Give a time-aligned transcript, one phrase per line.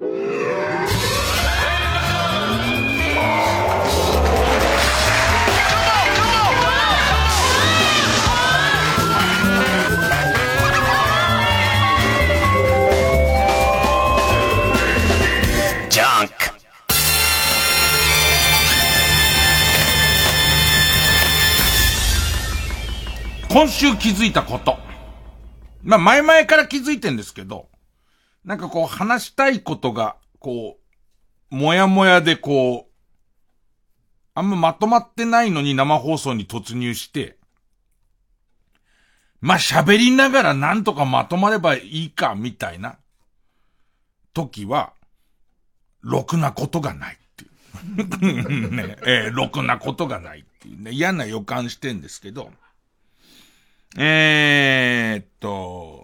[0.00, 0.08] 今
[23.68, 24.78] 週気づいたこと。
[25.82, 27.69] まあ、前々から気づいてんですけど、
[28.44, 30.78] なんかこう話したいことが、こ
[31.50, 32.90] う、もやもやでこう、
[34.34, 37.36] あんままとまってないのに生放送に突入して、
[39.40, 42.98] まあ、喋りながらなんとかまとまればいいか、みたいな、
[44.32, 44.92] 時は、
[46.02, 48.70] ろくなことがないっていう。
[48.70, 52.50] ね、えー、ろくなことがないっていうね、嫌な予感してんですけど、
[53.96, 55.99] えー、っと、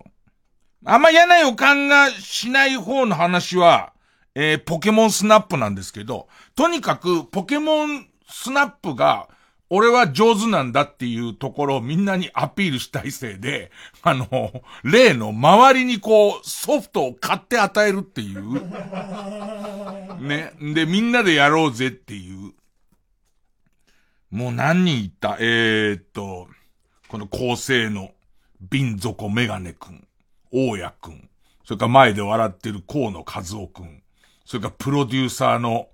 [0.89, 3.93] あんま嫌な予感がしない方の話は、
[4.37, 9.29] えー、ポケモンスナップなんですけど、とにかくポケモンスナップが、
[9.69, 18.55] 俺は上手なんだっていうところをみんなにアピールしたいせいで、あの、例の周りにこう、ソフトを買って与えるっていう。
[20.21, 20.53] ね。
[20.73, 22.53] で、みんなでやろうぜっていう。
[24.31, 25.37] もう何人いた？
[25.41, 26.47] えー、っと、
[27.09, 28.13] この構成の、
[28.61, 30.06] 瓶底メガネくん、
[30.53, 31.29] 大家くん、
[31.65, 34.03] それから前で笑ってる河野和夫くん、
[34.45, 35.89] それからプロデューサーの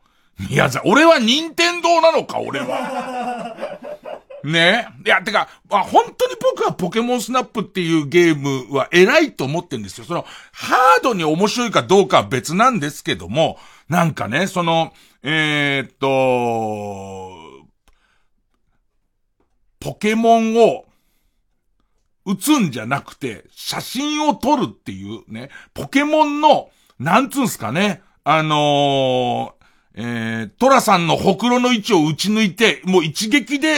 [0.48, 3.78] 宮沢、俺は任天堂なのか、俺は。
[4.44, 4.88] ね？
[5.06, 10.04] いや、てか、まあ、本当に僕はポケモンスナップっていうゲームは偉いと思ってんですよ。
[10.04, 17.68] その、ハードに面白いかどうかは別なんですけども、なんかね、その、えー、っと、
[19.78, 20.86] ポケモンを
[22.24, 29.62] 打つんじゃなくて、写真を撮るっていうね、ポケモンの、なんつうんすかね、あのー、
[29.94, 33.74] えー、トラさんのほくろの位置を打ち抜いて、もう一撃で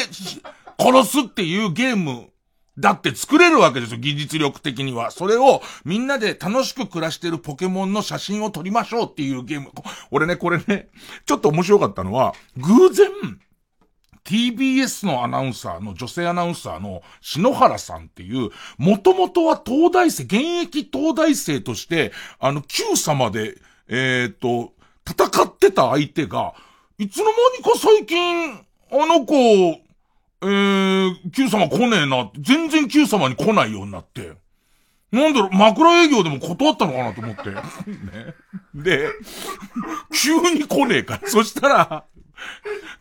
[0.78, 2.28] 殺すっていうゲーム
[2.78, 5.10] だって作れるわけですよ、技術力的には。
[5.10, 9.70] それをみんなで楽しく暮らしてるポケモンの写真を撮りましょうっていうゲーム。
[10.10, 10.88] 俺ね、これね、
[11.24, 13.08] ちょっと面白かったのは、偶然、
[14.24, 23.58] TBS のアナウンサーの、女性アナウンサーの篠原さんっていう、もともとは東大生、現役東大生として、あの、Q 様で、
[23.88, 24.72] えっ、ー、と、
[25.06, 26.54] 戦ってた相手が、
[26.98, 28.52] いつの間にか最近、
[28.90, 34.32] あの子、えー、Q 様来ねえな、全然 Q 様に来ないようになって、
[35.14, 37.50] なんだろう、枕営業でも断ったのかなと思って。
[37.94, 38.34] ね。
[38.74, 39.08] で、
[40.12, 41.28] 急に来ねえから。
[41.28, 42.04] そしたら、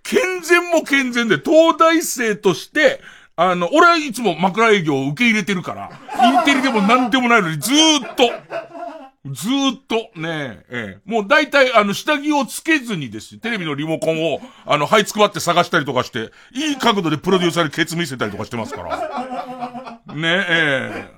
[0.04, 3.02] 健全も健全で、東大生として、
[3.36, 5.90] あの、俺はいつも枕営業を受け入れてるから、
[6.30, 8.24] インテリでも何でもないのにずーっと、
[9.32, 9.96] ずーっと。
[10.20, 20.02] ね、えええ、もう大体あの下着をつけずにですテレビのリモコンをあの、はいつくばって探したりとかして、いい角度でプロデューサーにケツ見せたりとかしてますから。
[20.14, 21.10] ねえ、え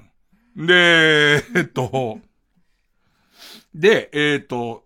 [0.58, 2.20] え、で、えっと、
[3.74, 4.85] で、えっと、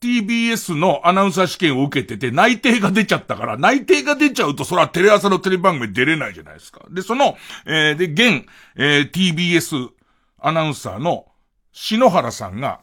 [0.00, 6.86] TBS のアナウンサー試験を受けてて内定が出ちゃったから、内定が出ちゃうとそらテレ朝のテレビ番組出れないじゃないですか。
[6.90, 8.46] で、その、えー、で、現、
[8.76, 9.90] えー、TBS
[10.38, 11.26] アナウンサーの
[11.72, 12.80] 篠原さんが、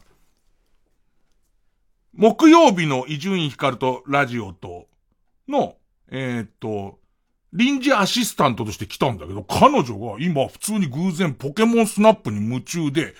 [2.14, 4.86] 木曜日の伊集院光とラジオと
[5.48, 5.76] の、
[6.10, 6.98] えー、っと、
[7.52, 13.14] 臨時アシスタントとして来たんだけど、彼女が今普通に偶然ポケモンスナップに夢中で、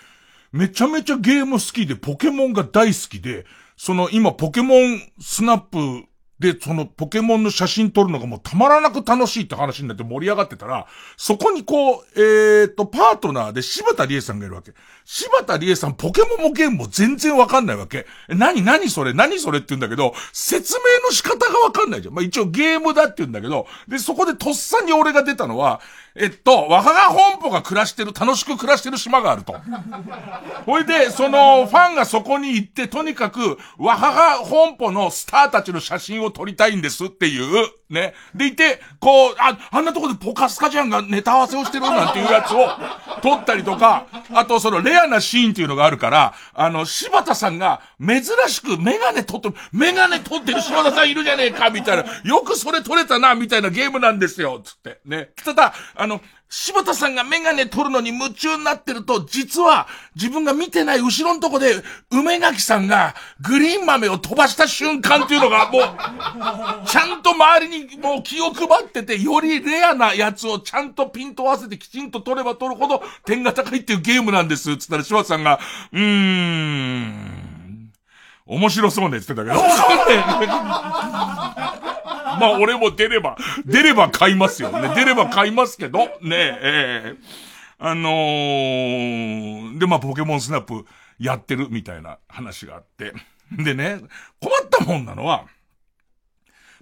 [0.52, 3.44] めちゃめちゃゲーム好きで、ポケモンが大好きで、
[3.78, 6.07] その今ポケモンスナップ
[6.40, 14.72] で、そのポケモンの写真撮るのがもうたまらなく楽しいって話になって盛り上がってたら、そこにこう、えー、っと、パートナーで柴田理恵さんがいるわけ。
[15.04, 18.06] 柴田理恵さんポケモンもゲームも全然わかんないわけ。
[18.28, 22.14] え、何何それ何それって言うんだけど、説明の仕方がわかんないじゃん。
[22.14, 25.80] まあ一応ゲームだって言うんだけど、で、そこでとっさに俺が出たのは、
[26.20, 29.54] えっと、若が本舗が暮らしてる、楽しく暮らしてる島があると。
[30.66, 38.14] ほいで、その、ファンがそこに行って、とにかく、若が本舗のスターたちの写真を撮りたいんですっていう、ね。
[38.34, 42.68] でいて、こう、あ、あんなとこでポカスカちゃんがネタ合わせをしてるなんていうやつを
[43.22, 52.04] 撮ったりとか、あとそのレアなシーンっていうのがあるから、あの、柴田さんが珍しくメガネ撮って、メガネ撮ってる柴田さんいるじゃねえか、みたいな。
[52.24, 55.00] よくそれ撮れたな、みたいなゲームなんですよ、つって。
[55.04, 55.30] ね。
[55.44, 56.20] ただ、あの、
[56.50, 61.74] 柴田さんがメガネ取るのに夢中になってると、実は自分が見てない後ろのとこで、
[62.10, 65.82] 梅垣さんがグリーン豆を飛ばした瞬間っていうのがもう、
[66.86, 74.76] ちゃんと周りにもう気を配ってて、よりレアなやつをちゃんとピント合わせてきちんと取れば取るほど点が高いっていうゲームなんです。
[74.78, 75.60] つったら柴田さんが、
[75.92, 77.37] うーん。
[78.48, 79.62] 面白そうねって言ってたけど。
[82.40, 83.36] まあ俺も出れば、
[83.66, 84.94] 出れば買いますよね。
[84.94, 87.16] 出れば買いますけど、ねえ、ええ、
[87.78, 90.86] あのー、でまあポケモンスナップ
[91.18, 93.12] やってるみたいな話があって。
[93.50, 94.00] でね、
[94.40, 95.46] 困ったもんなのは、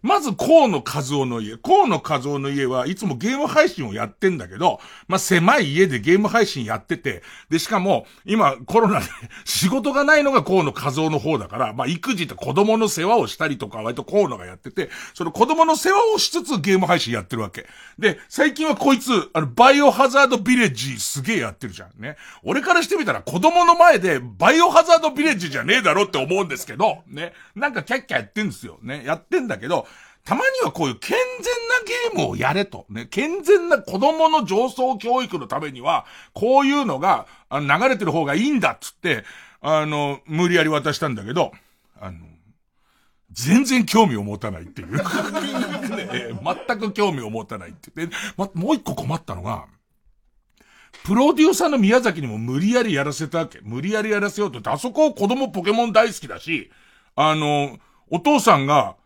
[0.07, 1.57] まず、河野和夫の家。
[1.57, 9.07] 河野和夫の家はいつもゲーム配信をやってんだけど、まあ、狭い家でゲーム配信やってて、で、しかも、今、コロナで
[9.45, 17.67] 仕事がないのが河野和夫の方だから、まあ、育児と子供の世話をしたりとか、割と河野がやってて、その子供の世話をしつつゲーム配信やってるわけ。
[17.99, 22.17] で、最近はこいつ、あの、バイオハザードビレッジすげえやってるじゃんね。
[22.45, 27.33] 俺からしてみたら子供の前でバイオハザードビレッジじゃねえだろって思うんですけど、ね。
[27.57, 28.79] なんかキャッキャやってんですよ。
[28.83, 29.03] ね。
[29.05, 29.89] やってんだけど、
[30.27, 31.45] たまにはこういう健全
[32.13, 32.85] なゲームをやれと。
[32.91, 39.25] ね、健全な子供の上層教育のためには、こういうのが、あの、流れてる方がいいんだっつって、
[39.61, 41.53] あの、無理やり渡したんだけど、
[42.01, 42.19] あの、
[43.31, 44.97] 全然興味を持たないっていう。
[44.99, 46.37] ね、
[46.67, 49.67] 全く興味を持たないってで、ま、もう一個困ったのが、
[51.05, 53.61] プロデューサーの宮崎にも無理やりやらせたわけ。
[53.63, 54.73] 無理やりやらせようと。
[54.73, 56.73] あそこ子供ポケモン大好きだし、
[57.15, 57.79] あの、
[58.11, 58.97] お父さんが、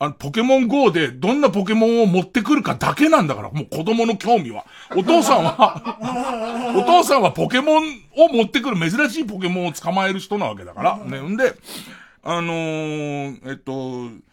[0.00, 4.64] あの、ポケモン GO でどんなポケモンを持ってくるかだけなんだから、もう子供の興味は。
[4.94, 7.84] お父さんは お父さんはポケモン
[8.16, 10.98] を持ってくる珍しいポケモンを捕まえる人なわけだから。
[10.98, 11.20] ね。
[11.20, 11.54] んで、
[12.22, 14.28] あのー、えっと、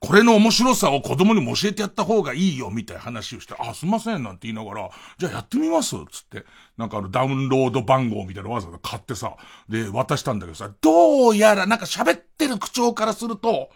[0.00, 6.44] これの面白さを子供にも教えてやった方がいいよ、みたいな話をして、あ、すいません、なんて言いながら、じゃあやってみますつって、
[6.76, 9.36] なんかあの、ダウンロード番号みたいなのわざわざ買ってさ、
[9.68, 13.70] で、渡したんだけどさ、どうやらなんか喋ってる口調からすると、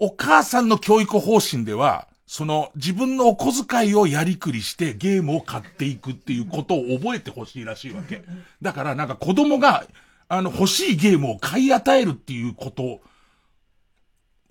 [0.00, 8.22] お母さんの教育方針では、その自分のお小遣いをやりくりしてゲームを買っていくっていうことを覚えてほしいらしいわけ。
[8.60, 9.86] だからなんか子供が、
[10.28, 13.00] あの欲しいゲームを買い与えるっていうこと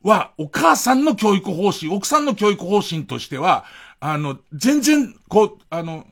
[0.02, 3.66] は、お母さんの教育方針、奥さんの教育方針としては、
[4.00, 6.08] あの、全然、こう、あの、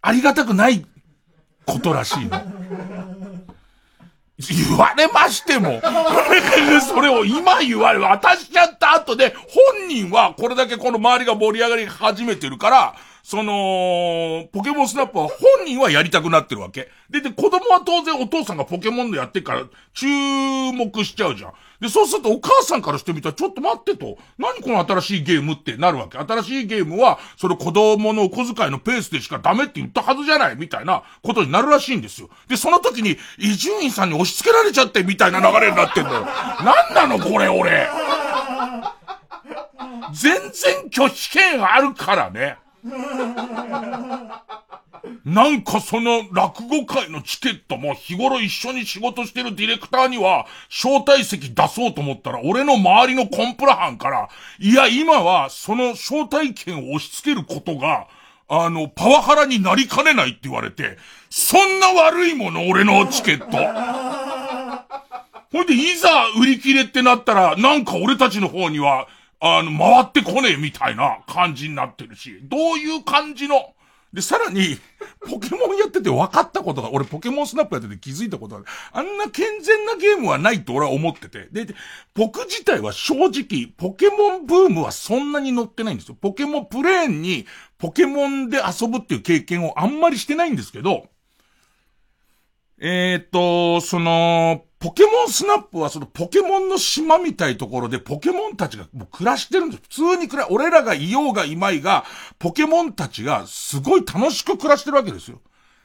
[0.00, 0.86] ありがたくない
[1.66, 2.40] ことらしいの。
[4.48, 5.80] 言われましても、
[6.80, 9.34] それを今言われ、渡しちゃった後で、
[9.78, 16.88] 本人はこれだけこの周りが盛り上がり始めてるから、その、ポケモンスナップは本人はやりたくなってるわけ。
[17.08, 19.64] で、で、子供は当然お父さんがポケモンでやってるから
[19.94, 20.06] 注
[20.72, 21.52] 目しちゃうじゃん。
[21.80, 26.18] で、そうするとお母さんからしてみたら、ちょっと待ってと、何この新しいゲームってなるわけ。
[26.18, 32.28] 新しいゲームは、その子供のお小遣いのペースでしかダメって言ったはずじゃない、みたいなことになるらしいんですよ。
[32.48, 36.24] で、その時に、伊集院さんに押し付けられちゃって、みたいな流れになってんだよ。
[36.64, 37.88] なんなのこれ、俺。
[40.12, 42.58] 全然拒否権あるからね。
[45.24, 58.06] なんかその落語会のチケットも日頃一緒に仕事してるディレクターには招待席出そうと思ったら俺の周りのコンプラ班から、いや今はその招待券を押し付けることが、
[58.48, 60.98] あの、パワハラになりかねないって言われて、
[61.30, 63.56] そんな悪いもの俺のチケット。
[65.50, 69.06] ほんで、いざ売り切れってなったら、なんか俺たちの方には、
[69.44, 73.74] あの、回ってこねえみたいな感じになってるし、どういう感じの、
[74.12, 74.78] で、さらに、
[75.28, 81.48] ポケモンやってて分かったことが、俺ポケモンスナップやってて気づいたことが、あんな健全なゲームはないと俺は思ってて。
[81.50, 81.74] で、
[82.14, 86.14] 僕自体は正直、ポケモンブームはそんなに乗ってないんですよ。
[86.14, 87.46] ポケモンプレーンに、
[87.78, 91.08] ポケモンで遊ぶっていう経験をあんまりしてないんですけど、
[92.78, 99.82] えっ、と、その、ポケモンスナップはそのポケモンの島みたいところでポケモンたちがもう暮らしてるんです。
[99.82, 102.04] 普通に暮ら、俺らがいようがいまいが、
[102.40, 105.40] ポケモンたちがすごい楽しく暮らしてるわけですよ。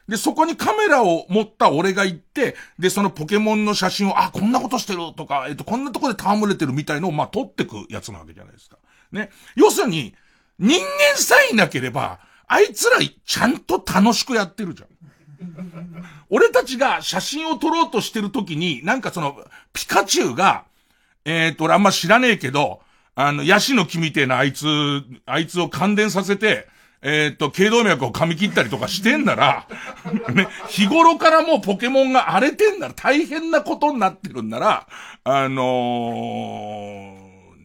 [0.08, 8.78] で、そこにカメラを持った俺が行って、で、そのポケモンの写真を、あ、こんなことしてるとか、えっと、こんなとこで戯れてるみたいのを、まあ、撮ってくやつなわけじゃないですか。
[9.12, 9.30] ね。
[9.56, 10.16] 要するに、
[10.58, 14.90] 人間さえいなければ、あいつらちゃんと楽しくやってるじゃん。
[16.30, 19.38] 俺たちが写真を撮ろうとしてる時に、なんかその、
[19.74, 20.66] ピカチュウが、
[21.26, 22.82] えっ、と、俺あんま知らねえけど、
[23.16, 24.66] あの、ヤシの木みてえなあいつ、
[25.26, 26.68] あいつを感電させて、
[27.02, 29.68] えっ、と、頸動脈を噛み切ったりとかしてんなら、
[30.34, 34.88] ね、日頃からもうポケモンが荒れてんなら大変なことになってるんなら、
[35.24, 35.64] あの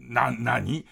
[0.08, 0.84] ー、な、なに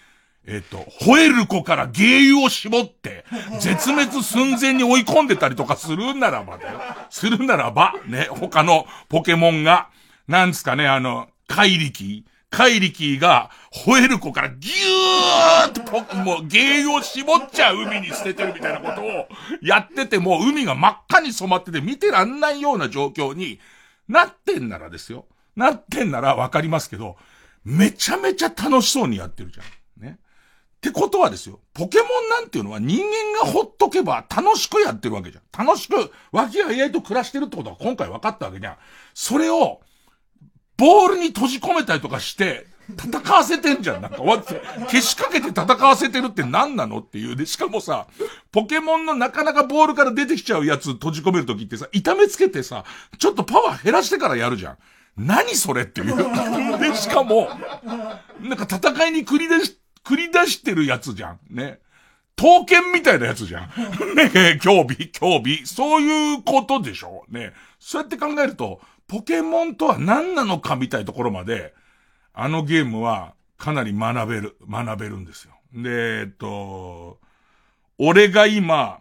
[0.46, 3.24] えっ、と、吠える子から芸油を絞って、
[3.60, 6.80] 絶滅寸前に追い込んでたりとかするならばだよ。
[7.10, 9.90] するならば、ね、他のポケモンが、
[10.28, 19.28] なんですかね、あの、怪力怪力が、吠える子からギューッともう芸油を絞っちゃう海に捨ててるみたいなことを
[19.62, 23.60] やってても、海が真っ赤に染まってて見てらんないような状況に、
[24.08, 25.26] なってんならですよ。
[25.54, 27.16] なってんならわかりますけど、
[27.64, 29.66] めちゃめちゃ楽しそうにやってるじゃん。
[30.80, 35.66] ってことはですよ、ポケモンなんていうのは人間がほっとけば楽しくやってるわけじゃん。
[35.66, 38.76] 楽しく、脇がいいと暮らしてるってことは今回分かったわけじゃん。
[39.12, 39.82] それを、
[40.78, 42.66] ボールに閉じ込めたりとかして、
[42.98, 44.00] 戦わせてんじゃん。
[44.02, 44.54] なんか、わって、
[44.88, 47.36] 消しかけて戦わせてるって何なのっていう。
[47.36, 48.06] で、しかもさ、
[48.50, 52.84] ポケモンのなかなかボールから出てきちゃうやつ閉じ込めるときってさ、痛めつけてさ、
[53.18, 54.78] ちょっとパワー減らしてからやるじゃん。
[55.16, 56.78] 何それっていう。
[56.78, 57.50] で、しかも、
[58.40, 61.40] なんか戦いに繰り出し、繰り出してるやつじゃん。
[61.50, 61.80] ね。
[62.36, 63.70] 刀剣みたいなやつじゃん。
[64.16, 65.66] ね競技、競技。
[65.66, 67.52] そういうことでしょね。
[67.78, 71.74] そうやって考えると、ポケモンとは何なのかみたいなところまで、
[72.32, 75.54] あのゲームはかなり学べる、学べるんですよ。
[75.74, 77.20] で、えっと、
[77.98, 79.00] 俺が今、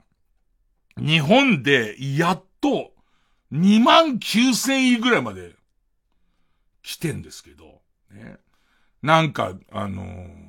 [0.97, 2.91] 日本でやっと
[3.53, 5.55] 2万9千位ぐらいまで
[6.83, 8.37] 来てんですけど、ね。
[9.01, 10.48] なんか、あのー、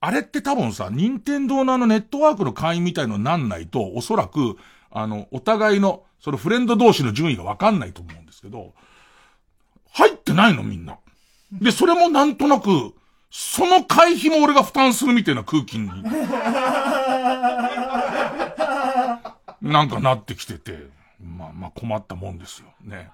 [0.00, 4.56] あれって多分さ、任天堂のあのネットワークの会員みたいのなんないと、おそらく、
[4.90, 8.74] あの、お互いの、そのフレンド同士の順位がわかんないと思うんですけど、
[9.92, 10.98] 入ってないのみんな。
[11.52, 12.94] で、それもなんとなく、
[13.30, 15.88] その会費も俺が負担するみたいな空気に、
[19.60, 20.86] なんかなってきてて、
[21.20, 22.68] まあまあ困ったもんですよ。
[22.82, 23.10] ね。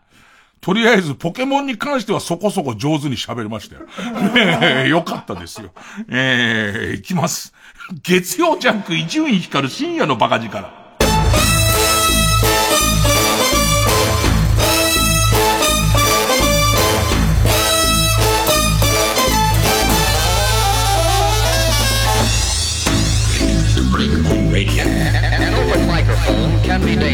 [0.64, 3.82] とりあえず、ポケモンに関してはそこそこ上手に喋れましたよ。
[4.34, 5.72] え、よかったですよ。
[6.08, 7.52] えー、いきます。
[8.02, 10.84] 月曜ジャンク伊集院光る深夜のバカ力。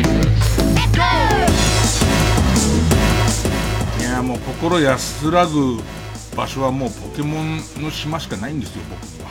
[0.00, 0.29] い
[4.60, 5.78] 心安らぐ
[6.36, 9.30] 場所はもうポケモンの島しかないんですよ僕には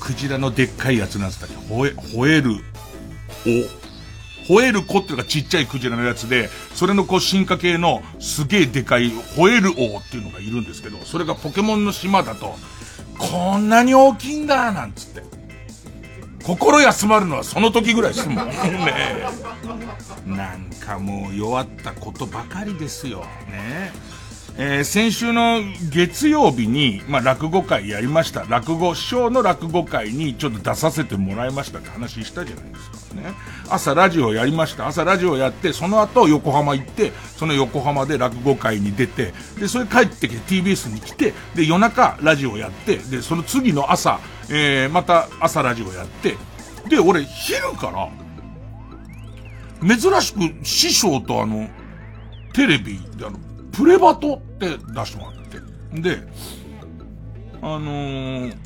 [0.00, 2.54] クジラのでっかいやつなんつったっけ吠え吠える。
[4.48, 4.52] お。
[4.52, 12.56] 吠える子っていうのがちっちゃいクジラのやつで、それのこう進化系のすげえでかい吠える王っていうのがいるんですけど、それがポケモンの島だと、
[13.18, 15.37] こんなに大きいんだなんつって。
[16.48, 18.54] 心休まるのはその時ぐらいですもん ね。
[20.26, 23.20] なんかもう弱ったことばかりですよ。
[23.50, 23.92] ね。
[24.60, 28.44] えー、先週の月曜日に、まあ、落語会やりました。
[28.48, 33.14] 落語、師匠の落語会にちょっと出させてもらいましたって話したじゃないですか。
[33.14, 33.34] ね。
[33.68, 34.88] 朝ラジオやりました。
[34.88, 44.18] 朝ラジオやって、その後横浜行って、その横浜で落語会に出て、で、それ帰ってきて TBS に来て、で、夜中ラジオやって、で、その次の朝、
[44.50, 46.36] えー、また朝ラジオやって、
[46.88, 48.08] で、俺、昼から、
[49.86, 51.68] 珍しく師匠とあの、
[52.54, 53.38] テレビであの、
[53.72, 56.00] プレバトって出してもらって。
[56.00, 56.22] で、
[57.60, 58.56] あのー、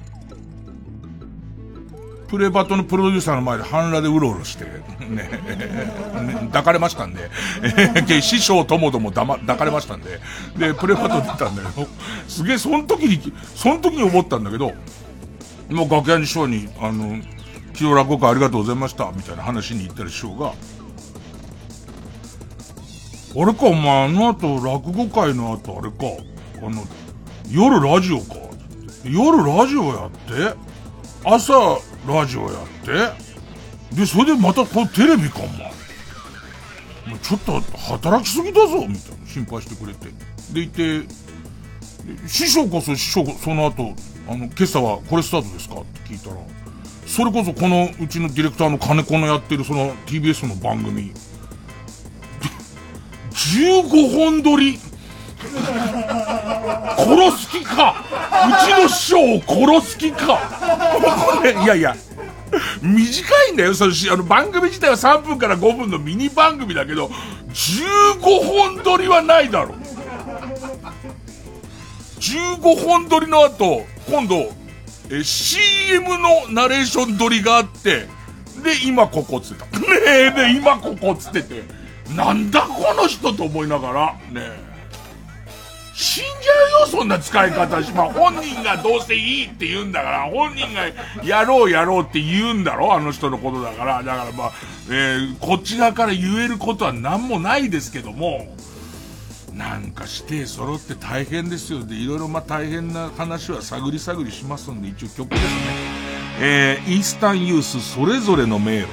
[2.28, 5.28] プレバトのプロデューサーの前で半裸でうろうろして、ね、ね
[6.46, 7.28] 抱かれましたんで、
[8.08, 10.18] え師匠ともどもだま、抱かれましたんで、
[10.56, 11.86] で、プレバト出たんだけど、
[12.28, 14.72] すげえ、その時に、その時に思ったんだけど、
[15.72, 17.22] もう楽屋に師匠に、あの、
[17.74, 20.52] 昨日落語会ありがとうございました、みたいな話に行ったら師匠が、
[23.34, 26.06] あれか、お前、あの後、落語会の後、あれか、
[26.66, 26.84] あの、
[27.50, 28.36] 夜ラジオか。
[29.04, 30.56] 夜ラジオやって、
[31.24, 31.52] 朝
[32.06, 33.10] ラジオやっ
[33.90, 35.72] て、で、それでまたこのテレビか、お前。
[37.06, 39.26] もうちょっと働きすぎだぞ、みたいな。
[39.26, 40.08] 心配してくれて。
[40.52, 41.06] で、いて、
[42.26, 43.94] 師匠こそ師匠、その後、
[44.28, 45.76] あの、今朝はこれスタートですか？
[45.76, 46.36] って聞いたら、
[47.06, 51.12] それこそこのうちのディレクターの金子のやってるその TBS の番組、
[53.30, 54.78] 15本撮り。
[56.96, 57.96] 殺す気か？
[58.48, 60.38] うちの師匠を殺す気か？
[61.64, 61.96] いやいや、
[62.80, 63.74] 短いんだよ。
[63.74, 67.08] そのあの番組自体は3分から5分のミニ番組だけど、
[67.48, 69.74] 15本撮りはないだろ。
[72.22, 74.52] 15本撮りの後、今度、
[75.10, 78.06] え、CM のナレーション撮りがあって、
[78.62, 79.66] で、今ここつってた。
[79.80, 81.64] ねえ、で、今ここつってて。
[82.14, 84.72] なんだこの人と思いながら、ね
[85.94, 87.90] 死んじゃうよ、そんな使い方し。
[87.92, 90.82] ま、本人がどうせいいって言うんだから、本人が
[91.24, 94.02] やろうやろうって言うんだろあの人のことだから。
[94.02, 94.52] だからまあ、
[94.88, 98.54] えー、こち側から言えることは何もないですけども、
[99.54, 101.84] なんかして揃って大変ですよ。
[101.84, 105.48] で、いろいろまあ大変な話は探り探りしますんで、一応曲ですね。
[106.40, 108.88] えー、イースタンユースそれぞれの迷路。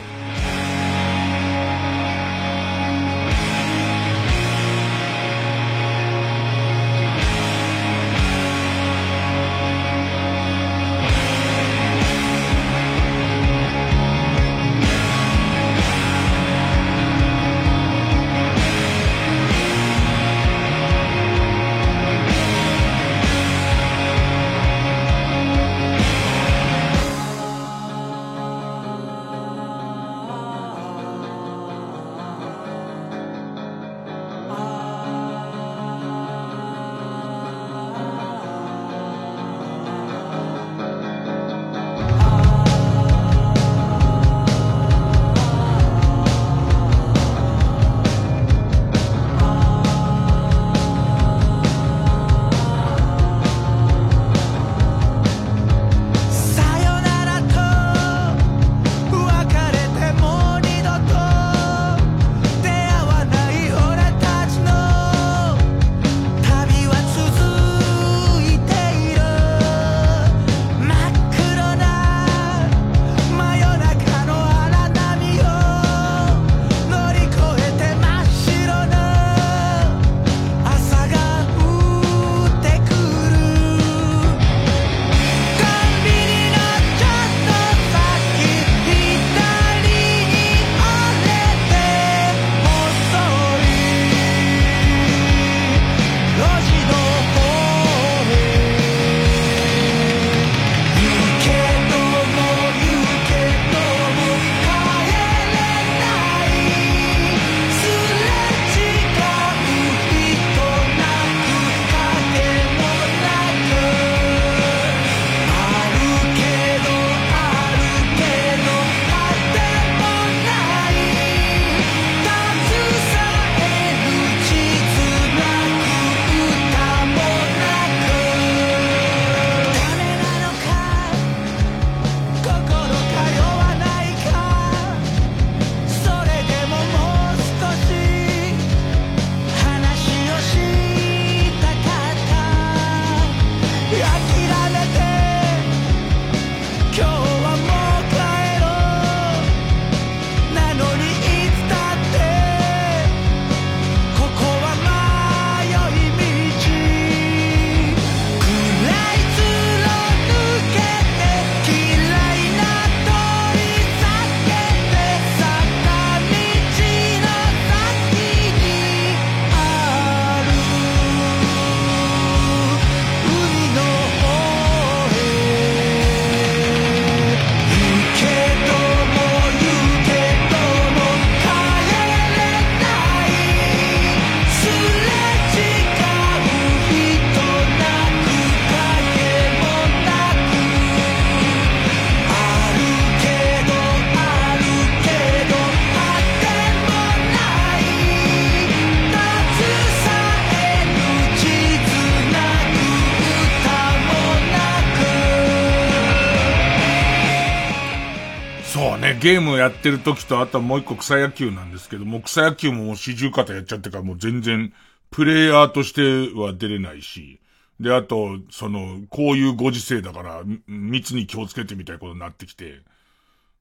[209.30, 214.74] ゲームやってる時と、あとはもう一個草野球なんですけども、草野球も四十肩やっちゃってからもう全然、
[215.12, 217.40] プレイヤーとしては出れないし、
[217.80, 222.82] で、あと、その、こういうご時世だから、密に気をつけてみたいことになってきて、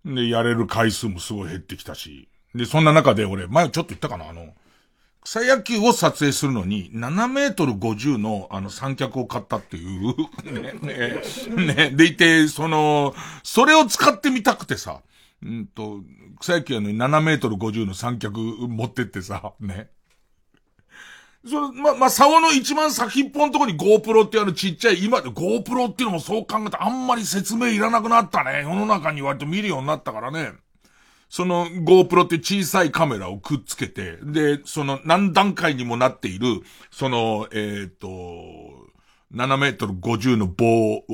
[0.06, 4.54] で、やれる回数もすごい減ってきたし、で、そんな中で俺、前ちょっと言ったかな、あの、
[5.22, 10.14] 草野球を撮影するのに、7メートル50の、あの、三脚を買ったっていう
[10.50, 15.02] ね、ね、ね、でいて、その、それを使ってみたくてさ、
[15.42, 16.00] うんと、
[16.40, 19.90] 草野球やのに7メートル50の三脚持ってってさ、ね。
[21.46, 28.62] その、ま、まあ、竿の一番先っぽのところに GoPro ってあるちっちゃい、今で GoPro っていうのもそう考えたらあんまり説明いらなくなったね。
[28.62, 30.52] 世の中に割と見るようになったからね。
[31.30, 38.08] その GoPro って小さいカメラをくっつけて、で、その何段階にもなっている、その、えっ、ー、と、
[39.34, 41.04] 7メートル50の棒を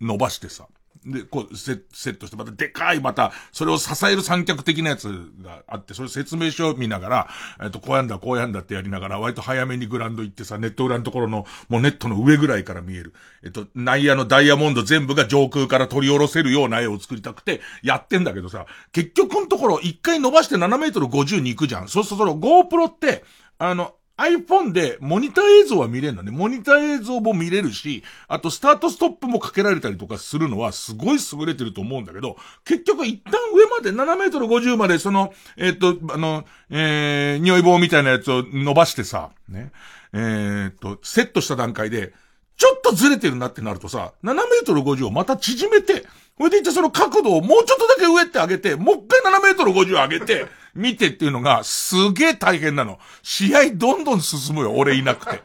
[0.00, 0.68] 伸ばしてさ。
[1.06, 5.08] で、こうセ、ットして、またでかい、また、それを支える三脚的なやつ
[5.42, 7.28] があって、それ説明書を見ながら、
[7.62, 13.12] えっ、と、こうやんだ、こうやんだってやりながら、割と早めにグランド行ってさ、ネット裏のところの、もうネットの上ぐらいから見える。
[13.42, 21.88] えっと、内野のダイヤモンド全部が上空から取り下ろせるような絵を作りたくて、やってんだけどさ、結局のところ、一回伸ばして7メートル50に行くじゃん。
[21.88, 23.24] そうすると、その GoPro って、
[23.58, 26.30] あの、iPhone でモニター映像は見れるのね。
[26.30, 39.72] モニター映像も見れるし、あとスタートストップもかけられたりとかするのはすごい優れてると思うんだけど、結局一旦上まで7メートル50までその、えっ、と、あの、えー、匂い棒みたいなやつを伸ばしてさ、ね。
[40.12, 42.12] えー、っと、セットした段階で、
[42.56, 46.04] ちょっとずれてるなってなるとさ、7メートル50をまた縮めて、
[46.36, 52.98] これでいってその角度をもうちょっとだけ上って上げて、もう一回7メートル50上げて、見てっていうのがすげえ大変なの。
[53.22, 55.42] 試合どんどん進むよ、俺いなくて。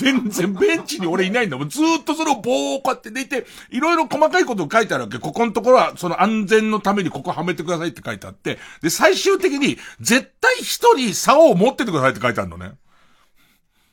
[0.00, 1.68] 全然ベンチに俺いないんだもん。
[1.68, 5.18] ずっとその棒をこうやってでいて、いろいろ細かいことを書いてあるわけ。
[5.18, 12.72] ここのところはその安全のためにここはめてくださいって書いてあって、で、最終的に絶対一人竿を持っててくださいって書いてあるのね。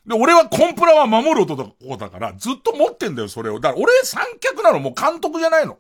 [0.06, 3.60] で、俺はコンプラは守る男だから、ずっと持ってんだよ、それを。
[3.60, 5.78] だから俺三脚なの、もう監督じゃないの。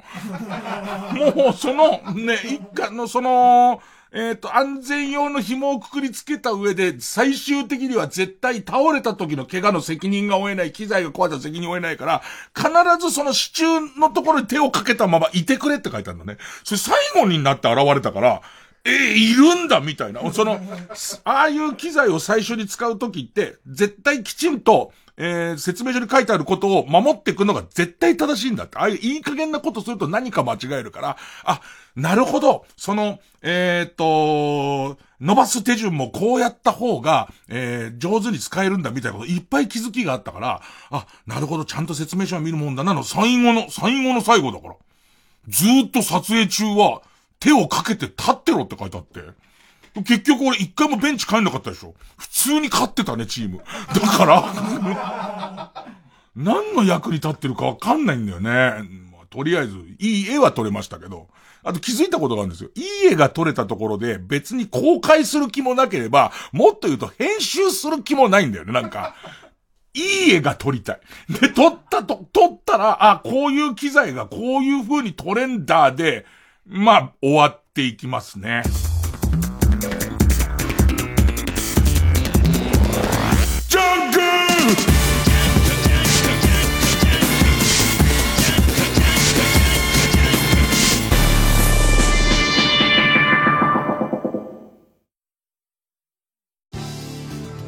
[1.35, 3.81] もう、その、ね、一家の、その、
[4.17, 12.21] えっ、と、安全用の紐をくくりつけた上で、最終的には絶対倒れた時の怪我の責任が負えない、機材が壊れた責任を負えないから、
[12.55, 12.69] 必
[13.05, 16.37] ずその支柱のところに手をかけたままいてくれって書いてあるんだね。
[16.63, 18.41] それ最後になって現れたから、
[18.85, 20.21] え、いるんだみたいな。
[20.31, 20.61] その、
[21.25, 28.77] ああいう機材を最初に使うときって、絶対きちんと、えー、説明書に書いてあることを守っていくのが絶対正しいんだって。
[28.77, 31.61] ああいういい加減なことすると何か間違えるから、あ、
[31.95, 32.65] なるほど。
[32.75, 44.75] その、えっ、と、伸ばす手順もこうやった方が、えー、上手に使えるんだみたいなこといっぱい気づきがあったから、あ、なるほど、ちゃんと説明書は見るもんだなの最後の、最後の最後だから。
[45.47, 47.01] ずっと撮影中は、
[47.39, 49.21] 手をかけて立ってろって書いてあって。
[50.03, 53.59] 結局俺一回もベンチ帰んなかったでしょ普通に勝ってたね、チーム。
[53.93, 55.73] だから
[56.35, 58.49] 何の役に立ってるかわかんないんだよね。
[59.11, 61.27] まあ、とりあえず、いい絵は撮れましたけど。
[61.67, 62.69] あと気づいたことがあるんですよ。
[62.75, 69.15] いい絵が撮れたところで別に公開する気もなければ、もっと言うと編集する気もないんだよね、なんか。
[69.95, 70.99] いい絵が撮りたい。
[71.41, 76.25] で、撮ったと、撮ったら、あ、こういう機材がこういう風に撮れんだで、
[76.67, 78.61] まあ、終わっていきますね。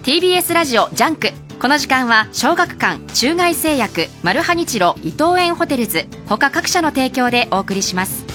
[0.07, 8.25] TBS ラジオジャンクこの時間は小学館中外製薬マルハニチロ伊東園ホテルズ他各社の提供でお送りします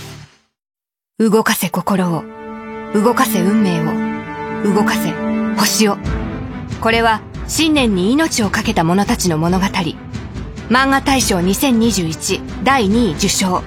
[1.19, 2.25] 動かせ心を。
[2.93, 4.75] 動かせ運命を。
[4.75, 5.13] 動かせ
[5.57, 5.97] 星を。
[6.83, 9.65] これは信念に命を懸けた者たちの物語。
[10.69, 13.63] 漫画大賞2021第2位受賞。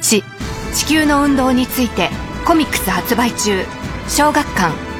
[0.00, 0.24] チ。
[0.72, 2.08] 地球の運動について
[2.46, 3.62] コミックス発売中。
[4.08, 4.91] 小学館。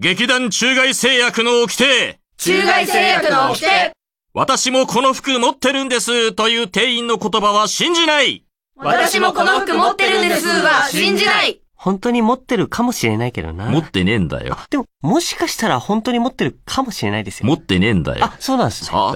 [0.00, 3.92] 劇団中外製薬の掟中外製薬の掟
[4.32, 13.66] 私もこの服持ってるんですという店員の言葉は信じない私もこの服持ってるんですは信じない本当に持ってるかもしれないけどな。
[13.66, 14.56] 持ってねえんだよ。
[14.68, 17.46] でも、もしかしたら本当に持ってるかもしれないですよ。
[17.46, 18.24] 持ってねえんだよ。
[18.24, 18.90] あ、そうなんですね。
[18.92, 19.14] あ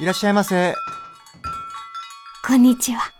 [0.00, 0.74] いらっしゃいませ。
[2.44, 3.12] こんにちは。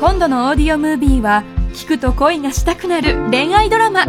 [0.00, 4.06] 今度のオーディオムービーは、聞くと恋がしたくなる恋愛ドラマ。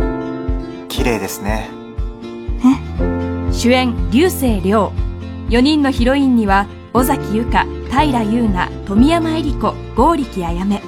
[0.88, 1.70] 綺麗ですね。
[2.64, 3.54] え？
[3.54, 4.92] 主演、流星涼。
[5.50, 10.82] 4人のヒロインには、尾崎由香、平優奈富山恵里子剛力あやめ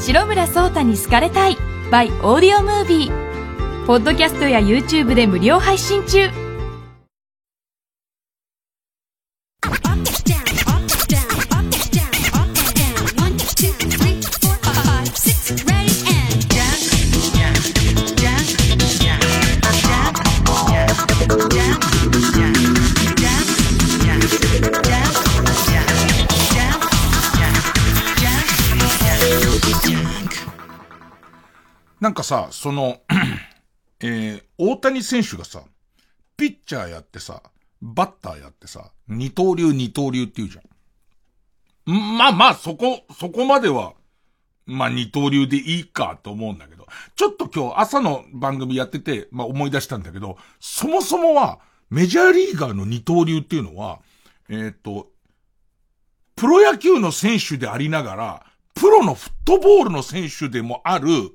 [0.00, 1.56] 白村聡太に好かれたい
[1.90, 6.28] by オーディオムービーポッドキャストや YouTube で無料配信中
[32.06, 33.00] なんかさ、その、
[33.98, 35.64] えー、大谷選手がさ、
[36.36, 37.42] ピッチャーやってさ、
[37.82, 40.60] バッターやってさ、二刀流二刀流って言うじゃ
[41.90, 42.16] ん。
[42.16, 43.94] まあまあ、そこ、そこまでは、
[44.66, 51.58] まあ二刀流でいいかと思うんだけど、ちょっと今日朝の番組やってて、まあ思い出したんだけど、そもそもは、
[51.90, 53.98] メジャーリーガーの二刀流っていうのは、
[54.48, 55.08] えっ、ー、と、
[56.36, 61.32] プロ野球の選手でありながら、プロのフットボールの選手でもある、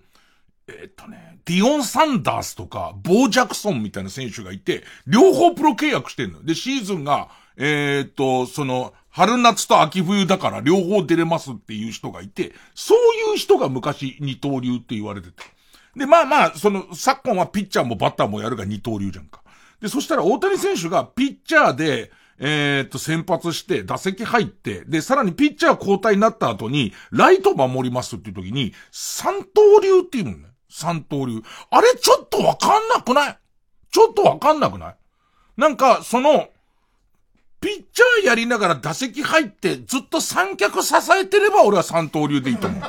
[0.81, 6.43] えっとね、ディオン・サンダースとか、ボー・ジャクソンみたいな選手がいて、両方プロ契約してんの。
[6.43, 15.43] で、シーズンが、えー、っと、その、春夏と秋冬だから両方出れますっていう人がいて、そういう人が昔二刀流って言われてて。
[15.95, 19.41] で、まあまあ、その、昨今はピッチャーもバッターもやるが二刀流じゃんか。
[19.81, 30.50] で、そしたら大谷選手がピッチャーで、えー、っと、先発して、打席入って、で、さらにピッチャー交代になった後に、ライト守りますっていう時に、三刀流っていうのね。
[30.71, 31.43] 三刀流。
[31.69, 33.37] あれちょっとわかんなくない？
[33.91, 34.95] ちょっとわかんなくない？
[35.57, 36.49] なんか、その、
[37.59, 42.81] ピッチャーやりながら打席入ってずっと三脚支えてれば俺は三刀流でいいと思う。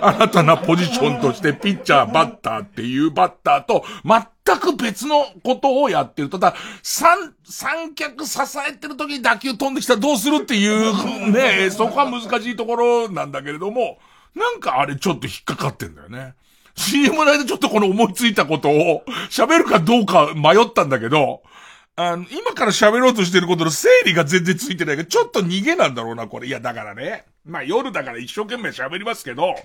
[0.00, 13.98] 新たなポジションとしてピッチャー、バッターっていうバッターと全く別のことをやってると、だ三、三脚支えてる時に打球飛んできたらどうするっていうね、そこは難しいところなんだけれども、
[14.36, 16.34] なんかあれちょっと引っかかってんだよね。
[16.78, 21.42] CM 内でちょっとこの思いついたことを喋るかどうか迷ったんだけど、
[21.96, 26.46] あの、今から喋ろうとしてることの整理が全然ついてないから、ちょっと逃げなんだろうな、これ。
[26.46, 27.26] いや、だからね。
[27.44, 29.56] まあ、夜だから一生懸命喋りますけど、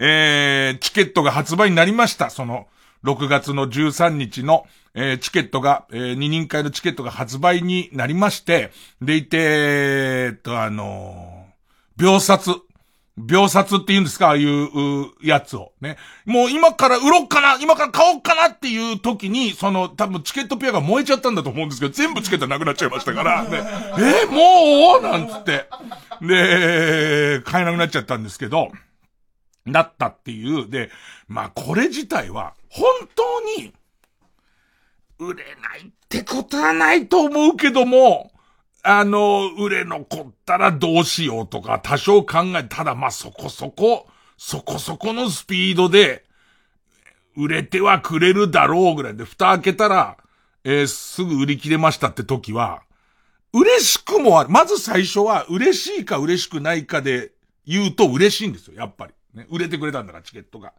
[0.00, 2.28] えー、チケットが発売になりました。
[2.28, 2.66] その、
[3.04, 12.50] 6月の13日の、えー、チケットが、えー、二人会のチケットが発売になりまして、でいて、えっと、あのー、秒殺。
[13.16, 14.28] 秒殺って言うんですか？
[14.28, 15.72] ああいう、うやつを。
[15.80, 15.96] ね。
[16.24, 23.58] もう今から売ろうかな今から買おうかなっていう時に、その、多分チケットペアが燃えちゃったんだと思うんですけど、全部チケットなくなっちゃいましたから、 ね。
[23.98, 25.02] えー、もう？
[25.02, 25.68] なんつって。
[26.22, 28.72] で、買えなくなっちゃったんですけど、
[29.66, 30.68] だったっていう。
[30.68, 30.90] で、
[31.28, 33.72] まあこれ自体は、本当に、
[35.20, 38.32] 売れないってことはないと思うけども、
[38.86, 46.24] あの、売れ残ったらどうしようとか多少考え、ただまあそこそこ、そこそこのスピードで、
[47.34, 50.18] 売れてはくれるだろうぐらいで、蓋開けたら、
[50.64, 52.82] えー、すぐ売り切れましたって時は、
[53.54, 54.50] 嬉しくもある。
[54.50, 57.32] まず最初は嬉しいか嬉しくないかで
[57.66, 59.14] 言うと嬉しいんですよ、やっぱり。
[59.32, 60.74] ね、売れてくれたんだから、チケットが。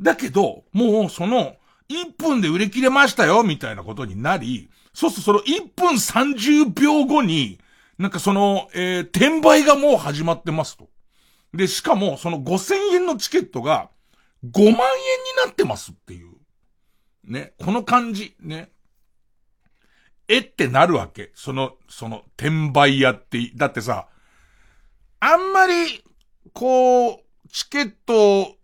[0.00, 1.56] だけど、もうその、
[1.90, 7.58] 1分で売り切れましたよ、みたいなことになり、そうするとその1分30秒後に、
[7.98, 10.88] なんかその、えー、転売がもう始まってますと。
[11.52, 13.90] で、しかも、その5000円のチケットが
[14.44, 14.78] 5万円に
[15.44, 16.32] なってますっていう。
[17.24, 17.52] ね。
[17.58, 18.34] この感じ。
[18.40, 18.70] ね。
[20.26, 21.32] えってなるわけ。
[21.34, 24.08] その、その、転売屋って、だってさ、
[25.20, 26.02] あんまり、
[26.52, 28.56] こう、チケット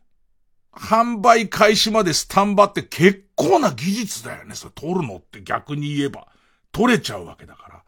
[0.73, 4.55] 販売開始までスタンバって結構な技術だよね。
[4.55, 6.29] それ取るのって逆に言えば。
[6.73, 7.83] 取れちゃうわけだから。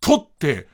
[0.00, 0.68] 取って、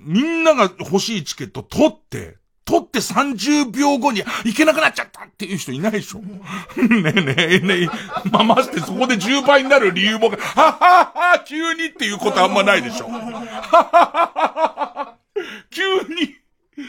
[0.00, 6.40] みんなが欲しいチケット取って、取って30秒後に行けなくなっちゃったっていう人いないでしょね
[6.76, 7.86] え ねえねえ、
[8.30, 13.26] まあましてそこで10倍になる理由も、ははは急にっていうことあんまないでしょはは
[13.72, 15.16] は
[15.70, 15.82] 急
[16.14, 16.39] に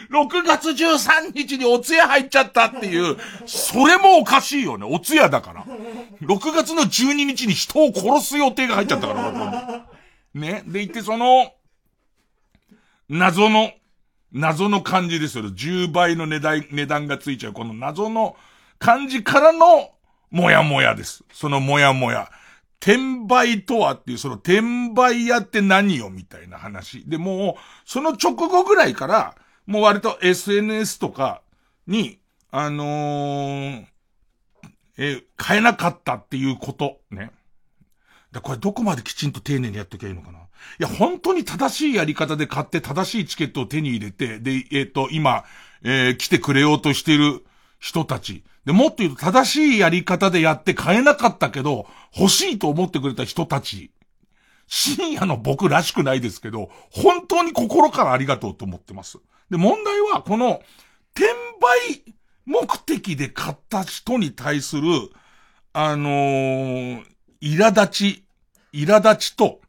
[0.09, 4.85] 6月13日にお通夜入っちゃったっていう、それもおかしいよね。
[4.89, 5.65] お通夜だから。
[6.21, 9.85] 6月の12日に人を殺す予定が入っちゃったから、
[10.33, 10.63] ね。
[10.67, 11.53] で、いてその、
[13.09, 13.71] 謎の、
[14.31, 15.45] 謎の感じですよ。
[15.45, 18.37] 10倍の値段、値段がついちゃう、この謎の
[18.79, 19.91] 感じからの、
[20.29, 21.23] もやもやです。
[21.33, 22.31] そのもやもや。
[22.81, 27.07] 転売とはっていう、その転売屋って何よみたいな話。
[27.07, 31.41] で、もう、その直後ぐらいから、もう割と SNS とか
[31.87, 32.19] に、
[32.51, 33.85] あのー、
[34.97, 37.31] え買えなかったっていうこと、ね。
[38.31, 40.39] だこれどこまできちんと丁寧にやっておきゃいいのかな。
[40.39, 40.41] い
[40.79, 45.43] や、本当に正しいやり方で買って正しいチケットを手に入れて、で、えっ、ー、と、今、
[45.83, 47.43] えー、来てくれようとしている
[47.79, 48.43] 人たち。
[48.65, 53.91] で、もっと言うと正しいやり方でやって買えなかったけど、欲しいと思ってくれた人たち。
[54.67, 59.19] 深夜の僕らしくないですけど、本当に心からありがとうと思ってます。
[59.51, 60.61] で、問題は、この、
[61.13, 61.27] 転
[61.61, 64.83] 売目的で買った人に対する、
[65.73, 67.03] あのー、
[67.41, 68.23] 苛立ち、
[68.73, 69.59] 苛立ちと、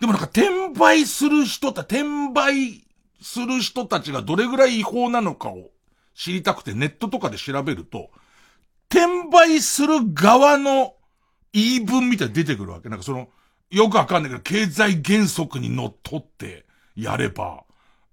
[0.00, 2.84] でもなんか転売する人た、転売
[3.22, 5.70] する人たちがどれぐらい違法なのかを
[6.14, 8.10] 知りたくてネットとかで調べると、
[8.90, 10.94] 転売する側の
[11.52, 12.88] 言い分みたいに出てくるわけ。
[12.88, 13.28] なんかその、
[13.70, 16.64] よくわかんないけど、経済原則にのっとって
[16.96, 17.64] やれば、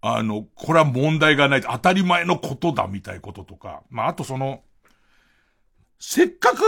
[0.08, 3.82] あの、これは問題がない、当たり前のことだみたいこととか。
[3.89, 4.62] まあ、あとその、
[6.00, 6.62] せっかく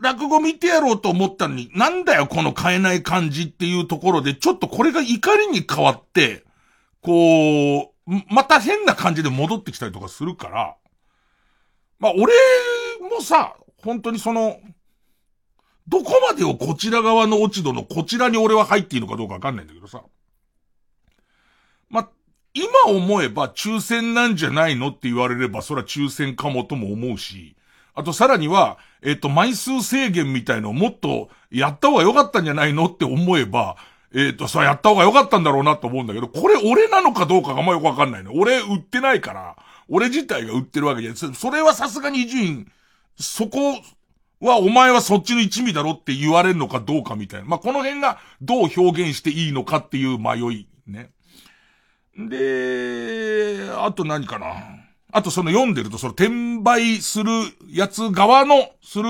[0.00, 6.44] 落語見てやろうと思ったのに、なんだよこの変えない感じっていうところで、ちょっとこれが怒りに変わって、
[7.02, 10.76] こう、また変な感じで戻ってきたりとかするから、
[11.98, 12.32] まあ俺
[13.10, 14.58] もさ、本当にその、
[15.86, 20.02] どこまでをこちら側の落ち度のこちらに俺は入っていいのかどうかわかんないんだけどさ。
[21.88, 22.08] ま
[22.54, 27.56] 今思えば抽選なんじゃないのって言われれば、それは抽選かもとも思うし、
[27.94, 33.76] あとさらには、えっ、と、枚数制限みたいのをもっとやった方が良かったんじゃないのって思えば、
[34.14, 38.32] えっ、と、それやった方が良かったんだろうなと思うんだけど、これ俺なのかどうかがあんまよくわかんないの。
[38.34, 39.56] 俺売ってないから、
[39.88, 41.34] 俺自体が売ってるわけじゃない。
[41.34, 42.72] それはさすがに伊集院、
[43.18, 43.74] そこ
[44.40, 47.46] はお前はそっちの一味だろって言われるのかどうかみたいな。
[47.46, 51.10] まあ、この辺がどう表現していいのかっていう迷い、ね。
[52.16, 54.46] で、あと何かな？
[55.12, 57.30] あとその読んでると、その転売する
[57.68, 59.04] やつ側の、する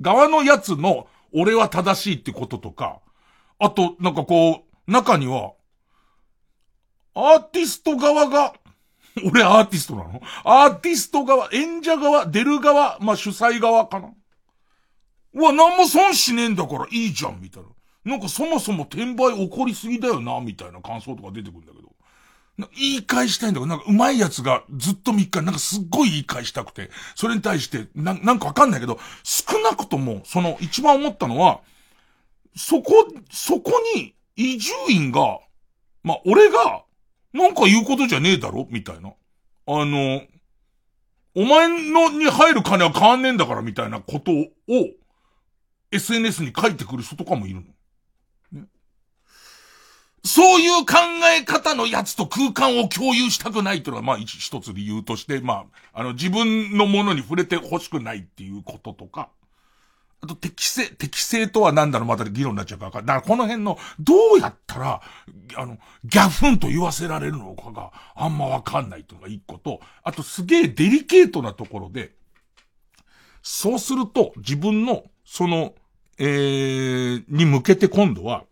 [0.00, 3.00] 側のやつの、俺は正しいってこととか、
[3.58, 5.52] あと、なんかこう、中には、
[7.14, 8.54] アーティスト側が、
[9.24, 10.20] 俺アーティストなの？
[10.44, 14.10] アーティスト側、演者側、出る側、まあ、主催側かな？
[15.34, 17.68] うわ、なんも損しねえんだからいいじゃん、みたいな。
[18.04, 21.87] なんかそもそも転売起こりすぎだよな、みたいな感想とか出てくるんだけど。
[22.76, 31.60] 言い返したいんだけど、なんか上手いやつがずっと3日、なんかすっごい言い返したくて、それに対して、な、なんかわかんないけど、少なくとも、その一番思ったのは、
[32.56, 32.92] そこ、
[33.30, 35.40] そこに、移住院が、
[36.02, 36.84] まあ、俺が、
[37.32, 38.66] なんか言うことじゃねえだろ？
[38.70, 39.10] みたいな。
[39.10, 40.22] あの、
[41.34, 44.46] お前のに入る金は変わんねえんだからみたいなことを、
[45.90, 47.62] SNS に書いてくる人とかもいるの。
[50.24, 50.96] そういう考
[51.38, 59.30] え方のやつと空間を共有したくないっていうのが、まあ一つ理由として、まあ、あの自分のものに触れて欲しくないっていうこととか、
[60.20, 63.16] あと適正、適正とは何だろうまた議論になっちゃうかわかんない。
[63.16, 65.00] だからこの辺の、どうやったら、
[65.54, 72.12] あの、ギャフンと言わせられるのかがあんまわかんないっていうのが一個と、あとすげえデリケートなところで、
[73.42, 75.74] そうすると自分の、その、
[76.18, 78.44] えー、に向けて今度は、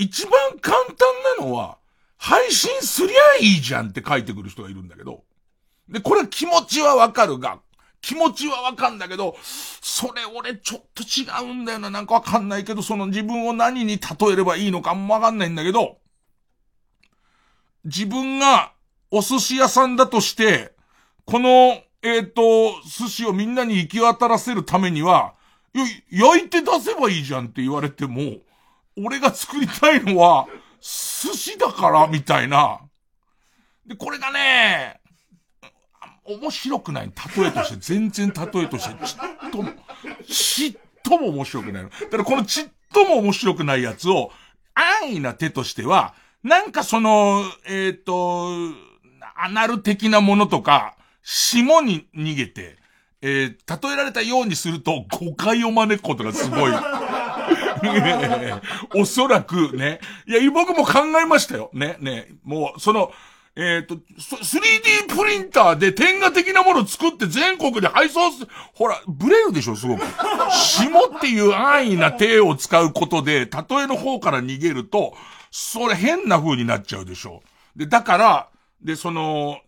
[0.00, 0.96] 一番簡単
[1.38, 1.76] なのは、
[2.16, 5.24] 配信すりゃいいじゃんって書いてくる人がいるんだけど、
[5.90, 7.60] で、これ気持ちはわかるが、
[8.00, 11.90] 気持ちはわかんだけど、それ俺ちょっと違うんだよな。
[11.90, 15.98] なんかわかんないけど、その自分を何に例えればいいのかもわかんないんだけど、
[17.84, 18.72] 自分が
[19.10, 20.72] お寿司屋さんだとして、
[21.26, 25.34] この、えっ、ー、と、寿司をみんなに行き渡らせるためには、
[26.10, 28.38] 焼いて出せばいいじゃんって言われても、
[28.96, 30.46] 俺が作りたいのは、
[30.80, 32.80] 寿司だから、みたいな。
[33.86, 35.00] で、これがね、
[36.24, 37.12] 面白くない。
[37.36, 39.70] 例えとして、全然例えとして、ちっとも、
[40.26, 41.90] ちっとも面白くないの。
[41.90, 44.32] だからこのちっとも面白くないやつを、
[44.74, 48.48] 安易な手としては、なんかその、えっ、ー、と、
[49.36, 52.78] アナル的なものとか、霜に逃げて、
[53.22, 56.72] えー、例えられたようにすると誤解を招くことがすごい。
[58.94, 60.00] おそらくね。
[60.26, 61.70] いや、僕も考えましたよ。
[61.72, 62.28] ね、ね。
[62.44, 63.12] もう、その、
[63.56, 70.02] えっ、ー、と、3D プリンターで天画的なもの作って全国で配送す、ほら、ブレるでしょ、すごく。
[70.52, 73.46] 霜っていう安易な手を使うことで、例
[73.82, 75.14] えの方から逃げると、
[75.50, 77.42] それ変な風になっちゃうでしょ。
[77.74, 78.48] で、だから、
[78.82, 79.58] で、その、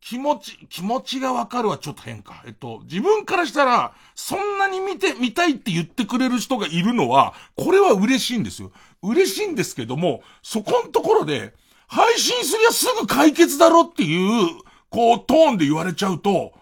[0.00, 2.42] 気持ち、気持ちがわかるはちょっと変か。
[2.46, 8.72] えっと、自分からしたら、そんなに見て、見たいって言ってくれる人がいるのは、これは嬉しいんですよ。
[9.02, 11.54] 嬉しいんですけども、そこのところで、
[11.86, 14.48] 配信すりゃすぐ解決だろっていう、
[14.88, 16.52] こう、トーンで言われちゃうと、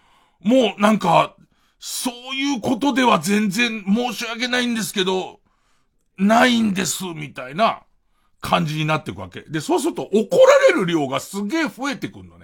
[0.41, 1.35] もうなんか、
[1.79, 5.39] そういうことでは全然申し訳ないんですけど、
[6.17, 7.83] ないんです、みたいな
[8.41, 9.41] 感じになっていくわけ。
[9.41, 12.38] で、そうすると怒られる量がすげえ増えてくるの。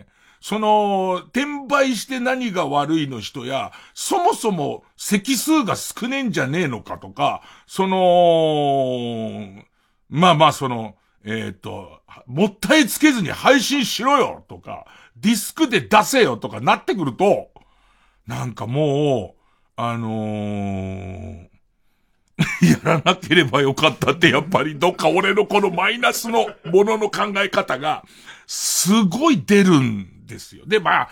[0.47, 9.63] その、転売して何が悪いの人や、そもそも席数が少ねえんじゃねえのかとか、その、
[10.07, 14.85] まあまあその、えっ、ー、と、もったいつけずに配信しろよとか、
[15.17, 17.49] ディスクで出せよとかなってくると、
[18.27, 19.41] なんかもう、
[19.77, 21.47] あのー、
[22.61, 28.05] やらなければよかったってやっぱりどっか俺のこのマイナスのものの考え方が
[28.45, 30.65] すごい出るんですよ。
[30.65, 31.09] で、まあ、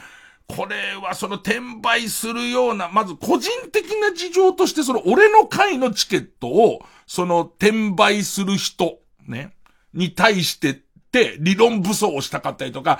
[0.47, 9.55] これはその転売するような、まず個人的な事情としてその俺の会のチケットをその転売する人、ね、
[9.93, 12.99] に対してって理論武装をしたかったりとか、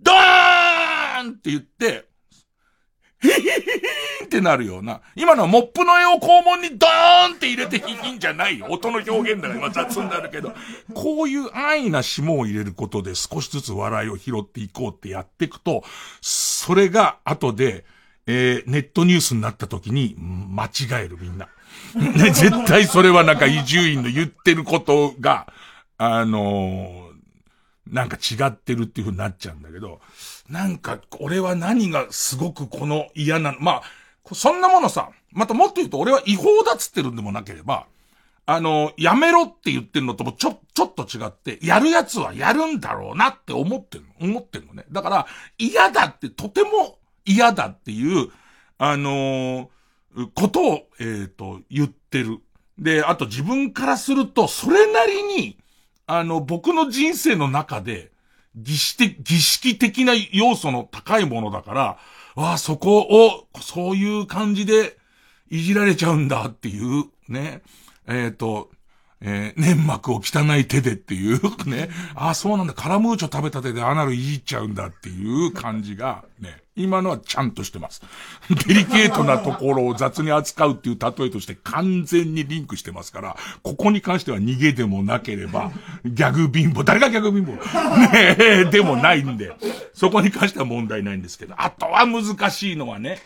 [0.00, 2.06] ドーンって言って、
[3.20, 3.50] ヒヒヒヒ
[4.28, 8.66] ってなるような、今のはモップの絵を肛門にドーンって入れてヒヒンじゃないよ。
[8.68, 10.52] 音の表現だから今雑になるけど、
[10.94, 15.82] こういう安易な霜を入れることで少しずつ笑いを拾っていこうってやっていくと、
[16.20, 17.84] それが後で、
[18.26, 21.48] えー、ネットニュースになった時に間違えるみんな。
[21.94, 25.52] ね、絶対それはなんか伊集院の言ってることが、
[25.96, 30.00] あのー、なんか違ってるっていう風になっちゃうんだけど、
[30.48, 33.82] なんか、俺は何がすごくこの嫌な、まあ、
[34.34, 37.86] そんなものさ、またもっと言うと俺は違法だっつってるんでもなければ、
[38.50, 44.86] あの、やめろって言ってるのともちょ、ちょっと違って、やるやつはやるんだろうなって思ってるの、思ってるのね。
[44.90, 45.26] だから、
[45.58, 48.30] 嫌だって、とても嫌だっていう、
[48.78, 49.68] あのー、
[50.34, 52.38] ことを、えっ、ー、と、言ってる。
[52.78, 55.58] で、あと自分からすると、それなりに、
[56.06, 58.12] あの、僕の人生の中で、
[58.56, 61.98] 儀式的、儀式的な要素の高いものだから、
[62.38, 64.96] わあ、そこを、そういう感じで、
[65.50, 67.62] いじられちゃうんだっていう、ね。
[68.06, 68.70] えっ、ー、と、
[69.20, 71.90] えー、粘膜を汚い手でっていうね。
[72.14, 72.72] ああ、そうなんだ。
[72.72, 76.62] カラムーチョ食べた手でアナルいじっちゃうんだっていう感じが、ね。
[76.76, 78.02] 今のはちゃんとしてます。
[78.68, 85.72] デリケートなところを雑に扱うっていう例えとして完全にリンクしてますから、ここに関しては逃げでもなければ、
[86.04, 88.12] ギャグ貧乏、誰がギャグ貧乏？
[88.12, 89.52] ねえ、でもないんで、
[89.92, 93.20] そこに関しては問題ないんですけど、あとは難しいのはね、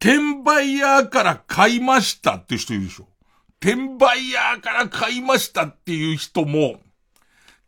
[0.00, 3.11] 転売ヤーから買いましたって人いるでしょ。
[3.62, 6.80] 転売ヤーから買いましたっていう人も、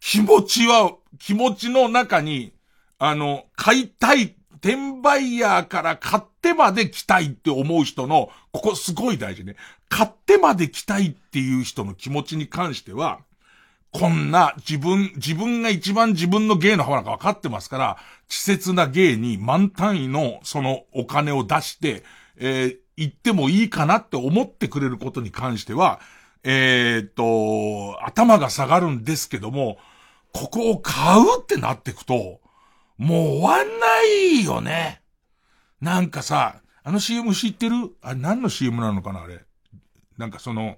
[0.00, 2.52] 気持ちは、気持ちの中に、
[2.98, 9.54] あの、買いたい、転売ヤーから買ってまで来たいって思う人の、ここすごい大事ね。
[9.88, 13.20] 買ってまで来たいっていう人の気持ちに関しては、
[13.92, 17.86] こんな自分、自分が一番自分の芸の方なんか分かってますから、
[18.28, 22.02] 稚拙な芸に満単位のそのお金を出して、
[22.36, 26.00] えー、言ってもいいかなって思ってくれることに関しては、
[26.44, 29.78] えー、っと、頭が下がるんですけども、
[30.32, 32.40] ここを買うってなってくと、
[32.98, 35.00] もう終わんないよね。
[35.80, 37.96] なんかさ、あの CM 知ってる？
[38.02, 39.44] あれ何の CM なのかなあれ。
[40.18, 40.76] なんかその、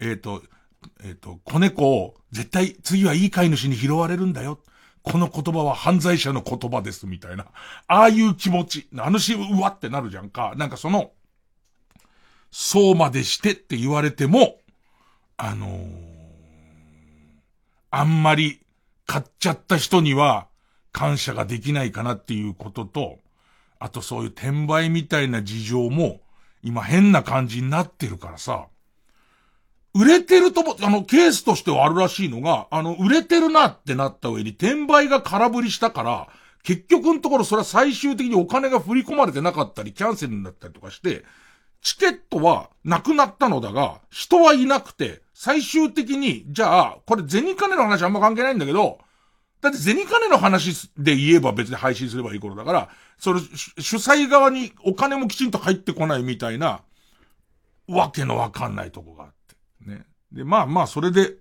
[0.00, 0.42] えっ、と、
[1.04, 4.60] えっ、と、子猫を絶対次はいい飼い主に拾われるんだよ。
[5.02, 7.46] この言葉は犯罪者の言葉です、みたいな。
[7.86, 8.88] ああいう気持ち。
[8.98, 10.54] あの CM うわってなるじゃんか。
[10.56, 11.12] なんかその、
[12.50, 14.56] そうまでしてって言われても、
[15.36, 15.80] あのー、
[17.90, 18.60] あんまり
[19.06, 20.48] 買っちゃった人には、
[20.92, 23.18] 感謝ができないかなっていうことと、
[23.78, 26.20] あとそういう転売みたいな事情も、
[26.62, 28.68] 今変な感じになってるからさ、
[29.94, 36.28] 売れてるとも、あの、ケースとしてはあるらしいのが、あの、売れてるなってなった上に転売が空振りしたから、
[36.62, 41.24] 結局のところそれは最終的にお金が振り込まれてなかったり、キャンセルになったりとかして、
[41.86, 48.98] チケットはなくなったのだが、人はいなくて、最終的に、じゃあ、これ銭金の話あんま関係ないんだけど、
[49.60, 56.80] だって銭金の話で言えば別に配信すればいい頃だから、それ、主催側にお金もきちんと入ってこないみたいな、
[57.86, 59.30] わけのわかんないとこがあっ
[59.86, 59.88] て。
[59.88, 60.06] ね。
[60.32, 61.36] で、まあまあ、それで、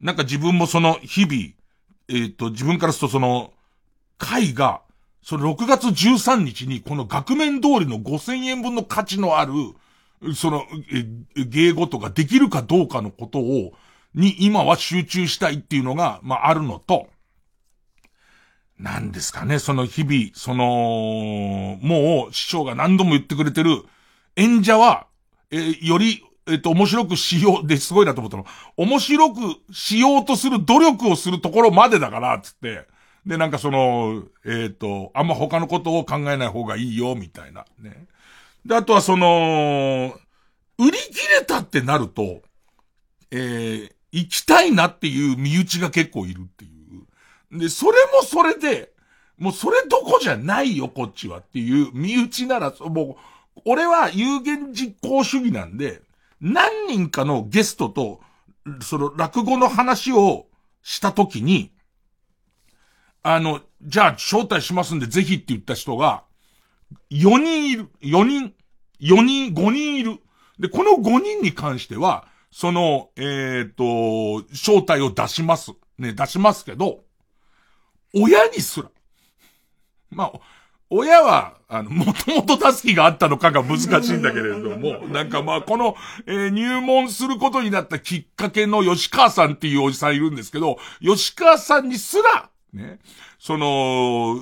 [0.00, 1.34] なんか自分もその日々、
[2.08, 3.52] えっ、ー、と、自分からするとその、
[4.18, 4.82] 会が、
[5.22, 9.52] その6月13日にこの額面通りの5000円分の価値のある、
[10.34, 13.72] その、え、芸事ができるかどうかのことを、
[14.14, 17.08] に今は集中したいっていうのが、まあ、あるのと、
[18.78, 23.84] なんですかね、その日々、その、もう師匠が何度も言ってくれてる、
[24.34, 25.06] 演者は、
[25.52, 28.46] えー、より、えっ、ー、と、面白くしよう、で、すごいなと思ったの。
[28.76, 29.40] 面白く
[29.72, 32.88] しようとする努力をするところまでだから、つって。
[33.26, 37.64] で、なんかその、えっ、ー、と、あんま他のことを考えない方がいいよ、みたいな。
[37.78, 38.06] ね。
[38.66, 40.14] で、あとはその、
[40.78, 42.42] 売り切れたってなると、
[43.30, 46.68] えー、行きたいなっていう身内が結構いるってい
[47.52, 47.58] う。
[47.58, 48.92] で、それもそれで、
[49.38, 53.16] もうそれどこじゃないよ、こっちはっていう身内なら、も
[53.56, 56.02] う、俺は有言実行主義なんで、
[56.40, 58.20] 何人かのゲストと、
[58.80, 60.46] その落語の話を
[60.82, 61.70] したときに、
[63.22, 66.24] あの、じゃあ招待しますんでぜひって言った人が、
[67.10, 67.88] 4人いる。
[68.02, 68.54] 4人。
[69.00, 70.18] 4人、5人いる。
[70.58, 75.72] で、この5人に関しては、その、えっ、ー、と、招待を出します。
[75.98, 77.00] ね、出しますけど、
[78.14, 78.90] 親にすら。
[80.10, 80.32] まあ、
[80.90, 85.96] 親は、あの、もともと出す気があったのかが難しいんだけれども、なんかまあ、この、
[86.26, 92.98] えー、入門することになったきっかけの吉川さんっていうおじさんいるんですけど、吉川さんにすら、ね、
[93.38, 94.36] その、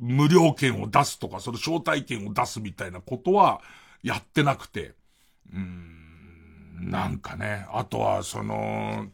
[0.00, 3.60] 無料券を出すとか、その招待券を出すみたいなことは
[4.02, 4.94] やってなくて、
[5.52, 9.06] うん、なんかね、あとは、その、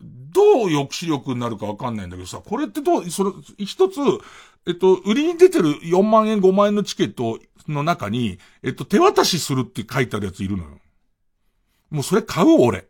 [0.00, 4.00] どう抑止力になるかわかんないんだけどさ、これってどう、それ、一つ、
[4.66, 7.38] えっと、売りに出てる4万円、5万円のチケット
[7.68, 10.78] の中に、えっと、手渡しするって書いてあるやついるのよ。
[11.90, 12.86] もうそれ買う俺。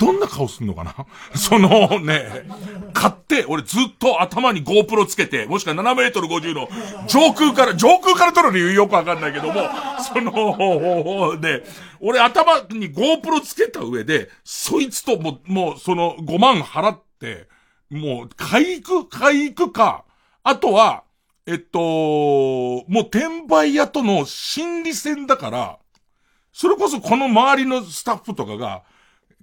[0.00, 0.94] どんな顔すんのかな？
[1.36, 2.46] そのね、
[2.94, 6.68] 買って、俺ずっと頭に GoPro つけて、もしくは7メートル50の
[7.06, 9.60] 上空から、上空から撮る理由よくわかんないけども、
[10.00, 11.62] その、ね、
[12.00, 17.48] 俺頭に GoPro つけた上で、そいつとも、もうその5万払って、
[17.90, 20.04] もう、買い行く、買い行くか、
[20.42, 21.04] あとは、
[21.46, 25.78] えっと、もう転売屋との心理戦だから、
[26.52, 28.82] それこそこの周りのスタッフとかが、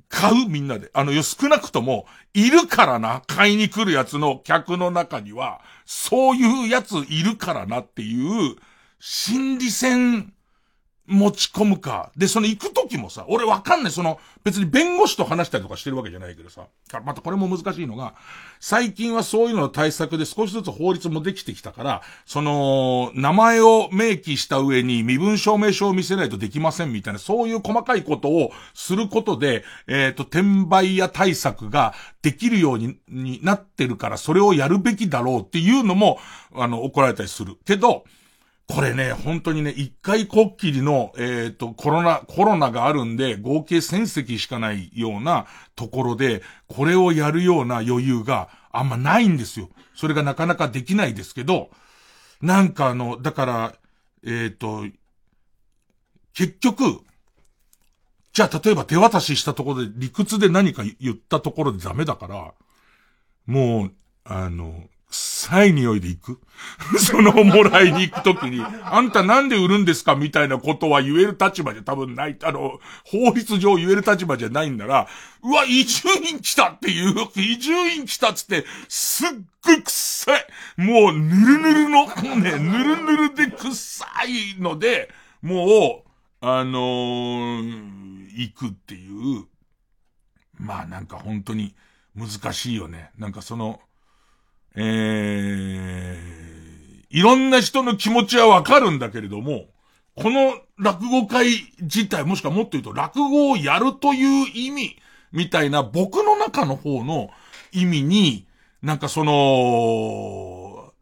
[0.10, 0.90] 買うみんなで。
[0.94, 8.56] あの、少なくとも、いるからな、買いに来るやつの客の中には、そういうやついるからなっていう、
[9.00, 10.34] 心理戦
[11.08, 12.12] 持ち込むか。
[12.18, 13.92] で、その行くときもさ、俺わかんない。
[13.92, 16.68] その、別に弁護士と話したりとかしてるわけじゃないけどさ。
[17.04, 18.14] またこれも難しいのが、
[18.60, 36.20] 最近はそういうのの対策で少しずつ法律もできてきたから、その、名前を明記した上に身分証明書を見せないとできませんみたいな、そういう細かいことをすることで、えっ、ー、と、転売や対策ができるようにになってるから、それをやるべきだろうっていうのも、
[36.54, 37.56] あの、怒られたりする。
[37.66, 38.04] けど、
[38.68, 49.70] これね、本当にね、一回こっきりの、えっ、ー、と、コロナ、コロナがあるんで、合計1000席しかないようなところで、これをやるような余裕があんまないんですよ。
[49.96, 51.70] それがなかなかできないですけど、
[52.42, 53.76] なんかあの、だから、
[54.24, 54.86] えっ、ー、と、
[56.34, 57.00] 結局、
[58.34, 62.54] じゃあ例えば手渡ししたところで理屈で何か言ったところでダメだから、
[63.46, 63.94] もう、
[64.26, 66.42] あの、臭い匂いで行く
[67.00, 70.16] そのもらいに行くときに、あんたなんで売るんですか？
[70.16, 75.08] みたいなことは言える立場じゃ多分ない、あの、法律上言える立場じゃないんなら、
[75.44, 79.30] うわ、移住院来たっていう、移住院来たっつって、すっ
[79.64, 80.46] ごい臭い。
[80.78, 82.06] もう、ぬるぬるの、
[82.36, 84.06] ね、ぬるぬるで臭
[84.58, 85.10] いので、
[85.42, 86.10] もう、
[86.42, 89.46] あのー、行くっていう、
[90.60, 91.76] まあなんか本当に
[92.16, 93.10] 難しいよね。
[93.18, 93.80] なんかその、
[94.80, 99.66] えー、いろんな人の気持ちはわかるんだけれども、
[100.16, 101.48] この落語会
[101.82, 104.96] 自体、もしくはもっと言うと落語をやるという意味、
[105.32, 107.32] みたいな僕の中の方の
[107.72, 108.46] 意味に、
[108.84, 110.94] なんかその、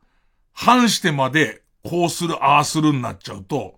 [0.53, 3.75] 反してまでこうする、ああするになっちゃうと、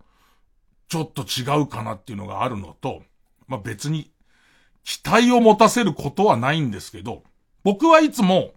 [0.89, 3.01] ちょっと違うかなっていうのがあるのと、
[3.47, 4.11] まあ、別に
[4.83, 7.23] 期待を持たせることはないんですけど、
[7.63, 8.51] 僕はいつも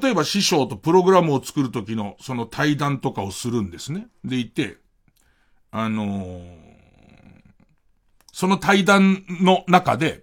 [0.00, 4.06] 例えば師匠とプログラムを作るときのその対談とかをするんですね。
[4.24, 4.78] でいて、
[5.70, 6.42] あのー、
[8.32, 10.22] その対談の中で、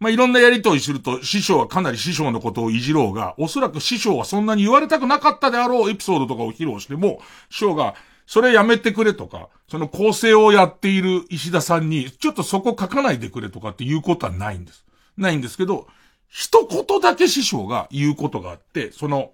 [0.00, 7.94] まあ、いろんなやりとりすると、師匠はかなり師匠のことをいじろうが、おそらく師匠はそんなに言われたくなかったであろうエピソードとかを披露しても、師匠が、
[8.26, 14.86] それやめてくれとか、その構成をやっている石田さんに、ちょっとそこ書かないでくれとかっていうことはないんです。
[15.18, 15.86] ないんですけど、
[16.30, 19.32] 一言だけ師匠が言うことがあって、その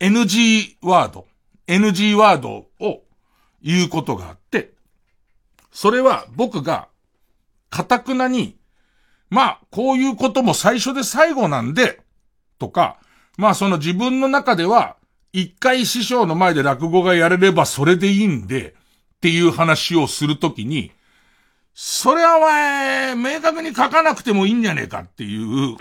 [0.00, 1.26] NG ワード、
[1.66, 3.02] NG ワードを
[3.60, 4.72] 言うことがあって、
[5.72, 6.88] それは僕が、
[7.70, 8.56] かたくなに、
[9.28, 12.00] まあ、こういうことも最初で最後なんで、
[12.58, 12.98] とか、
[13.36, 14.96] まあその自分の中では、
[15.32, 20.92] 一回師匠の前で落語がやれればそれでいいんで、っていう話をするときに、
[21.74, 25.76] それはお前、明確に書かなくてもいいんじゃねえかっていう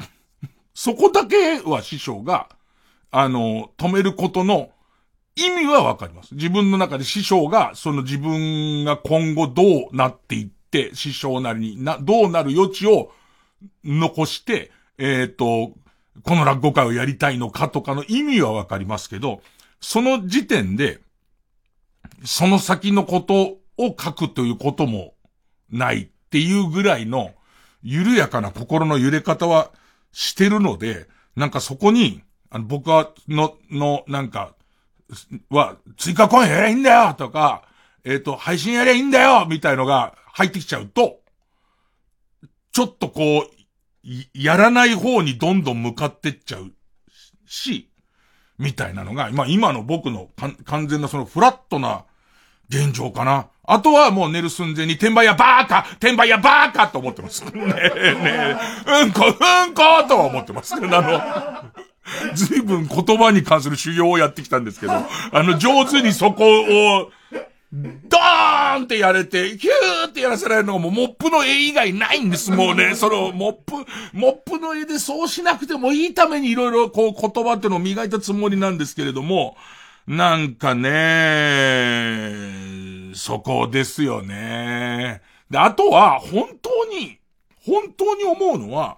[0.77, 2.49] そこだけは師匠が、
[3.09, 4.69] あの、止めることの
[5.35, 6.35] 意味はわかります。
[6.35, 13.11] 自分の中で師匠が、その自分が今後どうなっていって、師匠なりにな、どうなる余地を
[13.83, 14.69] 残して、
[14.99, 15.73] えっ、ー、と、
[16.21, 19.41] この落語会をやりたいのかとかの意味はわかりますけど、
[19.81, 20.99] その時点で、
[22.23, 25.15] その先のことを書くということも
[25.71, 27.31] ないっていうぐらいの
[27.81, 29.71] 緩やかな心の揺れ方は
[30.11, 34.55] してるので、なんかそこに、あの僕は、の、の、なんか、
[35.49, 37.63] は、追加公演やりゃいいんだよとか、
[38.03, 41.19] えっ、ー、と、配信やりゃいいんだよみたいのが入ってきちゃうと、
[42.71, 43.57] ちょっとこう、
[44.33, 46.71] やらない方にどんどん向かってっちゃう
[47.45, 47.89] し、
[48.57, 50.29] みたいなのが、まあ今の僕の
[50.65, 52.05] 完全なそのフラットな
[52.69, 53.49] 現状かな。
[53.69, 57.43] あとはもう寝る寸前に転売屋バーカ転売屋バーカと思ってます。
[57.51, 58.57] ねえね
[58.87, 59.29] え、うんこ、う
[59.69, 60.73] んことは思ってます。
[60.73, 67.11] あの、随分言葉に関する修行をやってきたんですけど、あの、上手にそこを
[67.73, 72.95] ドーンってやれて、ヒューってやらせられるのがもうモップの絵以外ないんです、もうね。
[72.95, 73.73] その、モップ、
[74.13, 79.57] モップの絵でそうしなくてもいいためにいろいろこう言葉っていうのを磨いたつもりなんですけれども、
[80.07, 82.66] なんかね、
[83.17, 85.21] そこですよね。
[85.49, 87.19] で、あとは、本当に、
[87.65, 88.97] 本当に思うのは、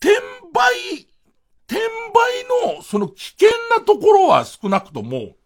[0.00, 0.14] 転
[0.52, 1.06] 売、
[1.68, 5.36] 転売のその危険なところは少なくとも、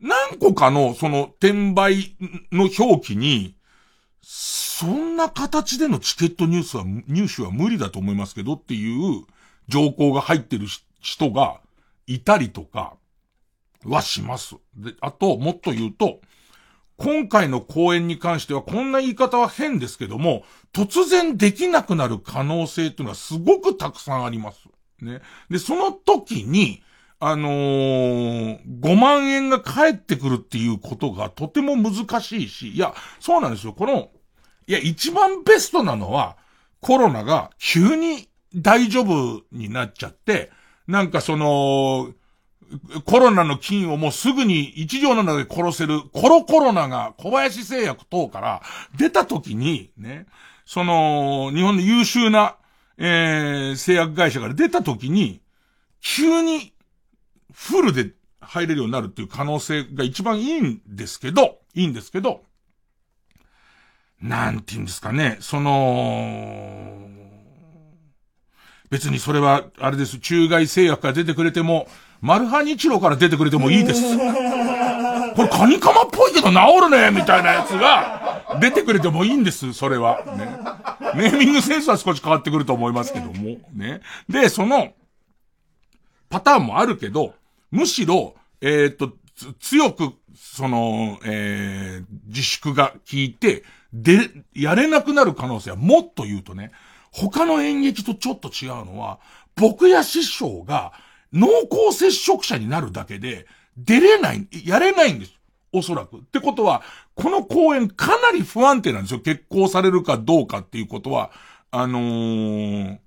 [0.00, 2.16] 何個かのその転売
[2.52, 3.56] の表記に、
[4.22, 9.24] そんな形でのチケットニュースは、入手は無理だと思いますけどっていう
[9.68, 10.66] 情報が入ってる
[11.00, 11.60] 人が
[12.06, 12.96] いたりとか
[13.84, 14.56] はします。
[14.76, 16.20] で、あと、もっと言うと、
[16.98, 24.68] 今回の公演に関してはこんな言い方は変ですけども、突然できなくなる可能性っていうのはすごくたくさんあります。
[25.00, 25.20] ね。
[25.48, 26.82] で、その時に、
[27.20, 33.72] あのー、5万円が返ってくるっていうことがとても難しいし、いや、そうなんですよ。
[33.72, 34.10] この、
[34.66, 36.36] いや、一番ベストなのは、
[36.80, 40.50] コロナが急に大丈夫になっちゃって、
[40.88, 42.12] なんかその、
[43.04, 48.62] コロナの菌をもうすぐに一条の中で殺せるコロコロナが小林製薬等から
[48.96, 50.26] 出た時に、ね、
[50.64, 52.56] その、日本の優秀な、
[52.98, 55.40] えー、製薬会社から出た時に、
[56.00, 56.74] 急に
[57.52, 62.42] フルで入れるようになるっていう可能性が一番いいんですけど、いいんですけど、
[64.20, 67.08] なんて言うんですかね、その、
[68.90, 71.88] 別にそれは、あれです、中外製薬から出てくれても、
[72.20, 74.16] マルハニチロから出てくれてもいいです。
[74.16, 80.24] これカニカマっぽいけど治るねみたいなやつが、出てくれてもいいんです、それは。
[80.36, 80.58] ね。
[81.14, 83.58] ネーミングセンスは少し変わってくると思いますけども。
[83.72, 84.00] ね。
[84.28, 84.92] で、その、
[86.28, 87.34] パターンもあるけど、
[87.70, 89.12] むしろ、えっ、と、
[89.60, 96.72] 強く、その、えー、自粛が効いて、で、やれなくなる可能性はもっと言うとね、
[97.10, 99.18] 他の演劇とちょっと違うのは、
[99.56, 100.92] 僕や師匠が
[101.32, 105.38] 濃厚接触者になるだけで、出れない、やれないんです。
[105.72, 106.18] おそらく。
[106.18, 106.82] ってことは、
[107.14, 109.20] この公演かなり不安定なんですよ。
[109.20, 111.30] 決行されるかどうかっていうことは。
[111.70, 112.98] あのー、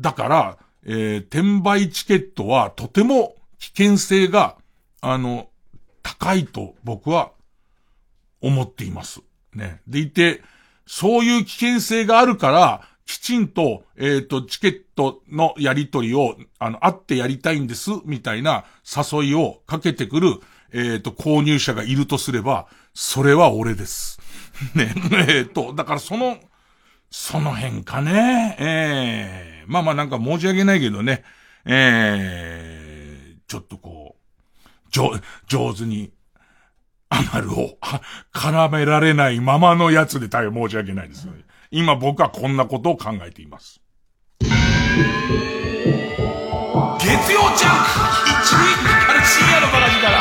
[0.00, 4.56] だから、えー、転売チケットはとても危険性が、
[5.00, 5.48] あの、
[6.02, 7.32] 高いと僕は
[8.40, 9.20] 思っています。
[9.54, 9.82] ね。
[9.86, 10.42] でいて、
[10.86, 20.34] そういう危険性があるから、きちんと、えっ、ー、と、チケットのやり取りを、あの、会ってやりたいんです、みたいな誘いをかけてくる、
[20.74, 24.20] えっ、ー、と、購入者がいるとすれば、それは俺です。
[24.76, 24.94] ね。
[25.26, 26.36] えっ、と、だからその、
[27.10, 28.56] その辺かね。
[28.60, 31.24] ええ、まあまあなんか申し訳ないけどね。
[31.64, 35.12] ええ、ちょっとこう、上、
[35.46, 36.12] 上手に、
[37.08, 37.78] アナルを、
[38.34, 41.26] 絡められないままのやつで大変申し訳ないです。
[41.70, 43.80] 今僕はこんなことを考えています。
[44.40, 44.52] 月
[47.32, 47.90] 曜ジャンク
[48.42, 50.17] 一塁かかる深夜のバラジから。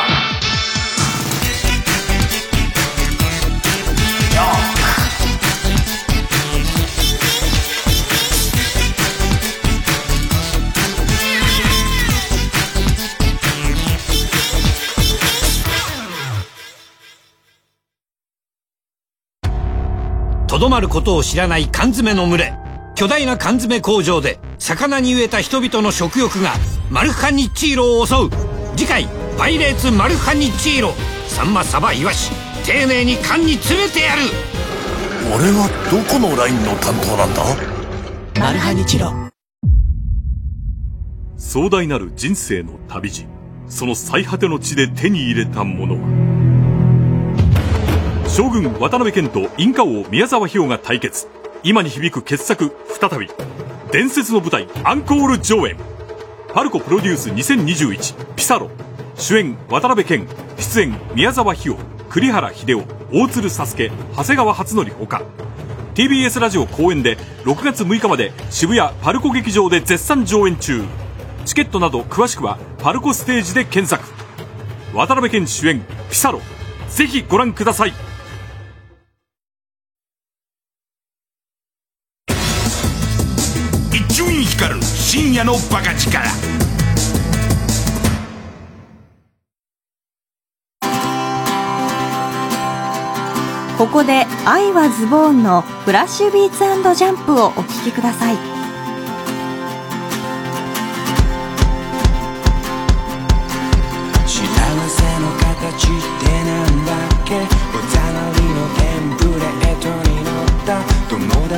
[20.48, 22.54] とどまることを知らない缶詰の群れ。
[22.96, 26.54] 巨大な缶詰工場で魚に飢えた人々の食欲が
[26.90, 28.30] マルハニッチーロを襲う。
[28.76, 30.94] 次回「パイレーツマルハニッチーロ」
[31.28, 32.32] サンマサバイワシ
[32.66, 34.22] 丁寧に缶に詰めてやる。
[35.36, 37.44] 俺はどこのラインの担当なんだ？
[38.40, 39.12] マルハニチロ。
[41.38, 43.26] 壮大なる人生の旅路。
[43.68, 46.27] その最果ての地で手に入れたものは
[48.28, 51.28] 将軍渡辺謙とインカ王宮沢氷が対決。
[51.64, 53.30] 今に響く傑作再び。
[53.92, 55.78] 伝説の舞台アンコール上演。
[56.54, 58.70] パルコプロデュース2021ピサロ。
[59.16, 61.78] 主演渡辺謙出演宮沢氷
[62.10, 65.24] 栗原秀夫大鶴佐助長谷川初則ほか。
[65.96, 70.84] TBS ラジオ公演で6月6日まで渋谷パルコ劇場で絶賛上演中。
[71.46, 74.04] チケットなど詳しくはパルコステージで検索。
[74.94, 76.42] 渡辺謙主演ピサロ。
[76.90, 78.07] ぜひご覧ください。
[85.48, 86.20] のバカ力。
[93.78, 96.58] ここで「愛はズボーン」のフラッシュビーツ
[96.96, 98.36] ジャンプをお聴きください。
[104.26, 104.44] 幸
[104.90, 105.90] せの形っ
[106.20, 107.67] てなんだっけ？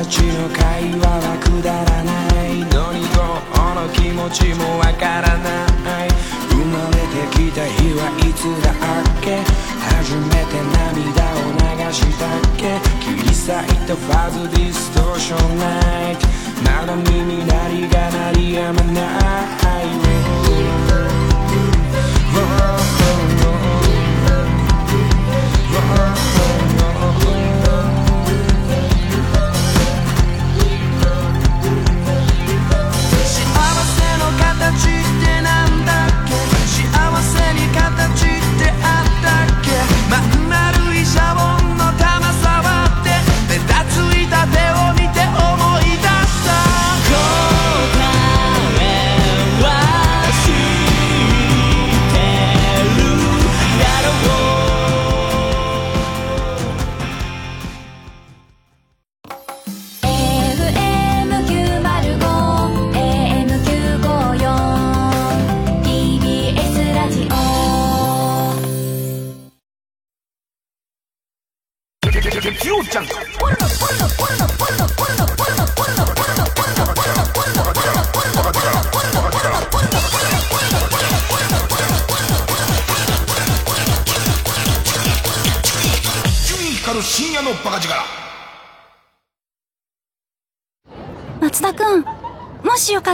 [0.00, 2.10] 達の会話はくだらな
[2.48, 2.64] い。
[2.72, 5.68] のにどうの気持ちもわからな
[6.06, 6.08] い。
[6.48, 8.74] 生まれてきた日はいつだっ
[9.20, 9.44] け？
[10.00, 12.80] 初めて涙を流したっけ？
[13.04, 13.52] 切り裂い
[13.86, 15.68] たファズディストーションナ
[16.12, 16.26] イト。
[16.64, 19.02] まだ耳鳴りが鳴りやまな
[19.82, 20.49] い。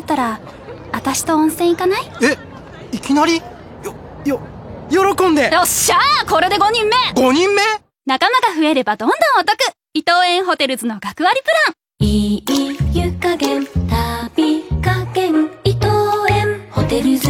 [0.07, 0.41] ったら
[0.93, 2.03] 私と温泉行かない？
[2.23, 2.39] え
[2.97, 3.43] いきなり？
[4.25, 4.41] よ
[4.89, 5.51] よ喜んで。
[5.53, 6.95] よっしゃーこれで5人目。
[7.21, 7.63] 5人目？
[8.07, 9.59] 仲間が増えればどんどんお得。
[9.95, 11.75] 伊藤園ホテルズの学割プラン。
[11.99, 12.45] いい
[12.95, 15.87] 湯加減旅加減伊藤
[16.31, 17.29] 園ホテルズ。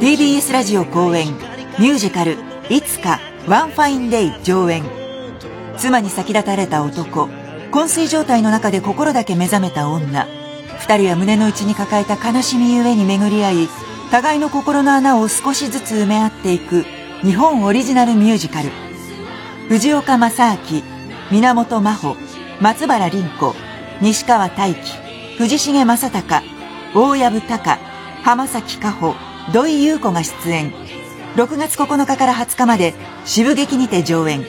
[0.00, 1.26] TBS ラジオ公演
[1.78, 2.36] ミュージカル
[2.70, 4.84] 「いつかワンファインデイ」上演。
[5.78, 7.28] 妻に先立たれた男
[7.72, 10.28] 昏睡状態の中で心だけ目覚めた女
[10.80, 13.68] 二人は胸の内に抱えた悲しみゆえに巡り合い
[14.10, 16.84] 互いの心の穴を少しずつ埋め合っていく
[17.22, 18.70] 日本オリジナルミュージカル。
[19.68, 20.82] 藤岡正明
[21.30, 22.16] 源真帆
[22.60, 23.54] 松原凛子
[24.00, 24.80] 西川大輝
[25.38, 26.44] 藤重正隆
[26.94, 27.80] 大藪隆
[28.22, 29.14] 浜崎加穂
[29.52, 30.72] 土井優子が出演。
[31.36, 32.94] 6月9日から20日まで
[33.24, 34.44] シブゲキにて上演。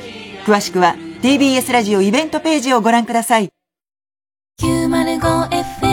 [0.46, 3.50] 詳しくは TBS ラジオイベントページをご覧ください。
[4.62, 5.93] 905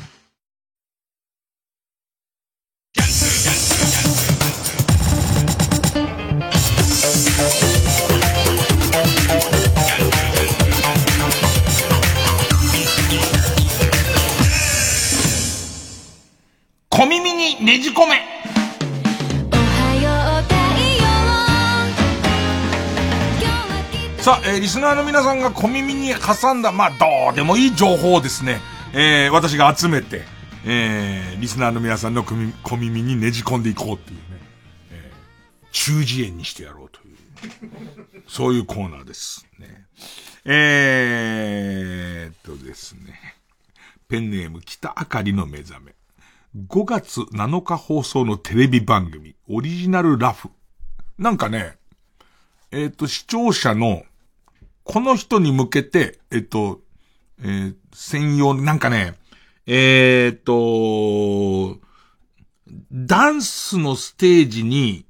[17.01, 18.21] 小耳にねじ込め
[24.21, 28.59] さあ、えーリスナーの皆さんが小耳に挟んだ、まあ、どうでもいい情報をですね、
[28.93, 30.21] えー私が集めて、
[30.63, 34.23] えーリスナーの皆さんの小耳にねじ込んでいこうっていうね、
[34.91, 37.17] えー中耳炎にしてやろうという、
[38.27, 39.47] そういうコーナーです。
[39.57, 39.87] ね、
[40.45, 43.19] えーっとですね、
[44.07, 45.95] ペンネーム北あかりの目覚め。
[46.55, 50.49] 5月7日放送のテレビ番組、オリジナルラフ。
[51.17, 51.77] なんかね、
[52.71, 54.03] えっ、と、視聴者の、
[54.83, 56.81] この人に向けて、えっ、と、
[57.41, 59.15] えー専用、なんかね、
[59.65, 61.79] えっ、と、
[62.91, 65.05] ダンスのステージに、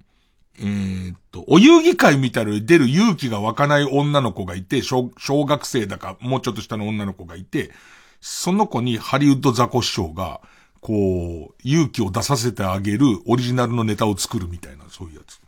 [0.59, 7.71] えっと、お遊戯会みたいなのに出る勇気が湧かない女の子がいて、小小学生だか、もうちょっと下の女の子がいて、
[8.19, 10.41] その子にハリウッドザコ師匠が、
[10.81, 15.39] こう、勇気を出させてあげるオリジナルのネタを作るみたいな、そういうやつ。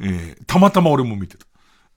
[0.00, 1.46] えーたまたま俺も見てた。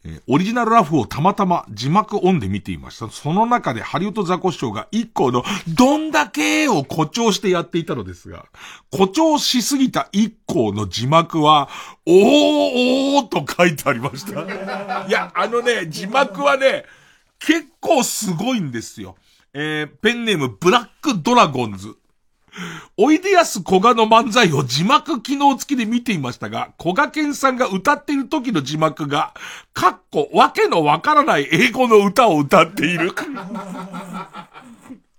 [0.03, 3.09] えーオリジナルラフをたまたま字幕オンで見ていました。
[3.09, 8.45] その中でハリウッドザコシショウが一個のどんだけを誇張してやっていたのですが、
[8.91, 11.69] 誇張しすぎた一個の字幕は、
[12.05, 14.41] おーおーと書いてありました。
[15.07, 16.83] いや、あのね、字幕はね、
[17.39, 19.15] 結構すごいんですよ。
[19.53, 21.95] えーペンネームブラックドラゴンズ。
[22.97, 29.33] おいでやすこがの漫才を字幕機能付きで見ていましたが、こがけんさんが歌っている時の字幕が、
[29.73, 33.13] かっこ、わけのわからない英語の歌を歌っている。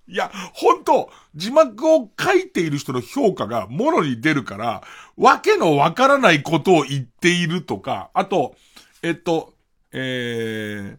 [0.09, 4.83] いや、本当字幕を書いている人の評価がもろに出るから、
[5.17, 8.55] わけのわからないことを言っているとか、あと、
[9.03, 9.55] えっと、
[9.93, 10.97] え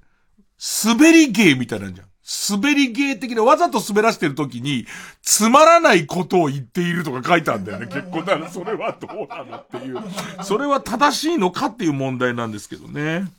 [0.59, 2.07] ー、滑り芸みたいなんじゃん。
[2.49, 4.86] 滑り芸的なわざと滑らしてる時に、
[5.21, 7.88] つまらないことを言っているとか書いてあるんだよね。
[7.88, 8.19] 結構。
[8.19, 9.97] だからそれはどうなのっていう。
[10.43, 13.32] それは正しいのかっていう問題なんですけどね。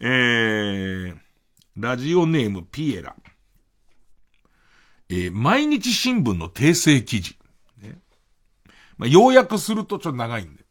[0.00, 1.16] えー、
[1.78, 3.16] ラジオネームピエラ。
[5.08, 7.38] えー毎日新聞の訂正記事。
[7.80, 7.98] ね
[8.98, 10.64] まあ、要約するとちょっと長いんで。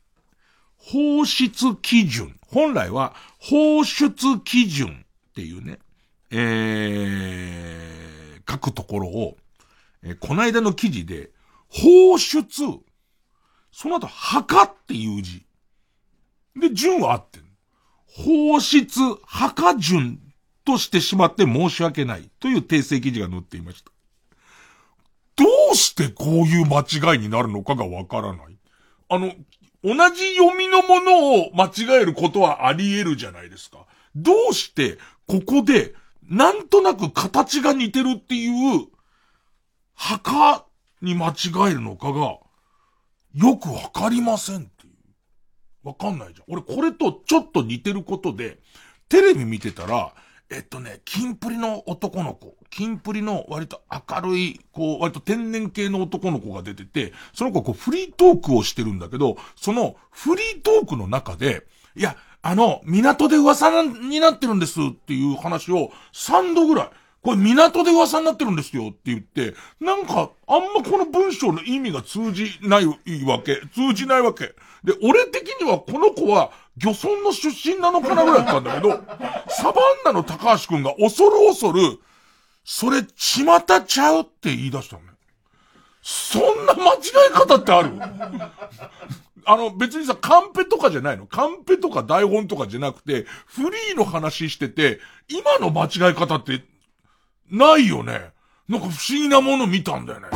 [0.77, 2.39] 放出基準。
[2.47, 5.79] 本来は放出基準っていうね、
[6.31, 9.37] えー、書くところを、
[10.03, 11.31] えーこの間の記事で、
[11.67, 12.43] 放出、
[13.71, 15.45] その後、墓っていう字。
[16.55, 17.45] で、順は合ってる。
[18.07, 20.19] 放出、墓順
[20.63, 23.91] としてしまって申し訳ないという訂正記事が載っていました。
[25.35, 26.81] どうしてこういう間
[27.13, 28.57] 違いになるのかがわからない。
[29.09, 29.33] あの、
[29.83, 33.85] 同じ読みのものを間違えることはあり得るじゃないですか。
[34.15, 34.97] どうして、
[35.27, 35.93] ここで、
[36.29, 38.87] なんとなく形が似てるっていう、
[39.93, 40.65] 墓
[41.01, 42.37] に間違えるのかが、
[43.33, 45.87] よくわかりませんっていう。
[45.87, 46.45] わかんないじゃん。
[46.47, 48.59] 俺これとちょっと似てることで、
[49.07, 50.13] テレビ見てたら、
[50.49, 61.65] えっとね、キンプリの男の子、キンプリの割と明るい、こう、割と天然系の男の子が出てて、その子はこうフリートークをしてるんだけど、そのフリートークの中で、
[61.95, 62.15] いや、
[62.47, 66.89] あの、港で噂になってるんですっていう話を3度ぐらい、
[67.23, 72.93] これ港で噂になってるんですよって言って、なんか、あんまこの文章の意味が通じないわ
[73.43, 74.53] け、通じないわけ。
[74.83, 78.91] で、俺的にはこの子は漁村の出身なのかなぐらいだったんだけど、
[79.49, 81.99] サバンナの高橋くんが恐る恐る、
[82.63, 85.09] それ、ちまたちゃうって言い出したのね。
[86.03, 86.97] そんな間違
[87.31, 87.89] い方ってある？
[89.45, 91.27] あの、別にさ、カンペとかじゃないの？
[91.27, 96.63] カンペとか台本とかじゃなくて、フリーの話してて、今の間違い方って、
[97.51, 98.31] ないよね？
[98.67, 100.27] なんか不思議なもの見たんだよね。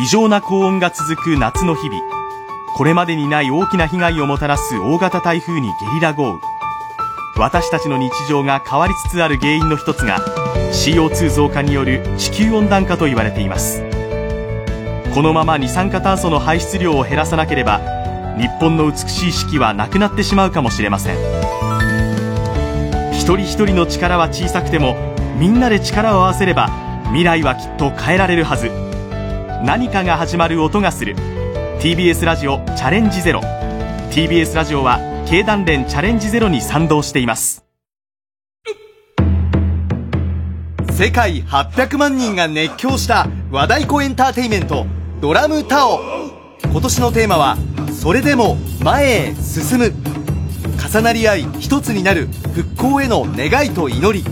[0.00, 2.00] 異常な高温が続く夏の日々。
[2.76, 6.40] これまでにない大きな被害をもたらす大型台風にゲリラ豪雨。
[7.36, 10.20] 私たちの日常が変わりつつある原因の一つが
[10.70, 13.82] CO2 増加による地球温暖化と言われています。
[15.12, 17.80] このまま二酸化炭素の排出量を減らさなければ
[18.38, 21.16] 日本の美しい四季はなくなってしまうかもしれません。
[23.14, 24.96] 一人一人の力は小さくても
[25.40, 26.68] みんなで力を合わせれば
[27.06, 28.87] 未来はきっと変えられるはず。
[29.64, 31.16] 何かが始まる音がする。
[31.80, 33.40] TBS ラジオチャレンジゼロ。
[34.10, 37.64] TBS ラジオは経団連チャレンジゼロに賛同しています。
[40.92, 44.86] 世界800万人が熱狂した和太鼓エンターテイメント
[45.20, 46.00] ドラムタオ。
[46.62, 47.56] 今年のテーマは
[47.92, 49.92] それでも前へ進む。
[50.92, 54.24] 重なり合い一つになる復興への願いと祈り。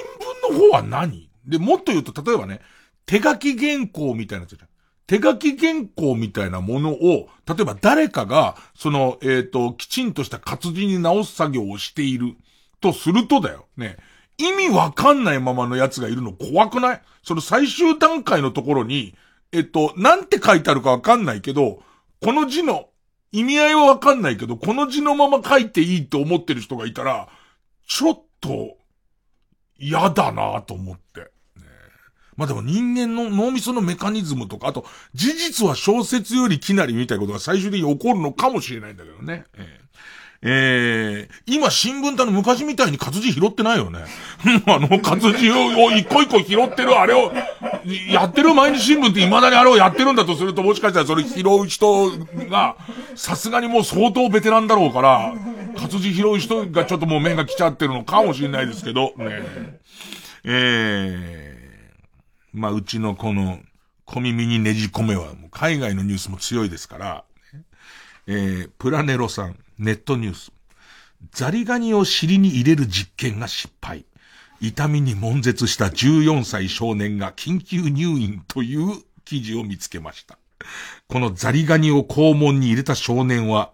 [0.49, 1.29] 聞の方は何？
[1.45, 2.61] で、もっと言うと、例えばね、
[3.05, 4.69] 手書き原稿みたいなやつじゃん。
[5.07, 12.35] 手書き原稿みたいなものを、例えば誰かが、その、えっ、ー、と、きちんとした活字に直す作業をしている
[12.81, 13.67] とするとだよ。
[13.77, 13.97] ね。
[14.37, 17.01] 意味わかんないままのやつがいるの怖くない？
[17.23, 19.15] その最終段階のところに、
[19.51, 21.81] えっと、なんて書いてあるかわかんないけど、
[22.21, 22.89] この字の
[23.31, 27.29] 意味合いはわかんないけど、この字のまま書いていいと思ってる人がいたら、
[27.87, 28.77] ちょっと、
[29.77, 31.31] 嫌だなと思って。
[32.35, 39.45] まあでも人間の脳みそのメカニズムとか、あと、事実は小説よりきなりみたいなことが最終的に起こるのかもしれないんだけどね。
[39.53, 39.84] えー
[40.47, 44.01] えー、今新聞っての昔みたいに活字拾ってないよね。
[44.67, 47.33] あの活字を一個一個拾ってるあれを、
[48.11, 52.11] やってる毎日新聞って未だにあれをやってるんだとするともしかしたらそれ拾う人
[52.47, 52.75] が、
[53.15, 55.33] さすがにもう相当ベテランだろうから、
[55.75, 59.79] 活字拾う人がちょっともう目が来ちゃってるのかもしれないですけど、ね。
[60.43, 61.55] えー
[62.55, 63.59] まあ、うちのこの、
[64.05, 67.23] 小耳にねじ込めは、海外のニュースも強いですから、
[68.27, 70.51] えー、プラネロさん、ネットニュース。
[71.31, 74.05] ザリガニを尻に入れる実験が失敗。
[74.61, 80.37] 痛みに悶絶した14歳少年が緊急入院という記事を見つけました。
[81.07, 83.71] このザリガニを肛門に入れた少年は、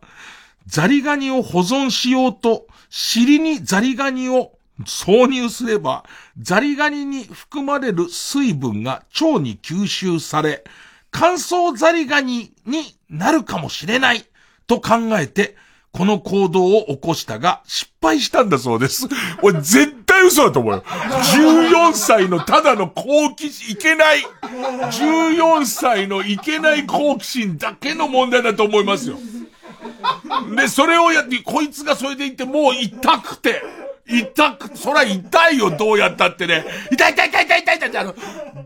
[0.65, 6.05] ザリガニを保存しようと、尻にザリガニを挿入すれば、
[6.39, 10.63] ザリガニに含まれる水分が腸に吸収され、
[11.11, 14.25] 乾燥ザリガニになるかもしれない
[14.67, 15.55] と考えて、
[15.93, 19.07] この行動を起こしたが、失敗したんだそうです。
[19.43, 20.83] 俺絶対嘘だと思うよ。
[20.85, 24.25] 14歳のただの好奇心、いけない。
[24.41, 29.17] 14歳のいけない好奇心だけの問題だと思いますよ。
[30.55, 33.61] で、それをやって、こいつがそれで言って、もう痛くて、
[34.07, 36.65] 痛く、そら痛いよ、どうやったってね。
[36.91, 38.15] 痛い痛い痛い痛い痛い痛いって、あの、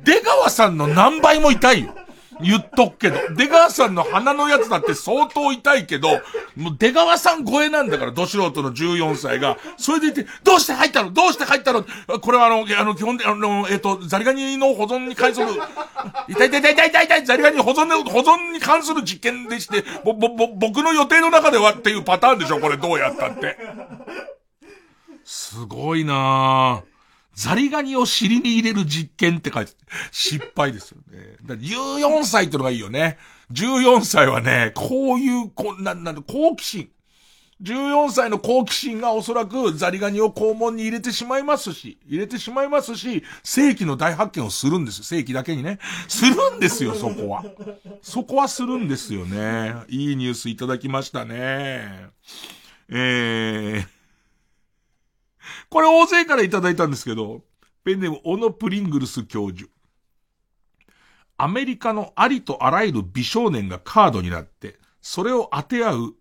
[0.03, 1.95] 出川さんの何倍も痛いよ。
[2.41, 6.09] 言っとくけど、出川さんの鼻のやつだって相当痛いけど、
[6.55, 11.11] もう出川さん超えなんだから、ど素人の14歳が、それで言って、どうして入ったの？
[11.11, 11.85] どうして入ったの？
[12.21, 15.47] これはあの、あの、基本で、あの、えっ、ー、と、ザリガニの保存に関する、
[16.27, 23.57] 痛い痛い痛い痛い痛い痛い、ザリガニ保存保存に関する実験でして、ぼ、ぼ、ぼ、僕の予定の中ではっていうパターンでしょこれどうやったって。
[25.23, 26.94] すごいなぁ。
[27.35, 29.73] ザリガニを尻に入れる実験って書いて、
[30.11, 31.37] 失敗ですよね。
[31.43, 33.17] だ14歳ってのがいいよね。
[33.51, 36.89] 14歳はね、こういう、こんな、なん好奇心。
[37.61, 45.03] 14歳の好奇心がおそらくザリガニを肛門に入れてしまいますし、入れてしまいますし、正規の大発見をするんです。
[45.03, 45.79] 正規だけにね。
[46.07, 47.45] するんですよ、そこは。
[48.01, 49.73] そこはするんですよね。
[49.87, 52.07] いいニュースいただきましたね。
[52.89, 53.87] えー、
[55.69, 57.43] これ大勢からいただいたんですけど、
[57.83, 59.69] ペンネーム、オノ・プリングルス教授。
[61.37, 66.15] アメリカのありとあらゆる美少年がカードになって、それを当て合う、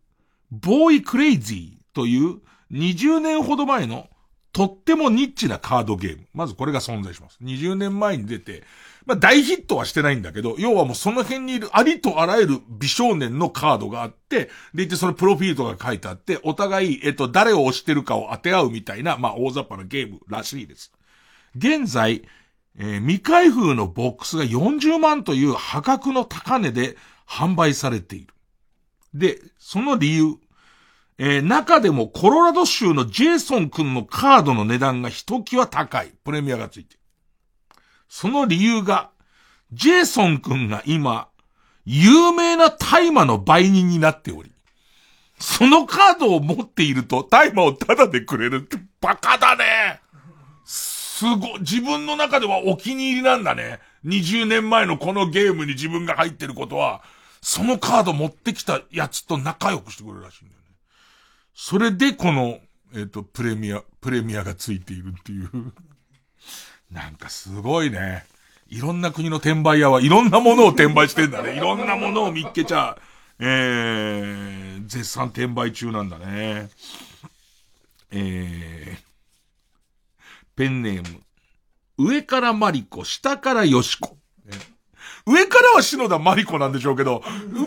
[0.51, 2.41] ボーイ・クレイジーという
[2.73, 4.09] 20年ほど前の
[4.53, 6.27] とってもニッチなカードゲーム。
[6.33, 7.39] まずこれが存在します。
[7.43, 8.63] 20年前に出て、
[9.07, 20.93] まあ大ヒットはしてないんだけど、要はもうその辺にいるありとあらゆる美少年のカードがあって、でいてそのプロフィールとか書いてあって、お互い、えっと、誰を押してるかを当て合うみたいな、まあ大雑把なゲームらしいです。
[21.57, 22.23] 現在、
[22.77, 26.97] えー、未開封のボックスが40万という破格の高値で
[27.29, 28.35] 販売されている。
[29.13, 30.37] で、その理由、
[31.19, 36.13] えー、中でもコロラド州のジェイソン君のカードの値段がひときわ高い。
[36.25, 36.97] プレミアがついて。
[38.09, 39.11] その理由が、
[39.73, 41.29] ジェイソン君が今、
[41.85, 44.53] 有名な大麻の売人になっており、
[45.39, 50.01] そのカードを持っていると大麻をタダでくれるってバカだね
[50.65, 53.79] すご、自分の中ではお気に入りなんだね。
[54.05, 57.03] 20年前のこのゲームに自分が入ってることは、
[57.41, 60.67] そのカード持ってきたやつと仲良くしてくれるらしいんだよね。
[61.55, 62.59] それでこの、
[62.95, 65.51] えっ、と、プレミア、プレミアがついているっていう。
[66.91, 68.25] なんかすごいね。
[68.69, 71.57] いろんな国の転売屋はいろんなものを転売してんだね。
[71.57, 72.97] いろんなものを見っけちゃ、
[73.39, 76.71] えー、絶賛転売中なんだね。
[78.11, 78.99] えー、
[80.57, 81.21] ペンネーム。
[81.97, 84.17] 上からマリコ、下からヨシコ。
[85.27, 87.23] 上からは篠田マリコなんでしょうけど、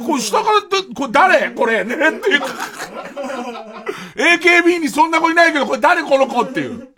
[0.05, 1.51] これ下からって、これ誰？
[1.51, 2.41] これねっていう。
[4.15, 6.89] AKB にそんな子いないけど、これ誰この子っていう。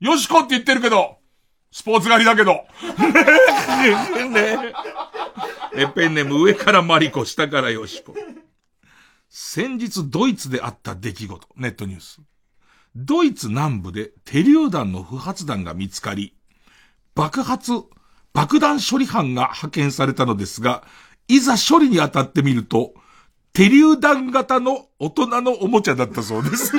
[0.00, 1.18] ヨシコって言ってるけど、
[1.74, 2.52] スポーツ狩りだけど。
[2.52, 2.62] ね
[5.74, 5.88] え。
[5.88, 8.14] ペンネーム上からマリコ、下からヨシコ。
[9.28, 12.20] 先日ドイツであった出来事、ネットニュース。
[12.94, 16.36] ドイツ南部で手榴弾の不発弾が見つかり、
[17.16, 17.72] 爆発、
[18.32, 20.84] 爆弾処理班が派遣されたのですが、
[21.26, 22.94] いざ処理に当たってみると、
[23.52, 26.72] 手榴弾型の大人のおもちゃだったそうです。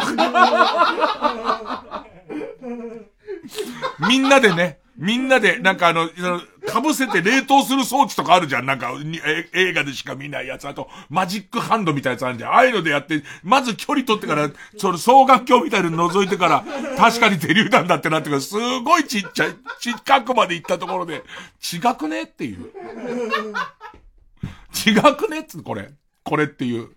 [4.08, 8.66] みんなでね、みんなで、なんかあの、被せて冷凍する装置とかあるじゃん。
[8.66, 8.94] なんか、
[9.54, 10.68] 映画でしか見ないやつ。
[10.68, 12.52] あと、マジックハンドみたいなやつあるじゃん。
[12.52, 16.66] ああいうのでやって、まず距離取ってから、その双眼鏡みたいなの覗いてから、
[16.98, 21.24] 確かに手榴弾だってなってから、すごいちっちゃい、ち近くまで行ったところで、
[21.74, 22.72] 違くねっていう。
[24.88, 25.90] 違くねっつこれ。
[26.24, 26.90] これっていう。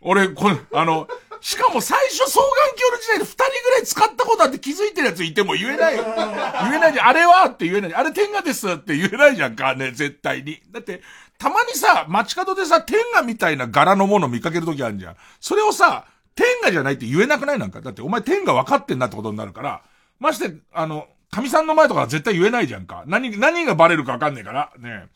[0.00, 1.08] 俺、これ、あの、
[1.40, 5.96] しかも最初双眼鏡の時代で二人ぐらい使ったことあって気づいてるやついても言えない。
[5.96, 7.08] 言えないじゃん。
[7.08, 7.94] あれはって言えない。
[7.94, 10.60] あれ天下ですって言えないじゃんかね、絶対に。
[10.70, 11.02] だって、
[11.38, 15.16] たまにさ、街角でさ、天下みたいな柄のもの見かけるときあるじゃん。
[15.40, 17.80] それをさ、天下じゃないって言えなくないなんか。
[17.80, 19.82] だってお前天下分かってんなってことになるから。
[20.18, 23.04] まして、あの、神さんの前とかは絶対言えないじゃんか。
[23.06, 24.72] 何、何がバレるか分かんねえから。
[24.78, 25.08] ね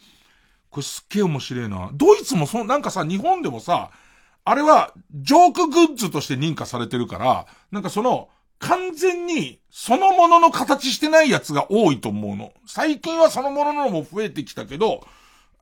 [0.70, 1.90] これすっげえ面白いな。
[1.92, 3.90] ドイツもそ、なんかさ、日本でもさ、
[4.44, 8.28] あれは、ジョークグッズとして認可されてるから、なんかその、
[8.58, 12.52] 完全に、そのものの形してないやつが多いと思うの。
[12.66, 15.06] 最近はそのもののも増えてきたけど、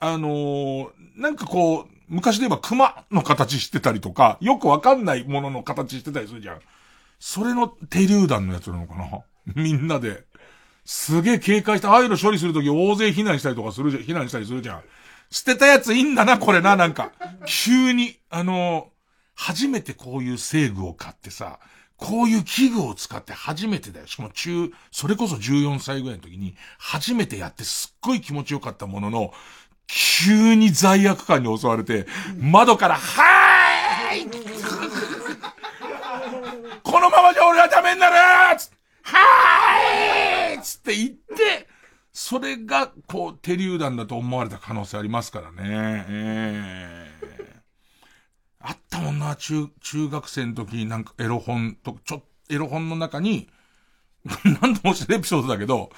[0.00, 6.60] あのー、なんかこう、昔で言えば熊の形してたりとか、よくわかんないものの形してたりするじゃん。
[7.20, 9.06] それの手榴弾のやつなのかな？
[9.54, 10.24] みんなで。
[10.84, 14.82] すげえ警戒して、ああいうの処理するとき大勢避難したりとかするじゃん、避難したりするじゃん。
[15.30, 17.12] 捨てたやついいんだな、これな、なんか。
[17.46, 18.90] 急に、あの、
[19.34, 21.60] 初めてこういう制具を買ってさ、
[21.96, 24.06] こういう器具を使って初めてだよ。
[24.06, 29.32] しかも中、それこそ14歳ぐらいの時に、初めてやってすっごい気持ちよかったものの、
[29.86, 32.06] 急に罪悪感に襲われて、
[32.38, 34.28] 窓から、はーい
[36.82, 41.68] このままじゃ俺はダメになるはーいつって言って、
[42.20, 46.04] それが、こう、手榴弾だと思われた可能性ありますからね。
[46.08, 53.48] ええー、あったもんな、中、中学生の時になんかエロ本と、ちょ、エロ本の中に、
[54.60, 55.92] 何度もしてるエピソードだけど、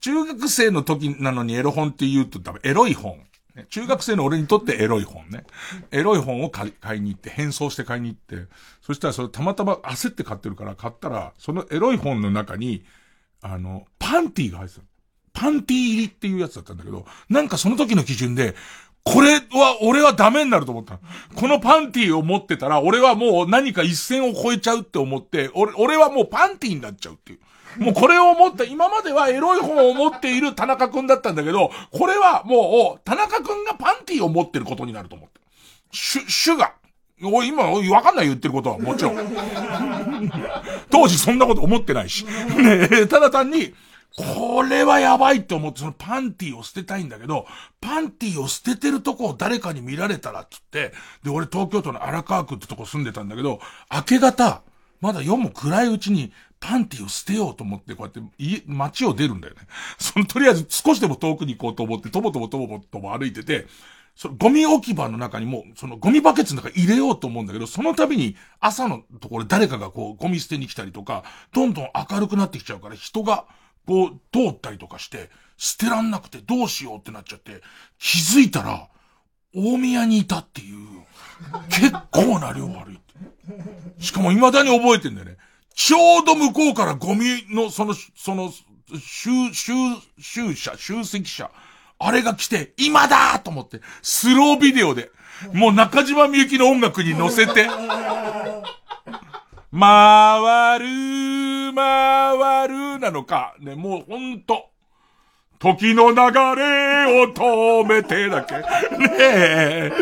[0.00, 3.26] 中学生の時なのにエロ本って言うと多分エロい本。
[3.70, 5.46] 中学生の俺にとってエロい本ね。
[5.90, 8.46] エロい本を買いに行って、変装して買いに行って、
[8.82, 12.84] そしたらそれたまたま焦って買ってるから買ったら、そのエロい本の中に、
[13.40, 14.82] あの、パンティーが入ってた
[15.36, 18.54] パンティー入りっていうやつだったんだけど、なんかその時の基準で、
[19.04, 20.98] これは、俺はダメになると思った。
[21.36, 27.82] このパンティーを持ってたら、俺はもう何か一線を越えちゃうって思って、俺、俺はもうパンティーになっちゃうっていう。
[27.84, 35.40] もうこれを持って、今まではエロい本を持っている田中くんだったんだけど、これはもう、田中くんがパンティーを持ってることになると思って。
[35.92, 36.72] 主、主が。
[37.22, 39.16] おい今、おいわかんない言ってることは、もちろん。
[40.90, 42.24] 当時そんなこと思ってないし。
[42.24, 43.72] ねただ単に、
[44.16, 47.46] これはやばいって思って、そのパンティーを捨てたいんだけど、
[47.80, 50.92] パンティーを捨ててるとこを誰かに見られたらっつって、
[51.22, 53.60] で、俺東京都の荒川区ってとこ住んでたんだけど、
[53.92, 54.62] 明け方、
[55.00, 59.60] まだ夜も暗いうちに、パンティーを捨てようと思って、こうやって、家、街を出るんだよね。
[59.98, 63.66] その、とりあえず少しでも遠くに行こうと思って、とぼとぼとぼとぼ歩いてて、
[64.16, 73.44] そのゴミ置き場の中にも、そのゴミバケツの中入れようと思うんだけど、その度に朝のところ誰かがこうゴミ捨てに来たりとか、どんどん明るくなってきちゃうから人が
[73.86, 77.62] こう通ったりとかして、捨てらんなくてどうしようってなっちゃって、
[77.98, 78.88] 気づいたら、
[79.54, 80.76] 大宮にいたっていう、
[81.70, 84.04] 結構な量歩いって。
[84.04, 85.36] しかも未だに覚えてんだよね。
[85.74, 88.52] ちょうど向こうからゴミの、その、その、
[88.98, 89.72] 集、集、
[90.18, 91.50] 集者、集積者、
[91.98, 95.10] あれが来て、今だと思って、スロービデオで、
[95.52, 97.68] もう中島みゆきの音楽に乗せて、
[99.78, 100.86] 回る、
[101.76, 104.70] 回るなのか、ね、もうほんと、
[105.58, 108.54] 時の流れを止めてだけ。
[108.56, 109.92] ねえ。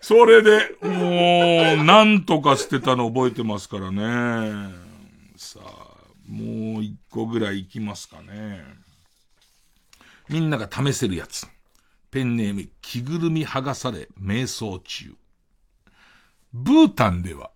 [0.00, 4.74] それで、もう、なんとか捨てたの覚えてますからね。
[5.36, 5.96] さあ、
[6.28, 8.64] もう一個ぐらいいきますかね。
[10.28, 11.46] みんなが試せるやつ。
[12.10, 15.14] ペンネーム、着ぐるみ剥がされ、瞑想中。
[16.52, 17.50] ブータンでは、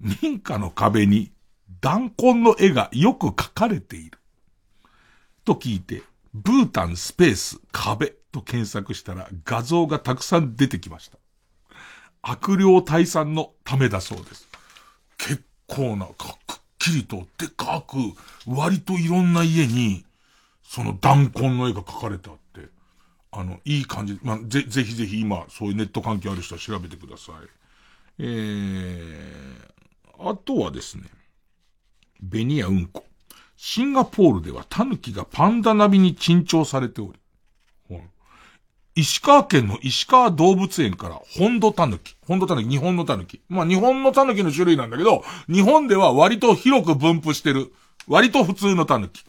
[0.00, 1.32] 民家の壁に
[1.80, 4.18] 弾痕の絵がよく描かれている。
[5.44, 6.02] と聞いて、
[6.34, 11.18] ブータンスペース壁と検索したら画像がたくさん出てきました。
[12.22, 14.48] 悪霊退散のためだそうです。
[15.16, 16.14] 結構な、くっ
[16.78, 17.96] きりとでかく、
[18.46, 20.04] 割といろんな家に、
[20.62, 22.68] その弾痕の絵が描かれてあって、
[23.30, 27.34] あの、いい感じ、まあ、ぜ、ぜひぜひ今、そういうネット環境ある人は調べてください。
[28.18, 31.04] えー、あとはですね、
[32.22, 33.04] ベニヤうんこ。
[33.56, 37.18] シンガポールではタヌキがパンダ並みに珍重されており、
[38.98, 42.16] 石川県の石川動物園から本土タヌキ。
[42.26, 43.42] 本土タヌキ、日本のタヌキ。
[43.50, 47.74] まあ日本のタヌキの種類なんだけど、日本では割と広く分布してる、
[48.08, 49.22] 割と普通のタヌキ。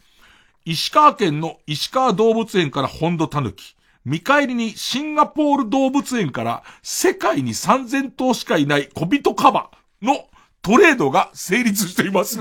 [0.64, 3.76] 石川県の石川動物園から本土タヌキ。
[4.06, 9.70] 見返りにシンガポール動物園から世界に3000頭しかいない小人カバ
[10.00, 10.24] の
[10.68, 12.38] トレードが成立しています。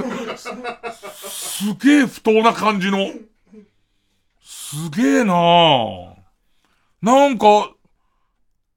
[1.29, 3.09] すげえ不当な感じの。
[4.41, 6.13] すげえなぁ。
[7.01, 7.71] なんか、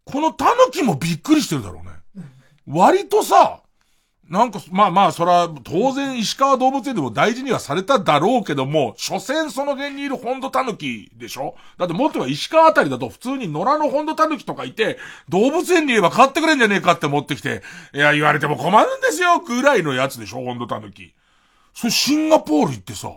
[0.05, 2.25] このタヌキもびっくりしてるだろうね。
[2.65, 3.61] 割とさ、
[4.31, 11.57] なんか、まあまあ、そら、当然石川動物園でも大事にはされただろうけども、所詮その辺にいる本土タヌキでしょ？
[11.79, 14.99] だってもっとは石川あたりだと普通に野良の本土タヌキとかいて、
[15.29, 17.63] 動物園に言えば買ってくれんじゃねえかって持ってきて、
[17.93, 21.13] いや、言われても困るんですよぐらいのやつでしょ本土タヌキ。
[21.75, 23.13] それシンガポール行ってさ、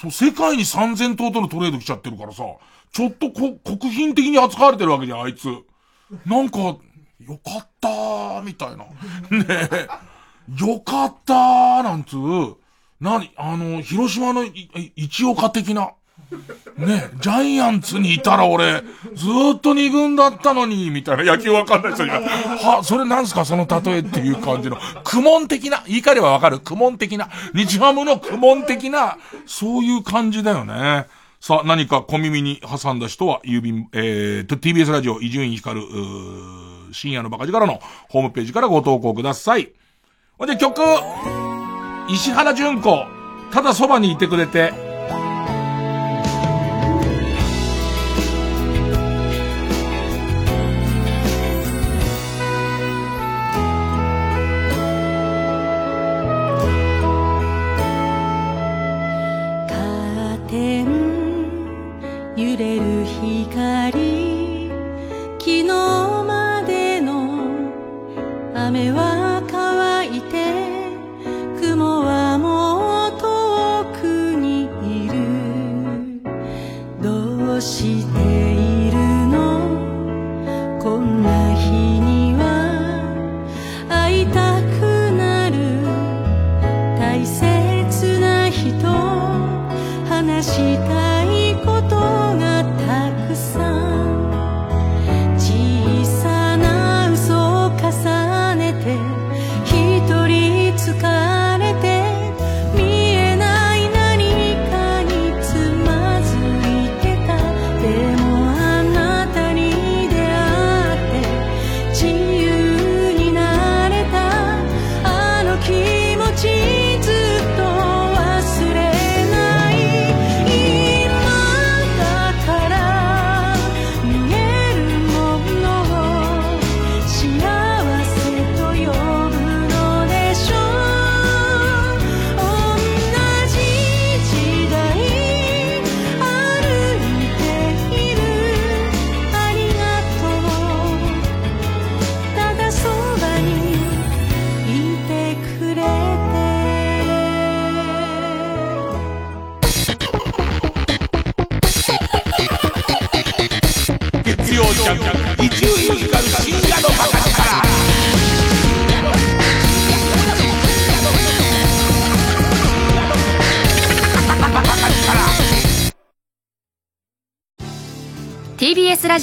[0.00, 2.44] そう、世界に3000頭とのトレード来ちゃってるからさ、
[2.90, 5.46] ちょっとこ、国賓的に扱われてるわけじゃん、あいつ。
[6.24, 6.78] なんか、よ
[7.44, 8.84] かったー、みたいな。
[8.84, 8.88] ね
[9.48, 9.88] え。
[10.56, 12.56] よかったー、なんつう。
[13.00, 15.90] なに、あの、広島のい、一岡的な。
[16.76, 18.82] ねジャイアンツにいたら俺、
[19.14, 19.26] ず
[19.56, 23.44] っと二軍だったのに、みたいな野球わかんない人には、は、それなんすか？
[23.44, 29.16] その例えっていう感じの、苦悶的な、言い換えればわかる苦悶的な、日ハムの苦悶的な、
[29.46, 31.06] そういう感じだよね。
[31.40, 35.86] さあ、何か小耳に挟んだ人は、郵便、えー、と、TBS ラジオ、伊集院光る、
[36.92, 39.70] 深夜のバカ力のホームページからご投稿ください。
[40.38, 40.80] ほんで曲、
[42.08, 43.06] 石原淳子、
[43.50, 44.72] ただそばにいてくれて、
[59.66, 60.86] カーテン
[62.36, 64.70] 揺れる光
[65.40, 67.40] 昨日までの
[68.54, 69.07] 雨は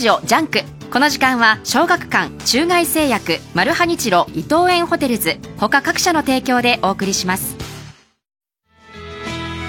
[0.05, 0.61] ジオ JUNK。
[0.91, 5.39] この時間は小学館中外製薬マルハニチロ伊東園ホテルズ。
[5.57, 7.55] 他各社の提供でお送りします。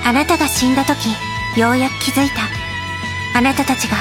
[0.05, 1.09] あなたが死んだ時
[1.59, 2.43] ようやく気づいた。
[3.35, 3.97] あなたたちが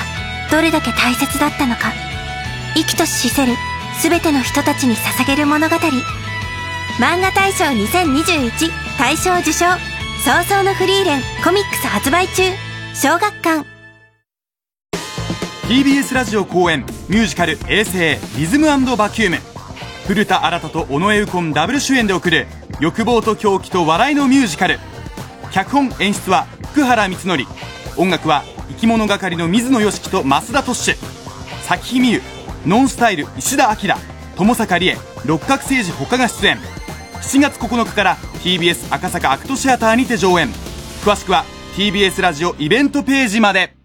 [0.52, 1.94] どれだけ大切だったのか。
[2.76, 3.54] 生きとし死せる
[4.04, 5.76] 全ての人たちに捧げる物語。
[7.00, 8.52] 漫画大賞2021
[9.00, 9.68] 大賞受賞。
[10.26, 12.44] 葬送のフリーレンコミックス発売中。
[12.94, 13.75] 小学館。
[15.68, 17.98] TBS ラジオ公演ミュージカル「衛星
[18.38, 19.38] リズムバキューム」
[20.06, 22.46] 古田新太と尾上右近ダブル主演で送る
[22.80, 24.80] 欲望と狂気と笑いのミュージカル。
[25.52, 27.52] 脚本演出は福原光則。
[27.98, 30.98] 音楽は生き物係の水野良樹と増田トッシュ。
[31.64, 32.22] 咲日美優
[32.68, 33.96] ノンスタイル石田明
[34.36, 34.98] 友坂理恵。
[35.26, 36.60] 六角誠治他が出演。
[37.24, 40.54] 7月9日から TBS 赤坂アクトシアターにて上演。
[41.04, 41.44] 詳しくは
[41.76, 43.85] TBS ラジオイベントページまで。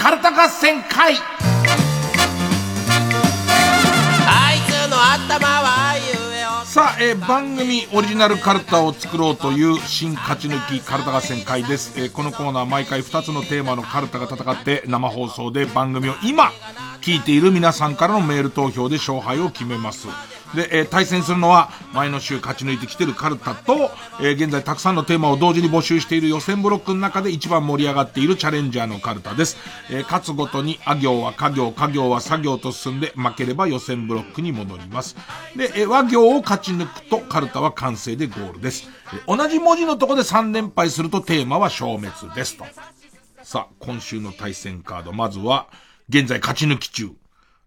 [0.00, 1.14] カルタ合戦会。
[1.14, 1.18] あ
[4.54, 5.80] いつの頭は
[6.64, 16.52] さあ、えー、番組オリジナルカルタを作ろうという新勝ち抜きカルタ合戦会です、えー、このコーナー毎回2つのテーマのカルタが戦って生放送で番組を今
[17.02, 20.06] 聞いている皆さんからのメール投票で勝敗を決めます
[20.54, 23.90] で、えー、対戦するのは前の週勝ち抜いてきてるカルタと、
[24.20, 29.56] えー、現在たくさんのテーマを同時に募集している予選ブロックの中で一番盛り上がっているチャレンジャーのカルタです。
[29.90, 35.16] えー、勝つごとに、あ行は家行、家行は作業と進んで負ければ予選ブロックに戻ります。
[35.56, 38.88] で、えー、和行を勝ち抜くとカルタは完成でゴールです。
[39.12, 42.64] えー、同じ文字のとこで3連敗するとテーマは消滅ですと。
[43.42, 45.68] さあ、今週の対戦カード、まずは、
[46.08, 47.12] 現在勝ち抜き中。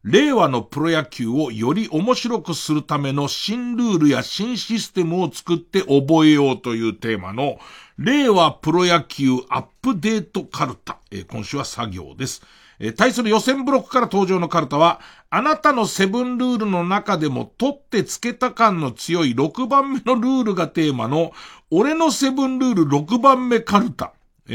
[0.03, 7.57] 令和のプロ野球をより面白くするための新ルールや新システムを作って覚えようというテーマの、
[7.97, 10.97] 令和プロ野球アップデートカルタ。
[11.09, 12.41] えー、今週は作業です。
[12.80, 14.99] えー、対する予選ブロックから登場のカルタは、
[15.30, 21.31] あなたのセブンルールの中でも取ってつけた感の強い6番目のルールがテーマの、
[21.71, 24.11] 俺のセブンルール6番目カルタ。
[24.49, 24.53] え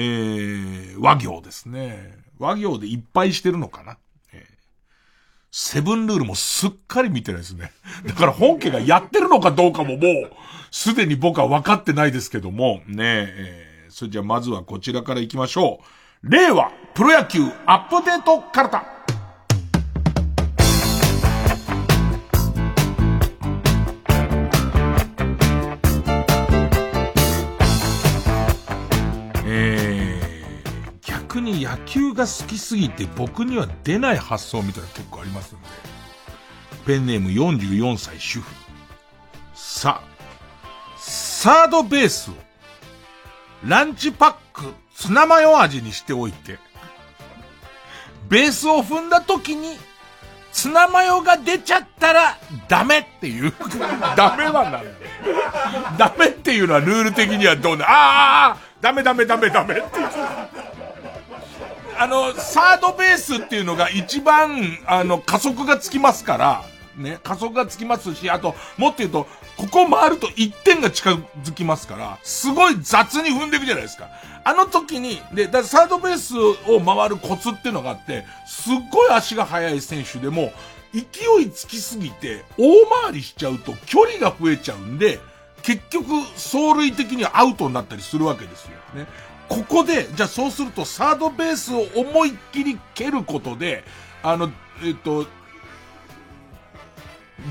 [0.95, 2.19] ー、和行ですね。
[2.39, 3.97] 和行でいっぱいしてるのかな。
[5.51, 7.73] セブンルールもすっかり見てないですね。
[8.07, 10.31] だから本家がやってるのかどうかももう、
[10.71, 15.81] すでに僕は分かってないですけども、ねえ、ー、それじゃあまずはこちらから行きましょ
[16.23, 16.31] う。
[16.31, 18.98] 令和プロ野球アップデートカルタ。
[31.39, 35.67] 逆に野球が好きすぎて僕には出ない発想みたいな結構ありますんで。
[36.85, 38.53] ペンネーム44歳主婦。
[39.55, 40.03] さ、
[40.97, 42.35] サードベースを
[43.65, 46.59] ランチパックツナマヨ味にしておいて、
[48.29, 49.77] ベースを踏んだ時に
[50.51, 52.37] ツナマヨが出ちゃったら
[52.69, 53.53] ダメっていう。
[54.17, 54.93] ダメはなんで。
[55.97, 60.78] ダメっていうのはルール的にはどうな、ああダメダメダメダメって。
[62.01, 66.65] あの、サードベースっていうのが一番、あの、加速がつきますから、
[66.97, 69.27] ね、加速がつきますし、あと、もっと言うと、
[69.57, 71.11] ここ回ると1点が近
[71.43, 74.09] づきますから、すごい雑に踏んでいくじゃないですか。
[74.45, 80.53] あの時に、で、だサードベースを回るコツっていうのがあって、すっごい足が速い選手でも、
[80.93, 81.03] 勢
[81.43, 85.19] いつきすぎて、大回りしちゃうと距離が増えちゃうんで、
[85.63, 88.71] 結局、走塁的にはアウトになったりするわけですよ。
[88.95, 89.07] ね。
[89.49, 93.85] ここで、じゃあそうするとサードベースを思いっきり蹴ることで、
[94.23, 94.51] あの、
[94.85, 95.27] えっと、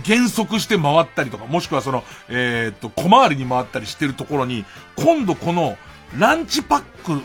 [0.03, 4.65] 減速して回ったりとか、もしくはその、えー、っと、小回りに回ったりしてるところに、
[4.95, 5.77] 今度この、
[6.17, 7.21] ランチパック、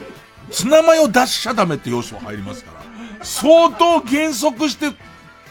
[0.50, 4.92] ツナマヨ出しちゃダメって要素入りますから、相当減速して、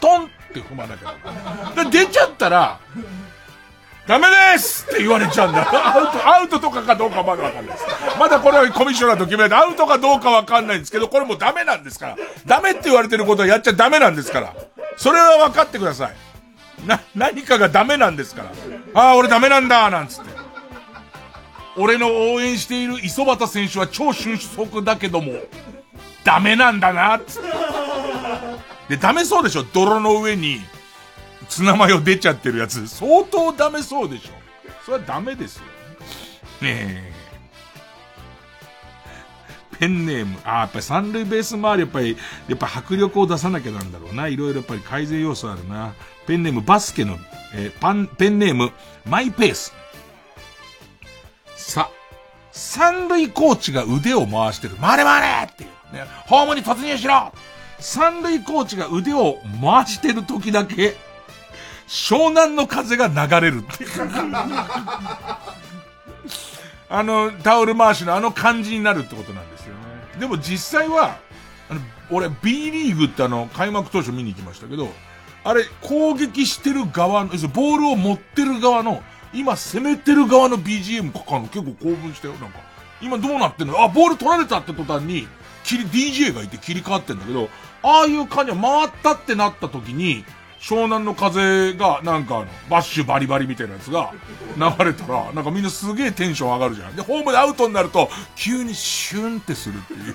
[0.00, 1.84] トンって踏まなきゃ。
[1.90, 2.80] 出ちゃったら、
[4.06, 5.60] ダメですって言われちゃうんだ。
[5.62, 7.86] アウト、アウトとかかどうかまだわかんないです。
[8.18, 12.16] まだこれはコミッショナーと決めて、アウトかどうかわかんないんですけど、これもうダメなんですから。
[12.44, 14.54] ダメって言われてることはやっちゃダメなんですから。
[14.96, 16.16] それは分かってください。
[16.86, 18.50] な、何かがダメなんですから。
[19.00, 20.30] ああ、俺ダメなんだ、なんつって。
[21.76, 25.32] 俺の応援している磯端選手は超俊足だけども、
[26.24, 27.48] ダメなんだな、つって。
[28.88, 29.62] で、ダメそうでしょ？
[29.72, 30.60] 泥の上に、
[31.48, 34.30] ツナマヨ出ちゃってるやつ、相当ダメそうでしょ。
[34.84, 35.62] それはダメですよ。
[36.60, 37.12] ねえ。
[39.78, 40.38] ペンネーム。
[40.44, 42.16] ああ、やっぱり三塁ベース周り、やっぱり、
[42.48, 44.28] やっぱ迫力を出さなきゃなんだろうな。
[44.28, 45.94] いろいろやっぱり改善要素あるな。
[46.26, 47.18] ペンネームバスケの、
[47.54, 48.70] えー、パン、ペンネーム
[49.04, 49.74] マイペース。
[51.56, 51.90] さ、
[52.52, 54.76] 三塁コーチが腕を回してる。
[54.76, 55.94] 回れ回れっていう。
[55.94, 56.04] ね。
[56.26, 57.32] ホームに突入しろ
[57.80, 60.96] 三塁コーチが腕を回してる時だけ、
[61.86, 63.90] 湘南の風が流れるっていう。
[66.88, 69.80] あの、タオル回しのあの感じになるってことなんですよね。
[70.20, 71.16] でも実際は、
[71.70, 71.80] あの、
[72.10, 74.92] 俺 B リーグってあの、開幕当初見に行きましたけど、
[75.44, 79.02] あれ、攻撃してる側の、ボールを持ってる側の、
[79.32, 81.48] 今攻めてる側の BGM かかるの？
[81.48, 82.58] 結構興奮したよ、なんか。
[83.00, 83.82] 今どうなってんの？
[83.82, 85.26] あ、ボール取られたって途端に、
[85.64, 87.48] 切り、DJ がいて切り替わってんだけど、
[87.82, 90.24] ああいう感じは回ったってなった時に、
[90.62, 94.12] 湘南の風が、なんかあの、バッシュバリバリみたいなやつが
[94.56, 96.94] 流れたら、なんかみんなすげえテンション上がるじゃん。
[96.94, 100.14] で、ホームでアウトになると、急にシュンってするっていう。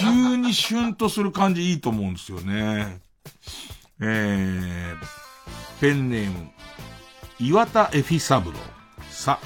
[0.00, 3.00] 急にシュンとする感じいいと思うんですよね。
[4.00, 6.48] えー、ペンネーム、
[7.40, 8.58] 岩田エフィサブロ
[9.10, 9.40] さ、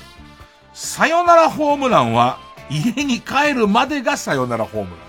[0.74, 5.05] さよならホームランは、家に帰るまでがさよならホームラン。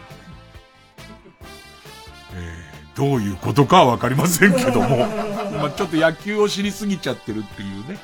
[2.97, 5.05] どういうことかはわかりませんけども、
[5.61, 7.99] まちょっと野球を知りすぎちゃってるっていうね。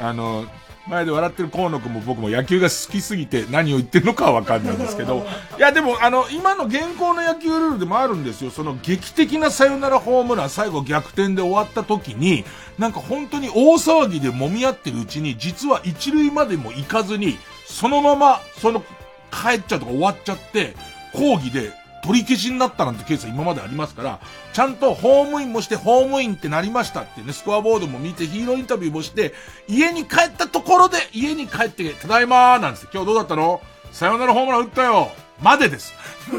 [0.00, 0.46] あの、
[0.88, 5.26] 前で笑ってる河野くんも僕も野球が好きすぎて何を言ってるのかはわかんないんですけど、
[5.58, 8.50] いやでもあの、今の現行の野球ルールでもあるんですよ。
[8.50, 12.46] その劇的なサヨナラホームラン、最後逆転で終わった時に、
[12.78, 18.82] なんか本当に大騒ぎで揉み合ってるうちに、実は一塁までも行かずに、そのまま、その、
[19.30, 20.74] 帰っちゃうとか終わっちゃって、
[21.12, 21.72] 抗議で
[22.02, 24.20] 取り消しになったなんてケースは今までありますから、
[24.52, 29.34] ちゃんとホームインもしてホームインってなりましたってね、スコアボードも見てヒーローインタビューもして、
[29.68, 33.60] 家に帰ったところで、家に帰って、ただいまーなんです今日どうだったの？
[33.92, 35.10] さよならホームラン打ったよ
[35.42, 35.94] までです。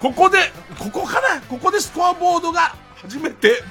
[0.00, 0.38] ここで、
[0.78, 1.40] ここかな？
[1.42, 3.62] ここでスコアボードが初めて、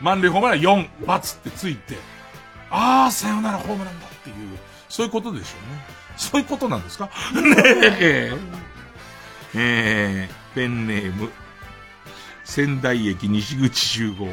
[0.00, 1.96] 満塁ホームラン4、バツってついて、
[2.70, 5.95] あー、さよならホームランだっていう、そういうことでしょうね。
[6.16, 7.06] そういうことなんですか？
[7.06, 7.10] ね
[8.00, 8.32] え。
[9.54, 11.30] えー、ペンネーム、
[12.44, 14.28] 仙台駅西口集合。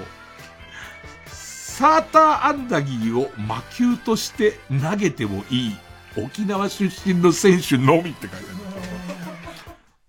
[1.27, 5.77] サーターアンダギーを魔球として投げてもいい
[6.17, 8.45] 沖縄出身の選手のみって書いてある。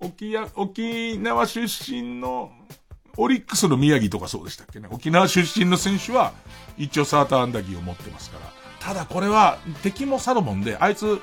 [0.01, 2.53] 沖や、沖縄出身の
[3.17, 4.89] オリックスの宮城とかそうでしたっけね。
[4.91, 6.33] 沖縄出身の選手は
[6.77, 8.53] 一応サーターアンダギーを持ってますから。
[8.81, 11.21] ただこれは敵もサロモンで、あいつ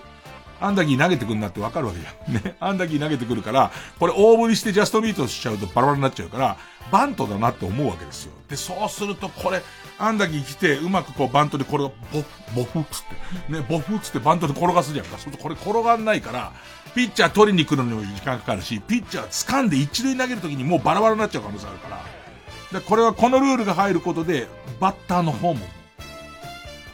[0.61, 2.33] アンダギー投げてくんなってわかるわけじゃん。
[2.45, 2.55] ね。
[2.59, 6.57] アンダギー投げてくるから、これ大振りしてジャストミートしちゃうとバラバラになっちゃうから、
[6.91, 8.33] バントだなって思うわけですよ。
[8.47, 9.61] で、そうするとこれ、
[9.97, 12.25] アンダギー来て、うまくこうバントでこれをボフ、
[12.55, 13.03] ボフっつっ
[13.47, 15.11] て、ね、ボフっつってバントで転がすじゃんか。
[15.11, 16.51] そうするとこれ転がんないから、
[16.93, 22.79] ピッチャー取りに来るのにも時間かかるし、ピッチャー掴んで一塁投げるときにもうバラバラになっちゃう可能性あるから。
[22.79, 24.47] で、これはこのルールが入ることで、
[24.79, 25.65] バッターの方も、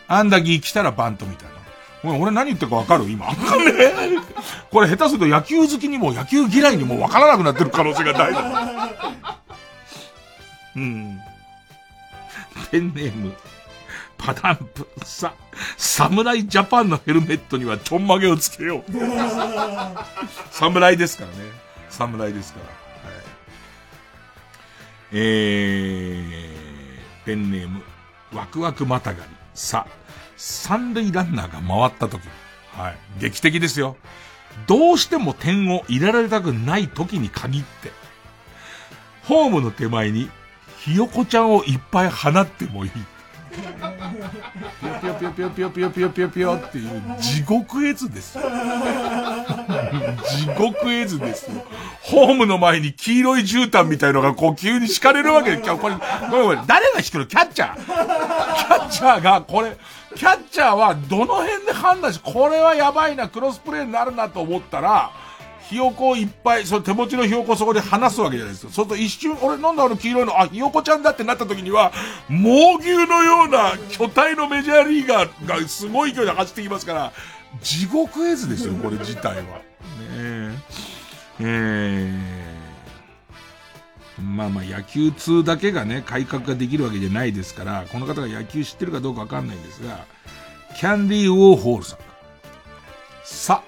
[0.08, 1.57] アンダギー来たらバントみたいな。
[2.16, 3.10] 俺何言ってるかわかる？
[3.10, 3.28] 今。
[4.72, 9.02] これ下手すると野球好きにも野球嫌いにもわからなくなってる可能性が大だ。
[10.76, 11.20] うん。
[12.72, 13.34] ペンネーム、
[14.18, 15.34] パタンプ、さ、
[15.78, 18.92] 侍ジャパンのヘルメットにはちょんまげをつけよう。
[20.52, 21.36] 侍ですからね。
[21.90, 22.66] 侍ですから。
[22.66, 22.76] はい。
[25.14, 27.82] えー、ペンネーム、
[28.34, 29.88] ワクワクまたがり、さ、
[30.38, 32.22] 三塁ランナーが回った時。
[32.74, 32.98] はい。
[33.20, 33.98] 劇的ですよ。
[34.68, 37.92] どうしても点を入れられたくない時に限って、
[39.26, 40.30] ホームの手前に、
[40.80, 42.92] ひよこちゃんをいっぱい放ってもいい。
[45.02, 48.44] ぴよぴよぴよぴよぴよぴよぴよぴよっていう地獄絵図ですよ。
[50.30, 51.64] 地獄絵図ですよ。
[52.02, 55.96] ホームの前に黄色い絨毯みたいのがこう急に敷かれるわけで、今日これ、
[56.30, 57.76] ごめんごめん、誰が引くのキャッチャー。
[57.76, 59.76] キャッチャーがこれ、
[60.18, 65.12] キャッチャーはどの辺で判断し、これはやばいな、クロスプレーになるなと思ったら、
[65.70, 68.74] ひよこをいっぱい、その手持ちのひよこそこで離すわけじゃないですか。
[68.74, 71.92] そうすると一瞬、俺なんだあの黄色いの、あ、ひよこちゃんだってなった時には、
[72.30, 77.14] 猛牛のような巨体のメジャーリーガーがすごい勢いで走ってきますから、
[77.62, 79.42] 地獄絵図ですよ、これ自体は。
[79.42, 79.44] ね
[80.10, 80.58] え。
[81.40, 82.47] えー、
[84.22, 90.06] まあまあ野球通だけがね、改革ができるわけじゃないですから、この方が野球知ってるかどうかわかんないんですが、
[90.78, 92.00] キャンディー・ウォーホールさん。
[93.24, 93.64] さ、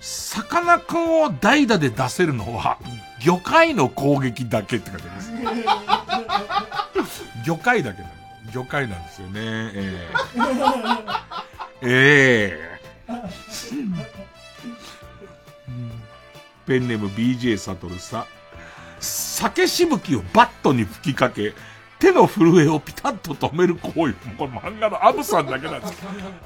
[0.00, 2.78] さかなクンを代打で出せるのは、
[3.20, 5.32] 魚介の攻撃だけって書いてます。
[7.44, 8.14] 魚介だけなの。
[8.52, 9.40] 魚介なんですよね。
[9.40, 11.24] ええー。
[11.82, 12.78] え
[13.08, 13.14] えー、
[16.66, 18.26] ペンネーム BJ サトルさ。
[19.04, 21.52] 酒しぶきをバットに吹きかけ、
[21.98, 24.14] 手の震えをピタッと止める行為。
[24.36, 25.94] これ漫画のアブさんだけなんです。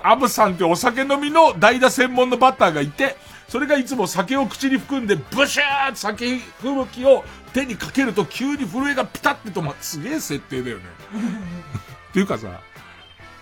[0.02, 3.16] アブさんってお酒飲みの代打専門のバッターがいて、
[3.48, 7.24] それがいつも酒を口に含んで、ブシャー酒吹雪を
[7.54, 10.84] 手にかけると急に震えがピタッて止まって、すげえ設定だよね。
[12.10, 12.48] っていうかさ、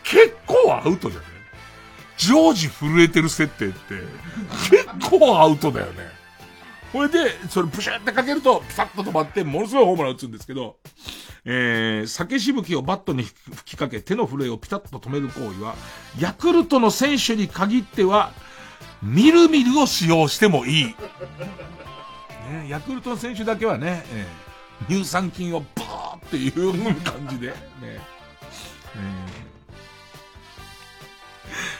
[0.04, 1.26] 結構アウトじゃね？
[2.18, 3.94] 常時震えてる設定って、
[4.70, 6.15] 結構アウトだよね。
[6.92, 10.76] これで、それプシュってかけると、ピタッと止まって、ものすごいホームラン打つんですけど、
[11.44, 15.74] えー、酒しぶきをバットに吹きかけ、手の震えをピタッと止める行為は、
[16.18, 18.32] ヤクルトの選手に限っては、
[19.02, 20.84] みるみるを使用してもいい。
[20.86, 20.94] ね、
[22.68, 27.54] ヤクルトの選手だけはね、えー、乳酸菌をバーっていう感じで、ね。
[27.82, 29.46] えー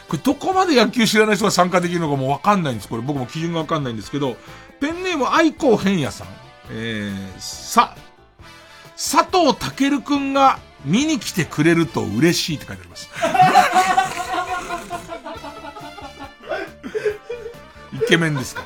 [0.08, 2.88] これどこまで野球知らない人が参加できるのかもわかんないんです。
[2.88, 4.36] これ僕も基準がわかんないんですけど、
[4.80, 6.26] ペンネーム愛子変也さん。
[6.70, 7.96] えー、さ、
[8.96, 13.10] 佐藤健くんが見に来てくれると嬉しいって書いてあります。
[17.92, 18.62] イケメンですか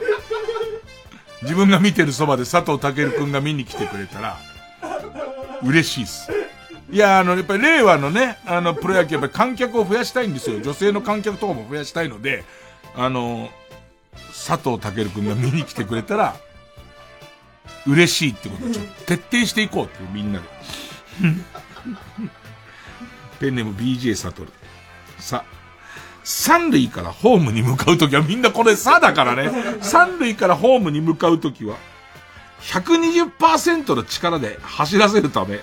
[1.42, 4.36] 自分が見てるそばで佐藤健くんが見に来てくれたら、
[5.62, 6.30] 嬉しいっす。
[6.90, 10.60] いや、あの、やっぱり令和のね、あの、プロ野球やっぱり観客を増やしたいんですよ。
[10.60, 12.44] 女性の観客とかも増やしたいので、
[12.96, 13.48] あの、
[14.32, 16.36] 佐藤健くんが見に来てくれたら、
[17.86, 20.46] 嬉しいってことをちょっと徹底していこうってみんなで。
[23.38, 24.52] ペンネーム BJ サトル。
[25.18, 25.44] さ、
[26.24, 29.50] 三塁からホームに向かうときはみんなこれさだからね。
[29.80, 31.76] 三塁からホームに向かうときは、
[32.62, 35.60] 120%の力で走らせるため、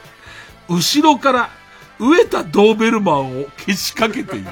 [0.67, 1.49] 後ろから
[1.99, 4.47] 植田ドーベルマンをけしかけている。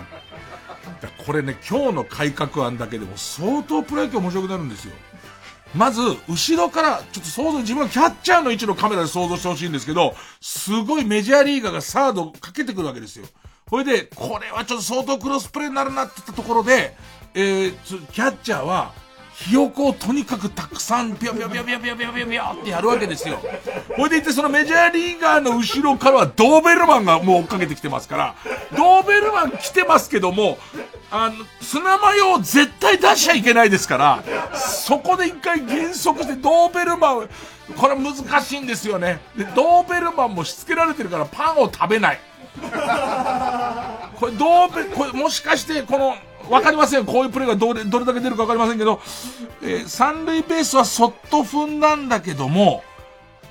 [1.26, 4.94] これね、今日の改革案だけでも相当プロ野球面白くなるんですよ。
[5.76, 13.26] まず、後ろから、ちょっと想像、自分はキャッチャーの位置のカメラで想像してほしいんですけど、すごいメジャーリーガーがサードかけてくるわけですよ。
[13.70, 16.96] これで、これはちょっと相当クロスプレーになるなって言ったところで、
[17.34, 17.72] えー、
[18.12, 18.94] キャッチャーは、
[19.36, 23.42] ひよこをとにかくたくさん、ぴょぴょぴょぴょぴょぴょぴょぴょってやるわけですよ。
[23.98, 28.36] ほいでいて、そのメジャーリーガーの後ろからはドーベルマンがもう追っかけてきてますから、
[28.78, 30.58] ドーベルマン来てますけども、
[31.12, 37.30] あの、ツナマヨを絶対出しちゃいけないですから、そこで一回減速してドーベルマン、
[37.76, 39.20] これ難しいんですよね。
[39.38, 42.20] で、ドーベルマンもしつけられてるからパンを食べない。
[44.16, 46.16] これドーベ、これもしかしてこの、
[46.50, 47.06] わかりません。
[47.06, 49.02] こういうプレーがどれ、どれだけ出るかわかりませんけど、
[49.62, 52.84] えー、三塁ベースはそっと踏んだんだけども、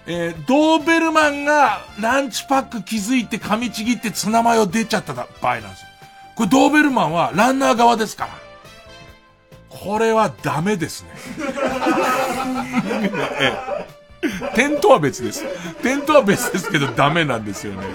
[0.07, 5.89] えー、ドーベルマンがランチパック気づいて噛みちぎってツナマヨ出ちゃった場合なんですよ。
[6.37, 8.45] これドーベルマンはランナー側ですから。
[9.69, 11.11] これはダメですね。
[13.41, 13.87] え
[14.23, 15.45] え、点とは別です。
[15.83, 17.87] 点とは別ですけどダメなんですよね。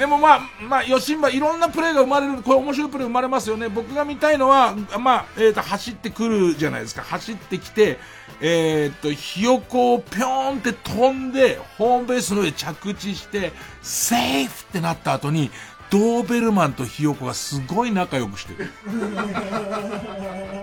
[0.00, 3.68] でもまあ、まあ、吉村、いろんなプレーが生まれる、これ面白いプレー生まれますよね。
[3.68, 7.02] 僕が見たいのは、まあ、えっ、ー、と、走ってくるじゃないですか。
[7.02, 7.98] 走ってきて、
[8.40, 13.52] えっ、ー、と、ひよこをぴょーんって飛んで、ホームベースの上着地して、
[13.82, 15.50] セーフってなった後に、
[15.90, 18.70] ドーベルマンとひよこがすごい仲良くしてる。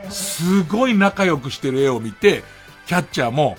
[0.09, 2.43] すごい仲良くしてる絵を見て、
[2.87, 3.55] キャッチャーも、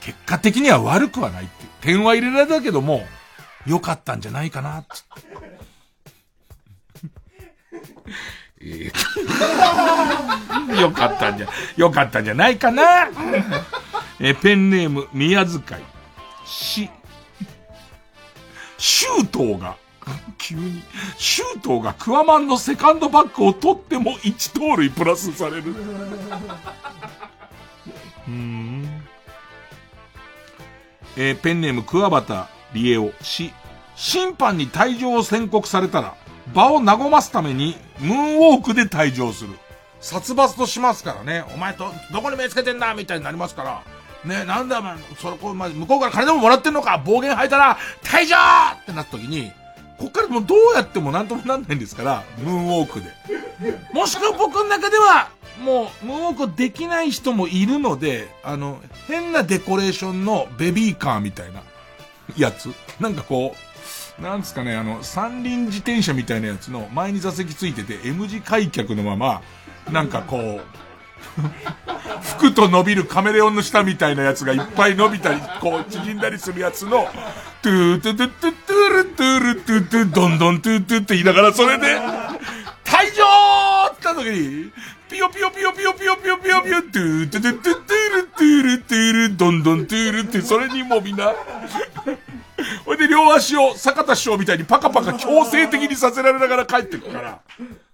[0.00, 1.64] 結果的には悪くはないって。
[1.80, 3.06] 点は入れられたけども、
[3.66, 5.04] 良かったんじゃないかな、つっ
[8.60, 8.92] て。
[10.80, 13.08] よかったんじゃ、よかったんじゃないかな。
[14.18, 15.62] えペンネーム、宮遣い。
[16.46, 16.88] し、
[18.78, 19.76] シュートーが、
[20.38, 20.82] 急に、
[21.18, 25.74] シュートーがクワマンのセカンドバックを取っても1盗塁プラスされる。
[28.28, 29.02] うん。
[31.16, 33.52] えー、ペンネーム、クワバタ、リエオ、し、
[33.96, 36.14] 審判に退場を宣告されたら、
[36.54, 39.50] 場を和ますために、ムーンウォークで退場する。
[40.00, 41.44] 殺伐としますからね。
[41.54, 43.82] お前と、どこに目つけてんだみたいになりますから。
[44.24, 48.36] ね、なんだお前、そこう、ま向こうから金でももらってんのか暴言吐いたら、退場
[48.80, 49.52] ってなった時に、
[49.98, 53.06] こっからもうどうやってもなんともなんないんですから、ムーンウォークで。
[53.92, 55.28] もしくは僕の中では、
[55.64, 61.62] もう、ムーンウォークできない人もいるので、あの、変なデコレーションのベビーカーみたいな
[62.36, 62.70] やつ。
[63.00, 63.54] なんかこ
[64.18, 69.42] う、なんですかね、あの、三輪自転車みたいなやつの前に座席ついてて M 字開脚のまま、
[69.90, 70.60] なんかこう、
[72.38, 77.08] 吹くと伸びるカメレオンの舌みたいなやつがいっぱい伸びたり、こう縮んだりするやつの、
[77.62, 81.98] トゥートゥトゥトゥトゥルトゥルトゥトゥドンドントゥトゥって言いながらそれで、
[82.84, 84.72] 退場って言った時に、
[85.08, 91.32] ピヨピヨピヨピヨピヨピヨピヨピヨ、トゥートゥトゥトゥトゥルトゥルトゥル、ドンドントゥルって、それにもみんな、
[92.84, 97.40] ほいで両足を坂田師匠みたいにパカパカ強制的にさせられながら帰ってくから、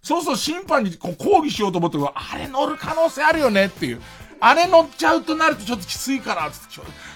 [0.02, 4.00] そうそう審判にこう抗議しようと思ってあれ乗る可能性あるよねっていう。
[4.40, 6.56] あれ乗っちゃうとなるとちょっときついから、って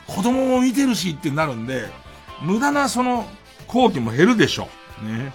[0.06, 1.88] 子供も見てるしってなるんで、
[2.42, 3.26] 無駄なその
[3.66, 4.68] 抗議も減るでしょ。
[5.02, 5.32] ね。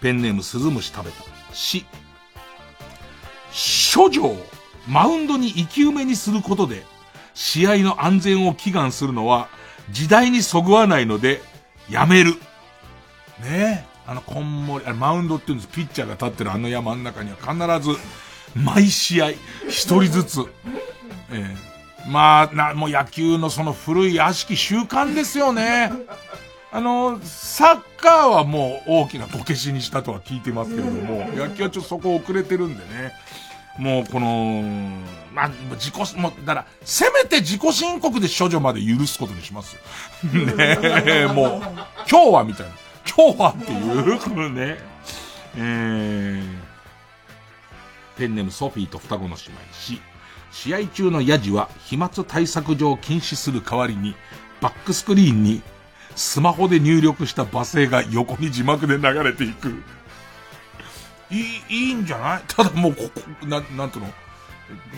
[0.00, 1.22] ペンネームスズムシ食べた。
[1.54, 1.84] し。
[3.94, 4.36] 処女を
[4.88, 6.84] マウンドに生き埋めにすることで、
[7.34, 9.48] 試合の安全を祈願するのは、
[9.90, 11.40] 時代にそぐわないので、
[11.90, 12.32] やめる。
[13.40, 13.92] ねえ。
[14.06, 15.72] あの、こんもり、あ、マウンドって言うんです。
[15.72, 17.96] ピッチャーが立ってるあの山の中には必ず、
[18.54, 19.30] 毎試合、
[19.68, 20.40] 一人ずつ、
[21.30, 21.56] え
[22.00, 25.92] えー、まあ、な、もう野球のその古い悪しき習慣ですよね。
[26.74, 33.12] あの、サッカーはもう大きなこけしにしたとは聞いてますけれども、野球はちょっとそこ遅れてるんでね。
[33.78, 34.62] もうこの、
[35.34, 39.76] まあ、自己、もう、だから、せめて自己申告で処女まで許すことにします。
[40.32, 41.62] ねもう、
[42.10, 42.72] 今日はみたいな。
[43.04, 44.78] 今日はっていう、このね、
[45.56, 46.42] えー、
[48.16, 49.38] ペンネームソフィーと双子の姉妹
[49.74, 50.00] し、
[50.50, 54.14] 試合中のヤジは飛沫対策上禁止する代わりに、
[54.62, 55.62] バックスクリーンに
[56.14, 59.82] スマホで入力した罵声が横に字幕で流れていく。
[61.30, 62.42] いい、いいんじゃない？
[62.46, 64.06] ただもうここ、な、なんとの、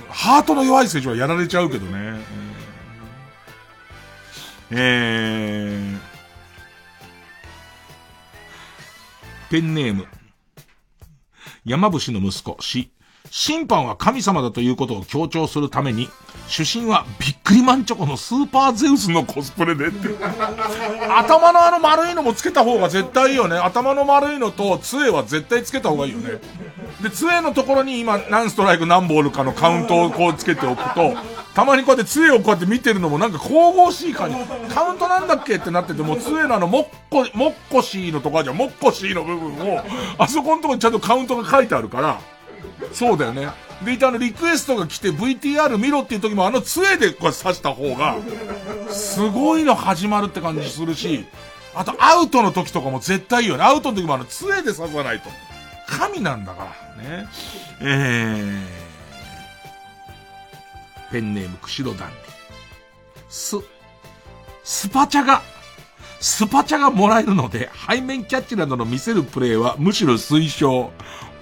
[0.08, 2.18] ハートの弱い選手はやられちゃうけどね。
[4.70, 5.98] えー、
[9.50, 10.06] ペンネーム。
[11.64, 12.90] 山伏の息子、し、
[13.36, 16.08] 審判は神様だということを強調するために、
[16.46, 20.08] 主審はビックリマンチョコのスーパーゼウスのコスプレでって。
[21.10, 23.56] 頭のあの丸いのもつけた方が絶対いいよね。
[23.56, 26.38] 頭の丸いのと杖は絶対つけた方がいいよね。
[27.02, 31.14] で、杖のところに今何ストライク何ボールかのカウントをこうつけておくと、
[31.54, 34.36] たまにこうやって杖をこうやって見てるのもなんか神々しい感じ。
[34.72, 39.82] カウントなんだっけってなってても、杖のあの、もっこ、もっこしーのところじゃもっこしーの部分を、
[40.18, 42.20] あそこのところにちゃんとカウントが書いてあるから、
[42.94, 43.48] そうだよね。
[43.84, 48.16] で、いてあの、リクエストが来て VTR 見ろっていう時もあの杖でこう刺した方が、
[48.90, 51.26] すごいの始まるって感じするし、
[51.74, 53.64] あとアウトの時とかも絶対いいよね。
[53.64, 55.28] アウトの時もあの杖で刺さないと。
[55.86, 57.02] 神なんだから。
[57.02, 57.26] ね。
[57.80, 62.08] えー、ペンネーム、釧路団
[63.28, 63.56] ス、
[64.62, 65.42] スパチャが、
[66.20, 70.92] スパチャがもらえるので、背面キャッチなどの見せるプレーはむしろ推奨。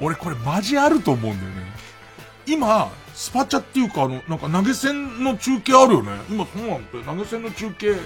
[0.03, 1.63] 俺これマジあると思うんだよね。
[2.47, 6.11] 今、スパチャっていうかあの、なんか投げ銭の中継あるよね。
[6.29, 7.05] 今そうなんだよ。
[7.05, 7.97] 投げ銭の中継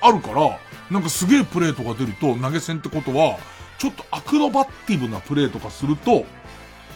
[0.00, 0.58] あるから、
[0.90, 3.38] なんかすげえプレーとか出ると投げ銭ってことは、
[3.78, 6.26] ちょっとアクロバティブなプレーとかすると、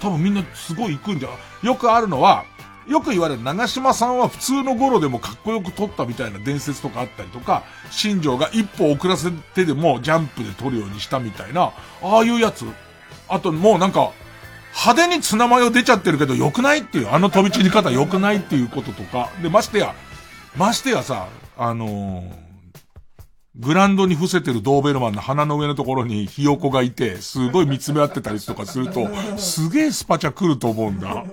[0.00, 1.28] 多分みんなすごい行くんじゃ
[1.62, 2.44] よくあるのは、
[2.88, 11.72] よく言われる長島さんは普通の頃でもかっこよく撮ったみたいな伝説とかあったりとか、新庄が一歩遅らせてでもジャンプで撮るようにしたみたいな、
[12.02, 12.64] ああいうやつ。
[13.28, 14.12] あともうなんか、
[14.80, 19.92] 派手にツナマヨ出ちゃってるけど良くないっていう、あの飛び散り方良くないっていうこととか、で、ましてや、
[20.56, 21.26] ましてやさ、
[21.56, 22.32] あのー、
[23.56, 31.24] グランドに伏せてるドーベルマンの鼻の上のところにひよこがいて、すごい見つめ合ってたりとかすると、すげえスパチャ来ると思うんだ。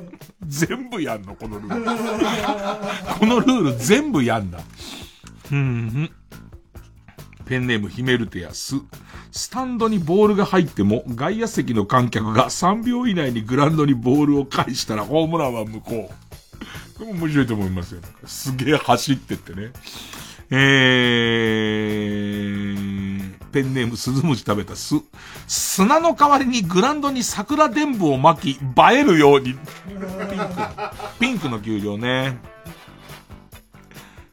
[0.47, 1.85] 全部やんの、このルール。
[3.19, 4.59] このルール全部やんだ。
[5.47, 6.11] ふんふん。
[7.45, 8.75] ペンネームヒメルテヤス。
[9.31, 16.25] スタンドにボールが入っても、外野席の観客が3秒以内にグラウンドにボールを返したらホームランは向こう。
[16.97, 18.01] これも面白いと思いますよ。
[18.25, 19.71] すげえ走ってってね。
[20.49, 24.95] えー、ペンネームスズムシ食べた巣。
[25.47, 28.61] 砂の代わりにグラウンドに桜伝部を巻き、映
[28.93, 29.53] えるように。
[29.53, 29.59] ピ
[29.93, 30.07] ンク。
[31.19, 32.37] ピンクの球場ね。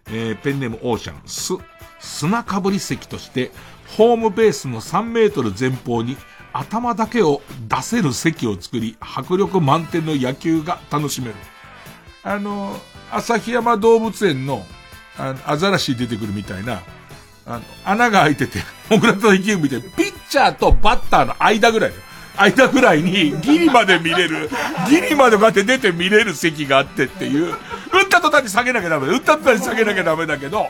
[0.08, 1.16] えー、ペンネームオーシャン。
[1.26, 1.54] 巣。
[2.02, 3.52] 砂かぶり席として、
[3.96, 6.16] ホームベースの3メートル前方に
[6.52, 11.34] 頭だけを出せる席を作り、迫力満点の野球が楽しめる。
[12.24, 12.78] あの、
[13.10, 14.66] 旭山動物園の、
[15.16, 16.82] あの、アザラシ出てくるみたいな、
[17.46, 18.58] あの、穴が開いてて、
[18.90, 21.92] モグラと生きみたいな、ピッチャーとバッターの間ぐらい
[22.36, 24.48] 間ぐらいに、ギリまで見れる、
[24.88, 27.56] ギリまでこうやって出て見れる席があってっていう、打っ
[28.08, 29.12] た途端に下げなきゃダメだ。
[29.12, 30.68] 打った途端に下げなきゃダメだけど、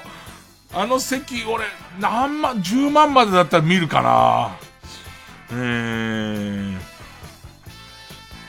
[0.75, 1.65] あの席、俺、
[2.01, 4.57] 何万、10万までだったら見るかな。
[5.51, 6.79] えー、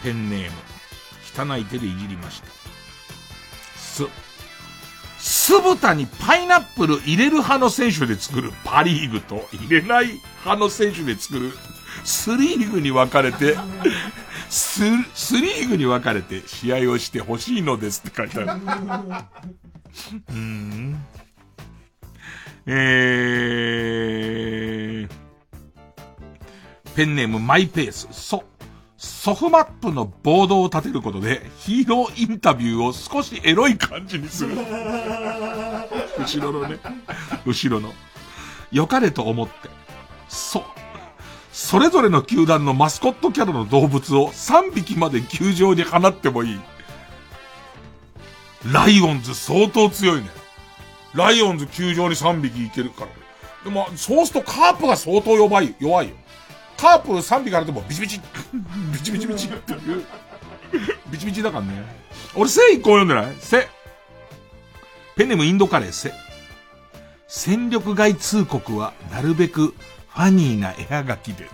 [0.04, 1.54] ペンネーム。
[1.54, 2.48] 汚い手でいじりました。
[3.78, 4.04] す。
[5.18, 10.06] 酢豚にパイナップル入れる派の選手で作るパリーグと入れない
[10.45, 11.52] 派の選手で作る
[12.04, 13.58] スリーグに分かれて、
[14.50, 14.82] ス、
[15.14, 18.62] スリーグに分かれて試合をしてほしいのですって書いてある。
[20.30, 20.98] うん。
[22.65, 25.10] えー、
[26.95, 28.44] ペンネームマイペース、ソ、
[28.98, 34.56] ソフマップのボードを立てることでヒーローインタビューを少しエロい感じにする。
[36.18, 36.80] 後ろのね、
[37.45, 37.94] 後ろの。
[38.72, 39.53] 良かれと思って、
[40.30, 40.64] そ、
[41.52, 46.60] それぞれの球団のマスコットキャラの動物を3匹まで球場に放ってもいい。
[48.72, 50.43] ライオンズ相当強いね。
[51.14, 53.07] ライオンズ球場に3匹いけるから。
[53.64, 56.15] でも、そうするとカープが相当弱い、弱いよ。
[56.77, 58.19] カープ3匹あるともビチビチ、
[58.94, 60.03] ビチビチビチっていう。
[61.07, 61.84] ビチビチだからね。
[62.35, 63.35] 俺、せ一個読んでない？
[63.40, 63.69] せ。
[65.15, 66.11] ペネムインドカレーせ。
[67.27, 71.48] 戦力外通告は、なるべく、ファニーな絵はがきで。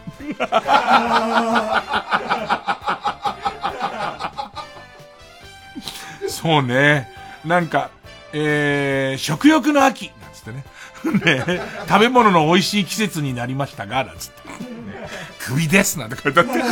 [6.27, 7.07] そうね。
[7.45, 7.89] なんか、
[8.33, 10.63] えー、食欲の秋なんつってね。
[11.25, 14.49] ね食べ物の美味しい季節になりましたが、なんつって。
[14.49, 16.51] ね、首ですなんて書いてあって。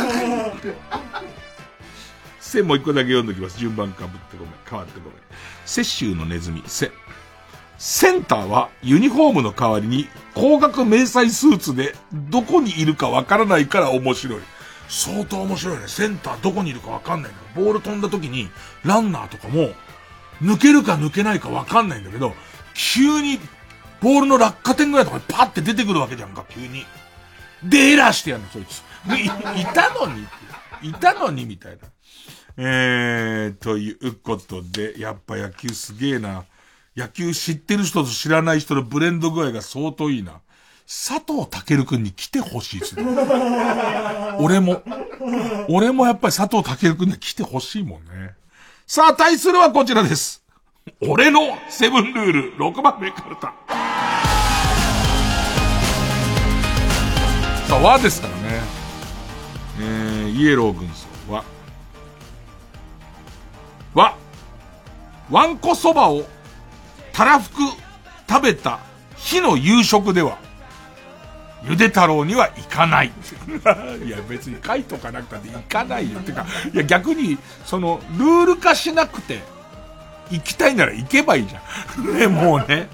[2.40, 3.58] せ、もう一個だけ読んどきます。
[3.58, 4.54] 順番かぶってごめん。
[4.68, 5.18] 変わってごめん。
[5.66, 6.90] 雪州のネズミ、せ。
[7.78, 14.40] センターはユニフォームの代わりに高額迷彩スーツでどこにいるかわからないから面白い。
[14.88, 15.82] 相当面白いね。
[15.86, 17.62] センターどこにいるかわかんないの。
[17.62, 18.48] ボール飛んだ時に
[18.84, 19.70] ランナーとかも
[20.42, 22.34] 抜けるか抜けないかわかんないんだけど、
[22.74, 23.38] 急に
[24.00, 26.86] ボールの落下点ぐらいとかにパッて出てくるわけじゃんか、急に。
[27.62, 28.82] で、エラーしてやるの、そいつ。
[29.16, 30.26] い、いたのに
[30.82, 31.78] いたのにみたいな。
[32.56, 36.44] えー、ということで、やっぱ野球すげえな。
[36.96, 40.40] 野球知ってる人と知らない人のブレンド具合が相当いいな。
[40.86, 43.04] 佐藤健くんに来てほしいですね。
[44.40, 44.82] 俺も。
[45.68, 48.34] 俺もやっぱり佐藤健くんに来てほしいもんね。
[48.90, 50.42] さあ、対するはこちらです。
[51.02, 53.52] 俺のセブンルール6番目カルタ。
[57.68, 58.60] さあ、和ですからね。
[59.78, 61.44] えー、イエロー軍曹は、
[63.92, 64.16] わ、
[65.30, 66.24] わんこそばを、
[67.12, 67.56] たらふく
[68.26, 68.78] 食べた
[69.16, 70.38] 日の夕食では、
[71.64, 73.12] ゆで太郎には行かない。
[74.04, 76.20] いや、別に書いとかなくたって行かないよ。
[76.20, 79.42] ってか、いや、逆に、その、ルール化しなくて、
[80.30, 82.14] 行きたいなら行けばいいじゃん。
[82.16, 82.88] ね、もうね。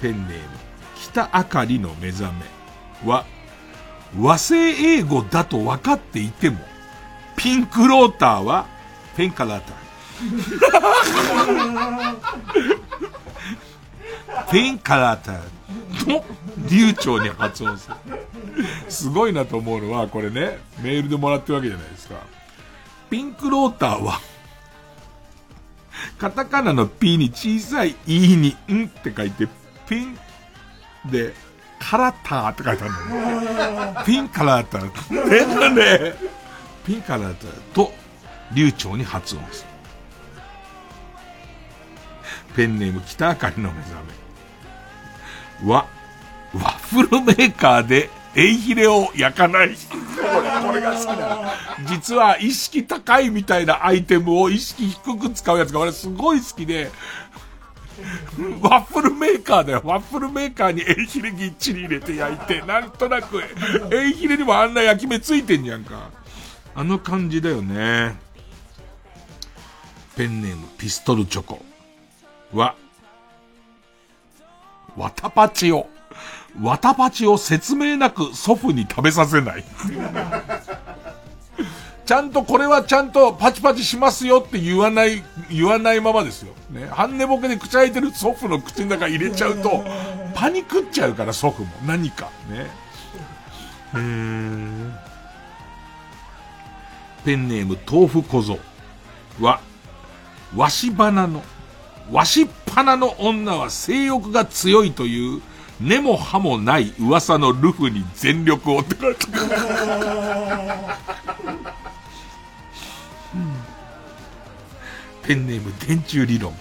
[0.00, 0.44] ペンネーム、
[0.96, 3.24] 北あかりの目覚めは、
[4.18, 6.58] 和製英語だと分かっていても、
[7.36, 8.66] ピンクローターは、
[9.16, 9.80] ペンカラーター。
[14.50, 15.40] ペンカラータ
[16.04, 16.24] と、
[16.68, 17.96] 流暢に発音する。
[18.88, 22.16] すごいなと思うのは、これね、メールでもらってるわけじゃないですか。
[23.08, 24.20] ピンクローターは、
[26.18, 29.48] カタカナの P に小さい E にんって書いて、
[29.88, 30.18] ピン
[31.10, 31.34] で、
[31.78, 34.04] カラターって書いてあるんだよ。
[34.04, 34.90] ピンカラーター。
[35.34, 36.14] えっとね、
[36.86, 37.92] ピンカラーターと
[38.52, 39.70] 流暢に発音する。
[42.54, 44.19] ペンネーム北あかりの目覚め。
[45.64, 45.86] わ、
[46.54, 49.70] ワッフルメーカーでエイヒレを焼かない。
[49.70, 49.74] こ
[50.40, 51.54] れ、これが好きだ。
[51.86, 56.90] 実は意識高いみたいなアイテムを意識低く使うやつが俺すごい好きで、
[58.62, 59.82] ワッフルメーカーだよ。
[59.84, 63.42] ワッフルメーカーにエイヒレぎっちり入れて焼いて、なんとなく、
[63.92, 66.10] エイヒレにもあんな焼き目ついてんじゃんか。
[66.74, 68.16] あの感じだよね。
[70.16, 71.64] ペンネームピストルチョコ。
[72.54, 72.74] は、
[75.00, 75.88] わたパチを、
[76.60, 79.64] わたパチを説明なく祖父に食べさせない。
[82.04, 86.52] ちゃんとこれはちゃんとパチパチしますよって言わない、言わないままですよ。
[86.70, 86.86] ね。
[86.90, 89.84] 半寝ぼけで口開いてる祖父の口の中入れちゃうと、
[90.34, 91.68] パニクっちゃうから祖父も。
[91.86, 92.28] 何か。
[92.50, 92.70] ね。
[93.94, 94.92] へー。
[97.24, 98.58] ペンネーム豆腐小僧
[99.40, 99.60] は、
[100.54, 101.42] わし花の
[102.12, 105.42] わしっぱなの女は性欲が強いという
[105.80, 109.26] 根も葉もない噂のルフに全力をって書いて
[115.22, 116.52] ペンネーム電柱理論。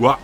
[0.00, 0.18] は、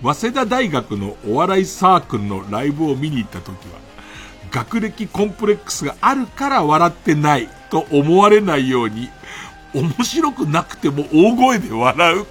[0.00, 3.80] 早稲田大学のお笑いサークルのライブを見に行った時は、
[4.50, 9.10] 学歴コンプレックスがあるから笑ってないと思われないように、
[9.74, 12.18] 面白くなくても大声で笑う。
[12.20, 12.26] ね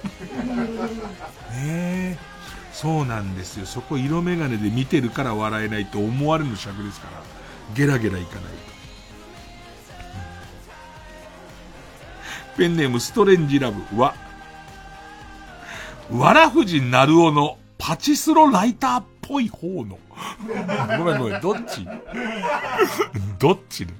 [1.56, 2.18] え。
[2.72, 3.66] そうなんですよ。
[3.66, 7.22] そこ色眼鏡で見てるから笑えないと思われる尺ですから、
[7.74, 8.48] ゲラゲラいかないと。
[12.56, 14.14] ペンネームストレンジラブは、
[16.10, 19.98] わらふじなるおのパチスロライターっぽい方の。
[20.98, 21.86] ごめんごめん、どっち？
[23.38, 23.86] どっち？
[23.86, 23.92] ね。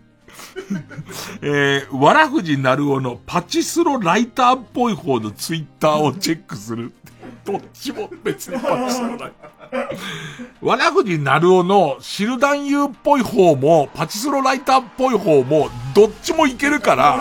[1.43, 6.93] えー、わらふじなるおのパチスロライターっぽい方のツイッターをチェックする。
[7.45, 9.59] どっちも別にパチスロライター。
[10.63, 17.19] わらふじなるおのシルダンユーっぽい方も、パチスロライターっぽい方も、どっちもいけるから、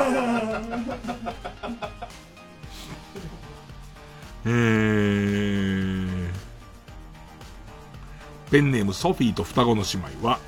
[4.46, 6.32] えー、
[8.50, 10.40] ペンネームソフィーと双子の姉妹は、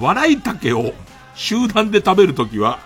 [0.00, 0.92] 笑い竹を
[1.34, 2.78] 集団で食べるときは、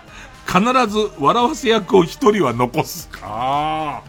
[0.45, 4.03] 必ず笑わせ役を一人は残すか。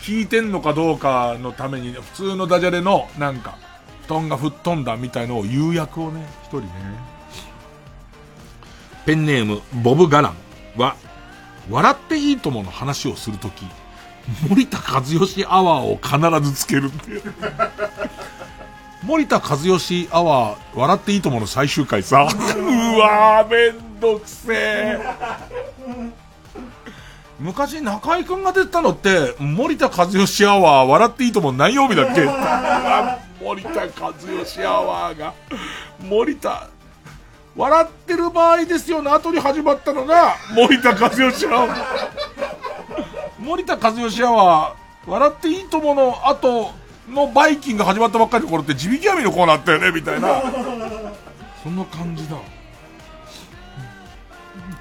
[0.00, 3.56] 聞いてんのかどうかのために、普通のダジャレの、なんか、
[4.06, 6.70] 布団が吹っ飛んだみたいのを言う役をね、一人ね。
[9.06, 10.30] ペンネーム、ボブ・ガラ
[10.76, 10.96] ンは、
[11.70, 13.66] 笑っていいともの話をするとき、
[14.48, 17.22] 森田和義アワーを必ずつけるっていう。
[19.02, 24.98] 森田和義アワー、笑っていいともの最終回さ、うわー、めんどくせえ。
[27.38, 32.24] 昔中井くんが出たのって、森田和義アワー、笑っていいとも何曜日だっけ？
[33.42, 35.32] 森田和義アワーが、
[36.00, 36.66] 森田、
[37.56, 41.76] 笑ってる場合ですよの後に始まったのが、森田和義アワー。
[43.38, 46.72] 森田和義アワー、笑っていいともの後
[47.08, 50.42] のバイキンが始まったばっかりの頃って地引き網のコーナーあったよね、みたいな。
[51.62, 52.36] そんな感じだ。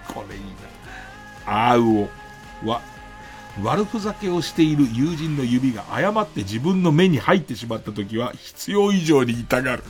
[0.07, 0.41] これいい
[1.45, 1.69] な。
[1.71, 2.09] あう
[2.65, 2.81] おは、
[3.63, 9.83] 悪ふざけをしている友人の指が誤って自分の目に入ってしまった時は必要以上に痛がる。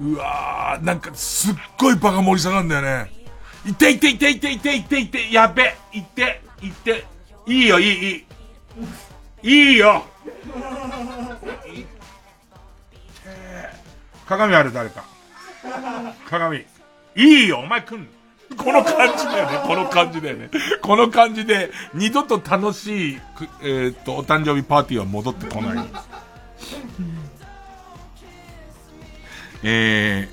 [0.00, 3.12] うわー、なんかすっごいバカ盛り下がるんだよね。
[3.66, 7.04] いていていていていていていて、やべ、いって、いって、
[7.46, 8.24] いいよ、いい、いい。
[9.42, 10.04] いいよ
[14.26, 15.04] 鏡ある誰か。
[16.28, 16.64] 鏡。
[17.14, 18.08] いいよ、お前来ん
[18.56, 20.50] この感じだよね、この感じだよね。
[20.80, 25.86] この感じで、二度と楽しい、くえーっと、お誕生日パーティーは戻ってこない。
[29.64, 30.28] え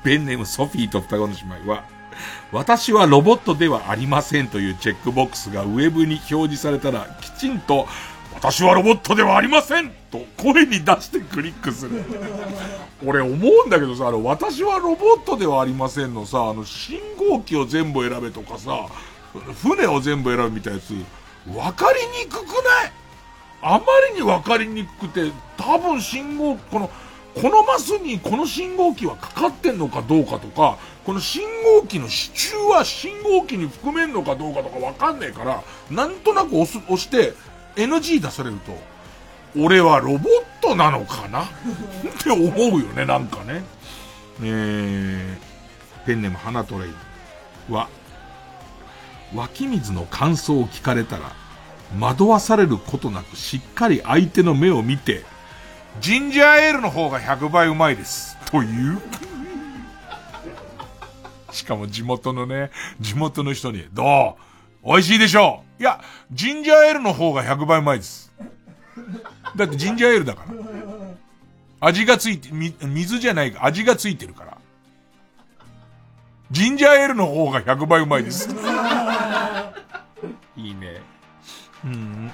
[0.00, 1.84] ー、ペンネームソフィーと双子の姉妹は、
[2.50, 7.86] 私はロボットではありませんというチェックボックスがウェブに表示されたら、きちんと、
[8.34, 12.04] 私はロボットではありませんと声に出してクリックする。
[13.04, 18.86] 俺思うんだけどさ、あの、私はロボットではありませんのさ、あの、信号機を全部選べとかさ、
[19.62, 20.92] 船を全部選ぶみたいなやつ、
[21.54, 22.92] わかりにくくない？
[23.60, 23.84] あま
[24.14, 26.90] りにわかりにくくて、多分信号、この、
[27.34, 31.42] このマスにこの信号機はかかってんのかどうかとか、この信
[31.80, 37.34] 号機の支柱は信号機に含めんのかどうかとかわかんねえから、なんとなく押す、押して、
[37.76, 38.76] NG 出されると、
[39.58, 40.20] 俺はロボッ
[40.60, 41.44] トなのかな？
[41.44, 41.46] っ
[42.22, 43.62] て思うよね、なんかね。
[44.42, 47.88] えー、ペンネーム花トレイは、
[49.34, 51.32] 湧き水の感想を聞かれたら、
[52.00, 55.24] 惑わされることなくしっかり相手の目を見て、
[56.00, 58.36] ジンジャーエールの方が100倍うまいです。
[58.50, 59.00] という。
[61.50, 62.70] しかも地元のね、
[63.00, 64.36] 地元の人に、ど
[64.84, 64.86] う？
[64.86, 66.00] 美味しいでしょういや、
[66.30, 68.32] ジンジャーエールの方が100倍うまいです。
[69.56, 70.54] だってジンジャーエールだから。
[71.80, 74.58] 味がついて、み水じゃないか、味がついてるから。
[76.50, 78.48] ジンジャーエールの方が100倍うまいです。
[80.56, 81.00] いいね。
[81.84, 82.30] うん。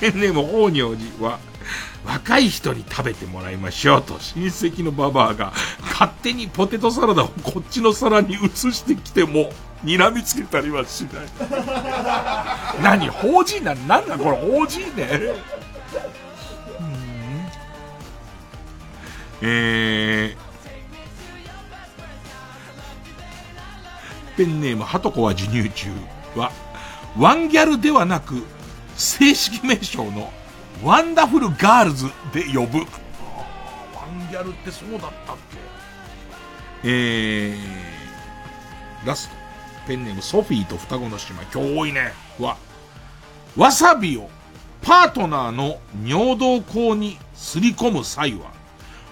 [0.00, 1.38] ペンネーム法尿寺は、
[2.04, 9.50] 若い人に食べてもらいましょうと親戚のババアが勝手にポテトサラダをこっちの皿に移してきても
[9.84, 11.26] 睨みつけたりはしない。
[12.82, 15.08] 何法人ななんだこれ法人ね。
[19.42, 25.90] えー、ペンネームハトコは授乳中
[26.34, 26.52] は、
[27.18, 28.42] ワンギャルではなく、
[28.96, 30.32] 正式名称の
[30.82, 32.78] ワンダフルガールズで呼ぶ。
[32.78, 32.84] ワ
[34.06, 35.58] ンギャルってそうだったっけ？
[36.84, 39.36] えー、ラスト。
[39.86, 42.12] ペンネームソフィーと双子の姉妹、今日多いね。
[42.40, 42.56] は、
[43.56, 44.28] わさびを
[44.82, 48.52] パートナーの尿道口にすり込む際は、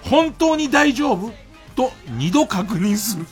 [0.02, 1.32] 本当に大丈夫？
[1.76, 3.26] と二度確認する。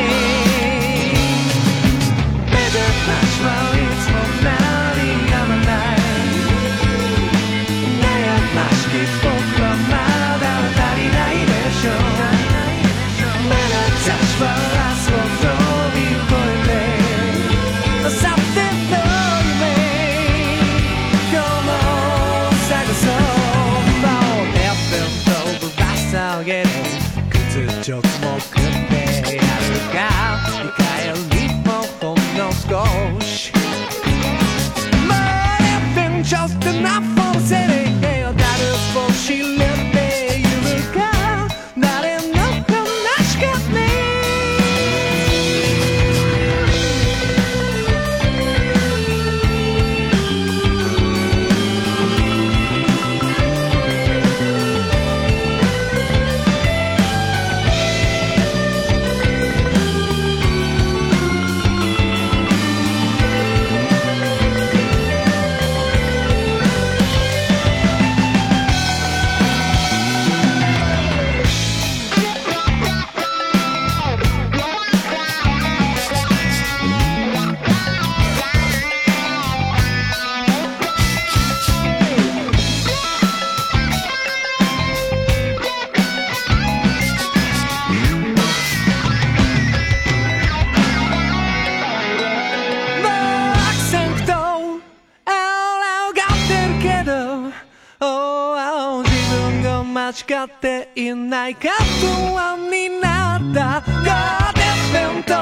[101.49, 101.71] ないか
[102.01, 104.53] 不安になった God
[104.93, 105.33] FM と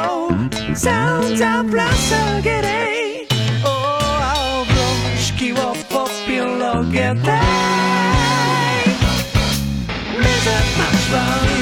[0.77, 3.27] サウンドプラス上げて
[3.65, 5.57] Oh, 風呂敷を
[5.91, 7.43] ポッピ広げたい
[10.17, 11.56] 目覚ましは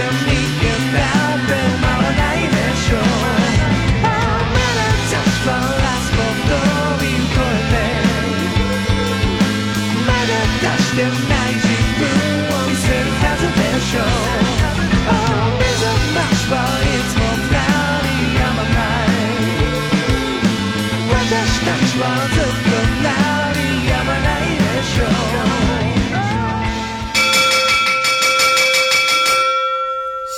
[0.00, 0.29] か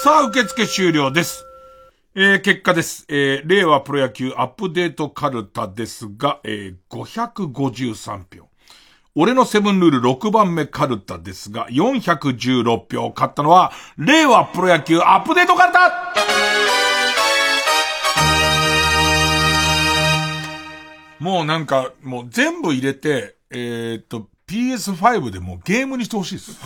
[0.03, 1.45] さあ、受付終了です。
[2.17, 3.07] えー、結果です。
[3.09, 8.49] えー、令和プロ野球アップデートカルタですが、えー、553票。
[9.15, 13.13] 俺のセブンルール6番目カルタですが、416票。
[13.15, 16.13] 勝ったのは、令和プロ野球アップデートカルタ
[21.21, 26.59] もうなんか、もう全部入れて、えー、っと、PS5 でもうゲームにしてほしいです。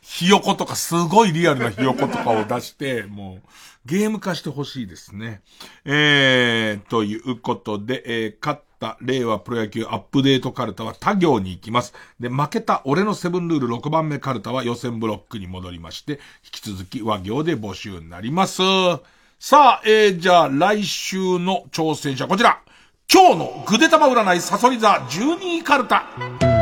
[0.00, 3.48] ひよことかすごいリアルなひよことかを出して、もう
[3.84, 5.40] ゲーム化してほしいですね。
[5.84, 11.94] えー、ということで、えー、勝った令和プロ野球アップデートカルタは他行に行きます。
[12.20, 18.62] で、負けた俺のセブンルール6番目カルタは予選ブロックに戻りまして、引き続き和行で募集になります。
[19.40, 22.60] さあ、えー、じゃあ来週の挑戦者こちら。
[23.10, 26.57] 今日のぐでたま占いサソリ座12位カルタ。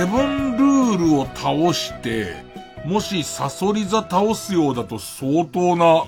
[0.00, 2.32] セブンルールを倒して、
[2.86, 6.04] もしサソリ座倒すようだと相当な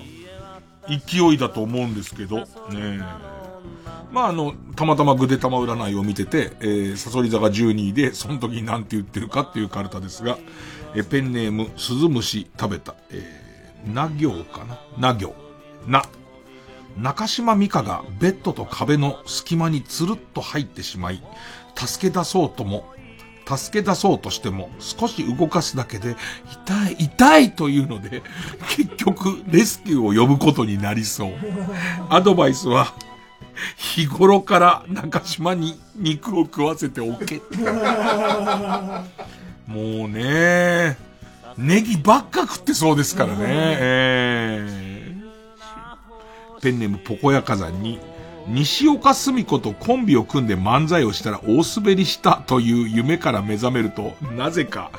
[0.87, 2.47] 勢いだと思うんですけど、ね
[4.11, 10.39] まあ、あの、たまたまぐでたま占いを見てて、えー、サソリ座が12位で、その時に何て言ってるかっていうカルタですが、
[10.95, 14.65] えー、ペンネーム、鈴虫食べた、えー、な行か
[14.97, 15.13] な？
[15.13, 15.35] な行。
[15.85, 16.01] な。
[16.97, 21.23] 中島美香がベッドと壁の隙間につるっと入ってしまい、
[21.75, 22.91] 助け出そうとも、
[23.45, 26.15] 助け出そうとしても少し動かすだけで
[26.51, 28.23] 痛い、痛いというので、
[28.75, 31.31] 結局レスキューを呼ぶことになりそう。
[32.09, 32.93] アドバイスは、
[33.75, 37.41] 日頃から中島に肉を食わせておけ。
[39.67, 40.97] もうね、
[41.57, 43.45] ネギばっか食ってそうですからね。
[43.47, 47.99] えー、ペンネームポコヤ火山に、
[48.47, 54.91] 西岡澄子とコンビを組んで漫才をしたら大滑りしたという夢から目覚めると、なぜか、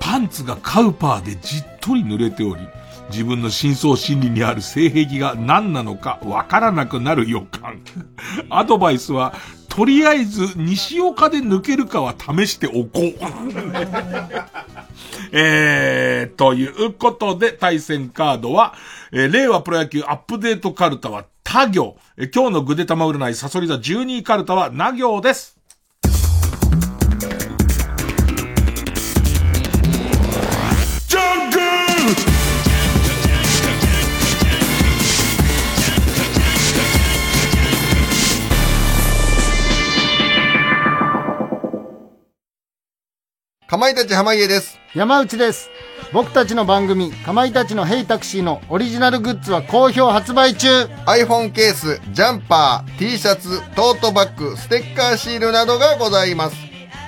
[0.00, 2.68] パンツがカウパーでじっとり濡れており、
[3.10, 7.80] 自分の深層心理にある性癖が何なのかわからなくなる予感。
[8.50, 9.34] アドバイスは、
[9.68, 13.14] とりあえず西岡で抜けるかは試しておこう。
[15.30, 18.74] えー、ということで対戦カードは、
[19.12, 21.96] えー、令和プロ野球アップデートカルタは他行。
[22.18, 25.56] えー、今日のぐでたま占いサソリ座12位カルタはな行です。
[43.66, 44.78] かまいたち濱家です。
[44.94, 45.70] 山内です。
[46.12, 56.56] 僕たちの番組、かまいたちのヘイタクシーのオリジナルグッズは好評発売中 !iPhone ケース、ジャンパー、T シャツ、トートバッグ、ステッカーシールなどがございます。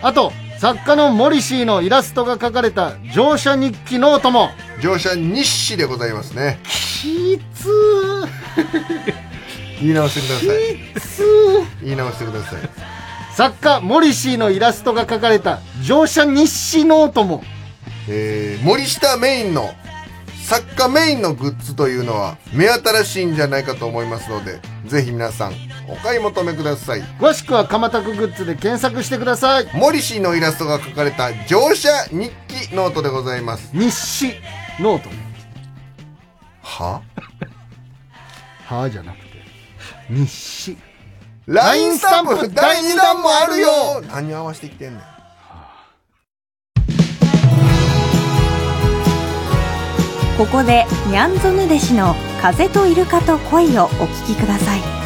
[0.03, 4.51] あと、作家のモリシーのイラストが描かれた乗車日記ノートも
[4.83, 6.59] 乗車日誌でございますね。
[6.65, 7.69] きつ
[9.81, 10.77] 言い直してください。
[10.95, 11.25] きつ
[11.83, 12.61] 言い直してください。
[13.35, 17.43] 作家モリシーのイラストが描かれた乗車日誌ノートも
[18.13, 19.73] えー、森下メインの
[20.43, 25.53] 作家メインのグッズというのは目新しいんじゃないかと思いますのでぜひ皆さん
[25.89, 27.03] お買い求めください。
[27.21, 29.71] 詳しくはかまタクグッズで検索してください。
[29.75, 33.71] モリシーのイラストが描かれた乗車日記ノートでございます。
[33.73, 34.35] 日誌
[34.81, 35.09] ノート。
[36.63, 37.03] は？
[38.67, 39.25] はじゃなくて
[40.09, 40.77] 日誌。
[41.47, 44.01] LINE スタンプ第2弾もあるよ。
[44.13, 45.20] 何合わせてきてんねん。
[50.41, 55.00] ここでニャンゾヌデシの風とイルカと恋をお聞きください。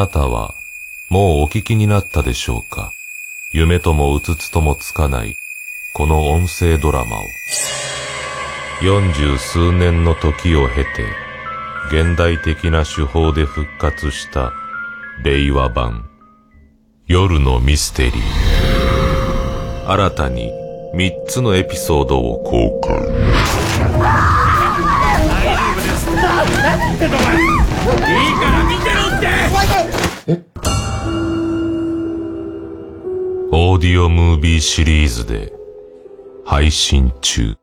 [0.00, 0.54] なたは、
[1.10, 2.90] もうお聞きになったでしょうか？
[3.52, 5.36] 夢ともうつつともつかない、
[5.92, 7.20] この音声ドラマを。
[8.80, 11.04] 四十数年の時を経て、
[11.90, 14.54] 現代的な手法で復活した
[15.22, 16.08] 令和版
[17.06, 18.14] 夜のミステリー。
[19.86, 20.50] 新たに
[20.94, 22.96] 三つのエピソードを公開。
[22.96, 23.02] 大
[25.54, 27.10] 丈夫です何っていい
[28.40, 28.59] から。
[33.52, 35.52] オーディオムービーシリーズで
[36.44, 37.56] 配信中。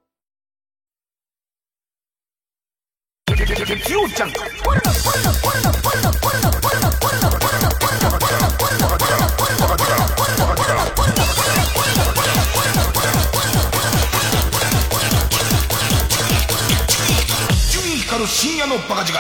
[18.26, 19.20] 深夜のバカ力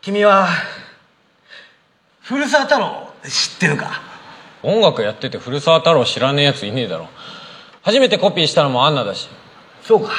[0.00, 0.48] 君は
[2.28, 3.12] 古澤太郎？
[3.22, 4.00] 知ってるか？
[4.64, 7.06] 音楽やってて古澤太郎知らねえやついねえだろ。
[7.82, 9.28] 初めてコピーしたのもアンナだし。
[9.84, 10.10] そうか。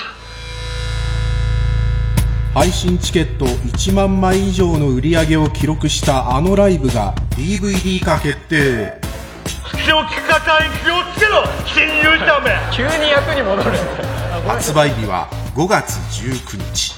[2.53, 9.01] 配信チケット1万枚以上の売り上げを記録したあのライブが DVD 化決定。
[9.71, 12.55] 気を利かたい気をつけろ新入社め。
[12.73, 13.71] 急に役に戻る
[14.47, 16.93] 発売日は5月19日。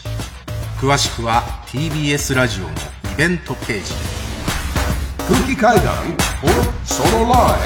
[0.79, 2.73] 詳しくは TBS ラジオのイ
[3.17, 4.28] ベントページ
[5.29, 5.93] 空気階段
[6.41, 6.51] or
[6.83, 7.59] ソロライ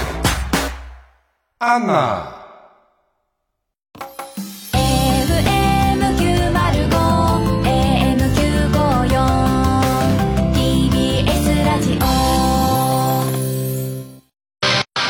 [1.60, 2.40] ブアンナ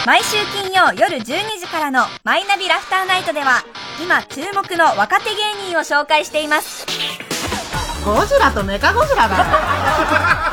[0.06, 1.24] 毎週金曜夜12
[1.60, 3.64] 時からの「マイナビラフターナイト」では
[4.00, 6.86] 今注目の若手芸人を紹介しています。
[8.06, 10.53] ゴジラとメカゴジラだ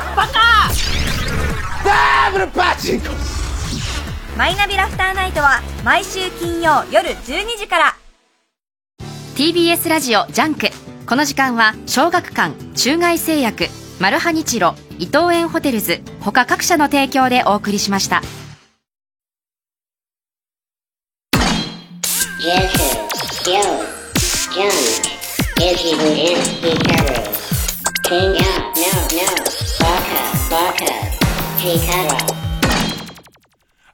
[4.37, 7.95] マイナビラフターナイトは毎週金曜夜12時から。
[9.35, 10.67] TBS ラジオ JUNK。
[11.11, 13.65] この時間は小学館中外製薬
[13.99, 18.21] マルハニチロ伊東園ホテルズ他各社の提供でお送りしました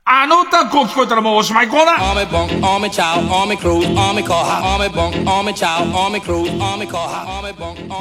[0.05, 2.13] あの歌こう聞こえたらもうおしまいコーナー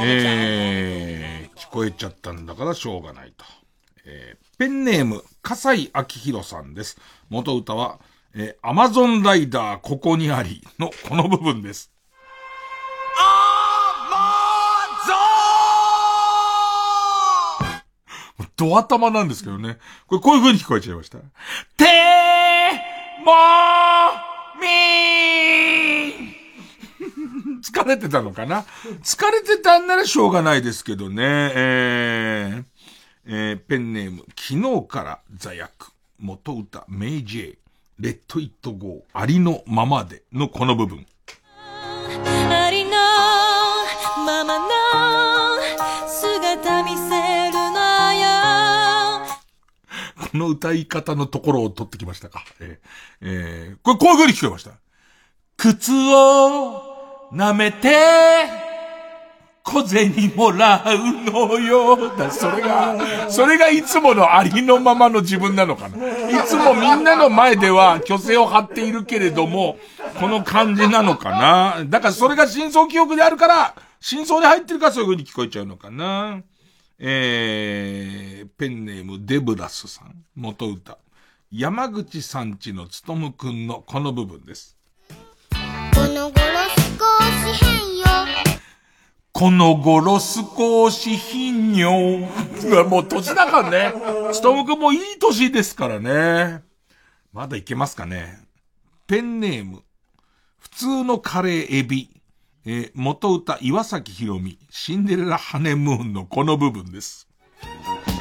[0.04, 3.44] えー、聞こえちゃったんだからしょうがないと。
[4.04, 6.96] えー、ペンネーム、笠井明宏さんです。
[7.28, 7.98] 元歌は、
[8.36, 11.90] えー、アマゾンライダーここにありのこの部分です。
[18.56, 19.78] ド頭なんですけどね。
[20.06, 21.18] これこういう風に聞こえちゃいました？
[21.18, 28.64] てーもーみー疲れてたのかな？
[29.02, 31.22] 疲れてたんならしょうがないですけどね。
[31.54, 32.64] えー
[33.28, 37.58] えーペンネーム、昨日から座役、元歌、メイジェイ、
[37.98, 41.04] レッドイットゴー、ありのままでのこの部分。
[41.28, 42.90] ありの
[44.24, 44.68] ままの
[50.30, 52.44] この歌い方のところを取ってきましたか。
[52.60, 52.86] えー
[53.22, 54.72] えーこれこういう風に聞こえました。
[55.56, 57.94] 靴を舐めて、
[59.62, 62.16] 小銭もらうのよ。
[62.16, 65.96] だそれが、それがいつものありのままの自分なのかな。
[66.28, 69.78] いつもみんなの前では虚勢を張っているけれども、
[70.20, 71.84] この感じなのかな。
[71.86, 76.42] だからそれが真相記憶であるから、真相に入ってるからそういう風に聞こえちゃうのかな。
[76.98, 80.96] えー、ペンネームデブラスさん、元歌。
[81.52, 84.76] 山口さんちのつとむくんのこの部分です。
[85.52, 85.58] こ
[86.08, 88.06] の頃少し変よ
[89.32, 92.26] この頃少し頻尿。
[92.88, 93.92] もう年だからね。
[94.32, 96.62] つとむくんもいい年ですからね。
[97.34, 98.40] まだいけますかね。
[99.06, 99.82] ペンネーム。
[100.58, 102.15] 普通のカレーエビ。
[102.68, 104.58] えー元歌岩崎宏美。
[104.70, 107.28] シンデレラハネムーンのこの部分です。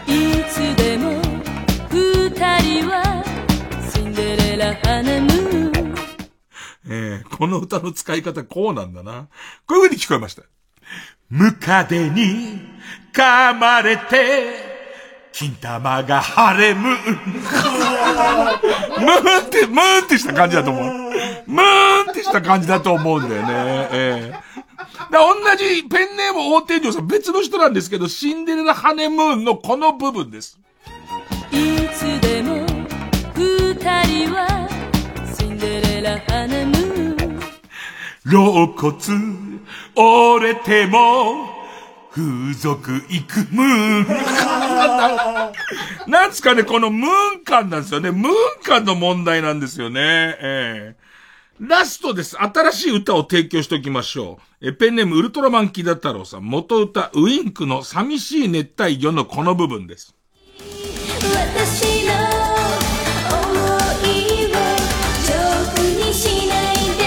[0.05, 1.19] いつでも
[1.89, 3.23] 二人は
[3.91, 5.95] シンデレラハネムーン
[6.87, 9.29] えーこの歌の使い方こうなんだな。
[9.65, 10.43] こういう風に聞こえました。
[11.29, 12.61] ムカデに
[13.13, 14.53] 噛まれて、
[15.31, 16.89] 金玉が腫れむ。
[16.91, 17.03] ムー
[19.43, 21.04] ンって、ムーンってした感じだと思う。
[21.47, 23.47] ムーンってした感じだと思うんだよね。
[23.91, 24.35] ええ
[25.11, 30.59] だ同じペンネーム大天井さん別の人なんですけど、シンデレラハネムーンのこの部分です。
[31.51, 32.65] いつでも
[33.35, 34.67] 二人は
[35.37, 36.85] シンデレラハネムーン
[38.27, 38.95] 肋骨
[39.95, 41.53] 折れても、
[42.11, 44.07] 風俗行くムーン。
[46.09, 47.11] なんつかね、このムー
[47.41, 48.11] ン感なんですよね。
[48.11, 50.01] ムーン感の問題なんですよね。
[50.01, 51.04] ええ
[51.59, 52.35] ラストです。
[52.37, 54.67] 新しい歌を提供しておきましょう。
[54.67, 56.43] え、ペンネームウルトラマンキダ太郎さん。
[56.43, 60.13] 元歌ウインクの寂しい熱帯魚のこの部分です。
[60.59, 62.13] 私の
[63.29, 63.39] 想
[64.03, 64.49] いを
[65.23, 67.05] ジョークにしないで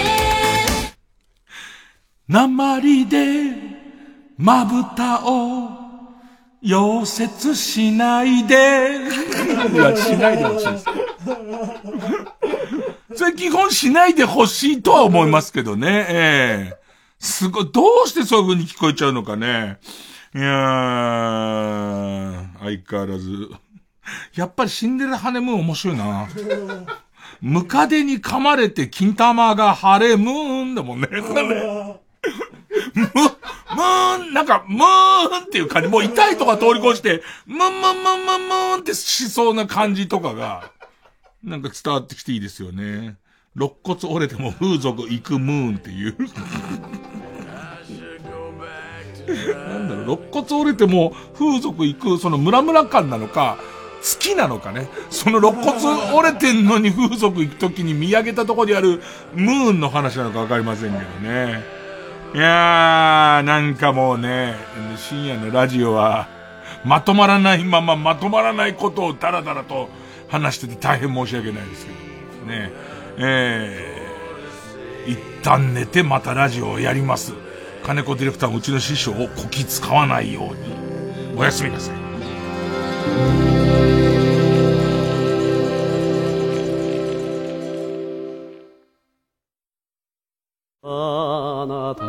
[2.27, 3.17] 鉛で
[4.37, 5.69] まぶたを
[6.63, 8.55] 溶接しないで。
[9.71, 10.85] いや、しないでほしいです。
[13.15, 16.05] それ基本しないでほしいとは思いますけどね。
[16.09, 16.79] ええ
[17.19, 19.79] すごい、どうしてそういう風に聞こえちゃうのかね。
[20.33, 23.49] いやー、相変わらず、
[24.35, 26.27] やっぱりシンデレラハネムーン面白いな。
[27.41, 31.07] ムカデに噛まれて金玉がハレムーンだもんね。
[31.11, 40.71] ム、ムーン、なんか、ムーンっていう感じ、もう痛いとか通り越して、ムンムンムンムンムーンってしそうな感じとかが、
[41.43, 43.17] なんか伝わってきていいですよね。
[43.55, 46.15] 肋骨折れても風俗行くムーンっていう。
[49.69, 53.57] なんだろう、肋骨折れても風俗行く、そのムラムラ感なのか、
[54.01, 54.87] 好きなのかね。
[55.09, 59.01] その肋骨折れてんのに 風俗行くときに見上げたところである
[59.33, 61.63] ムーンの話なのかわかりませんけどね。
[62.33, 64.55] いやー、なんかもうね、
[64.97, 66.27] 深夜のラジオは、
[66.85, 69.89] まとまらないまままとまらないことをダラダラと
[70.29, 72.71] 話してて大変申し訳ないですけどね。
[73.17, 77.33] えー、一旦寝てまたラジオをやります。
[77.83, 81.37] 金子ディレクターもうちの師匠をこき使わないように。
[81.37, 82.09] おやすみなさい。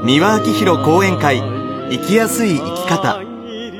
[0.02, 1.40] 三輪明宏講演会
[1.90, 3.20] 生きやすい生き方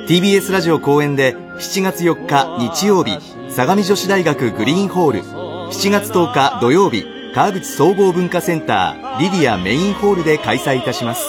[0.06, 5.22] TBS ラジオ公演で7月4日日曜日相模女子大学グリーンホール。
[5.22, 7.05] 7月10日土曜日
[7.35, 11.27] 川口総合文化センターリディアメインホールで開催いたします。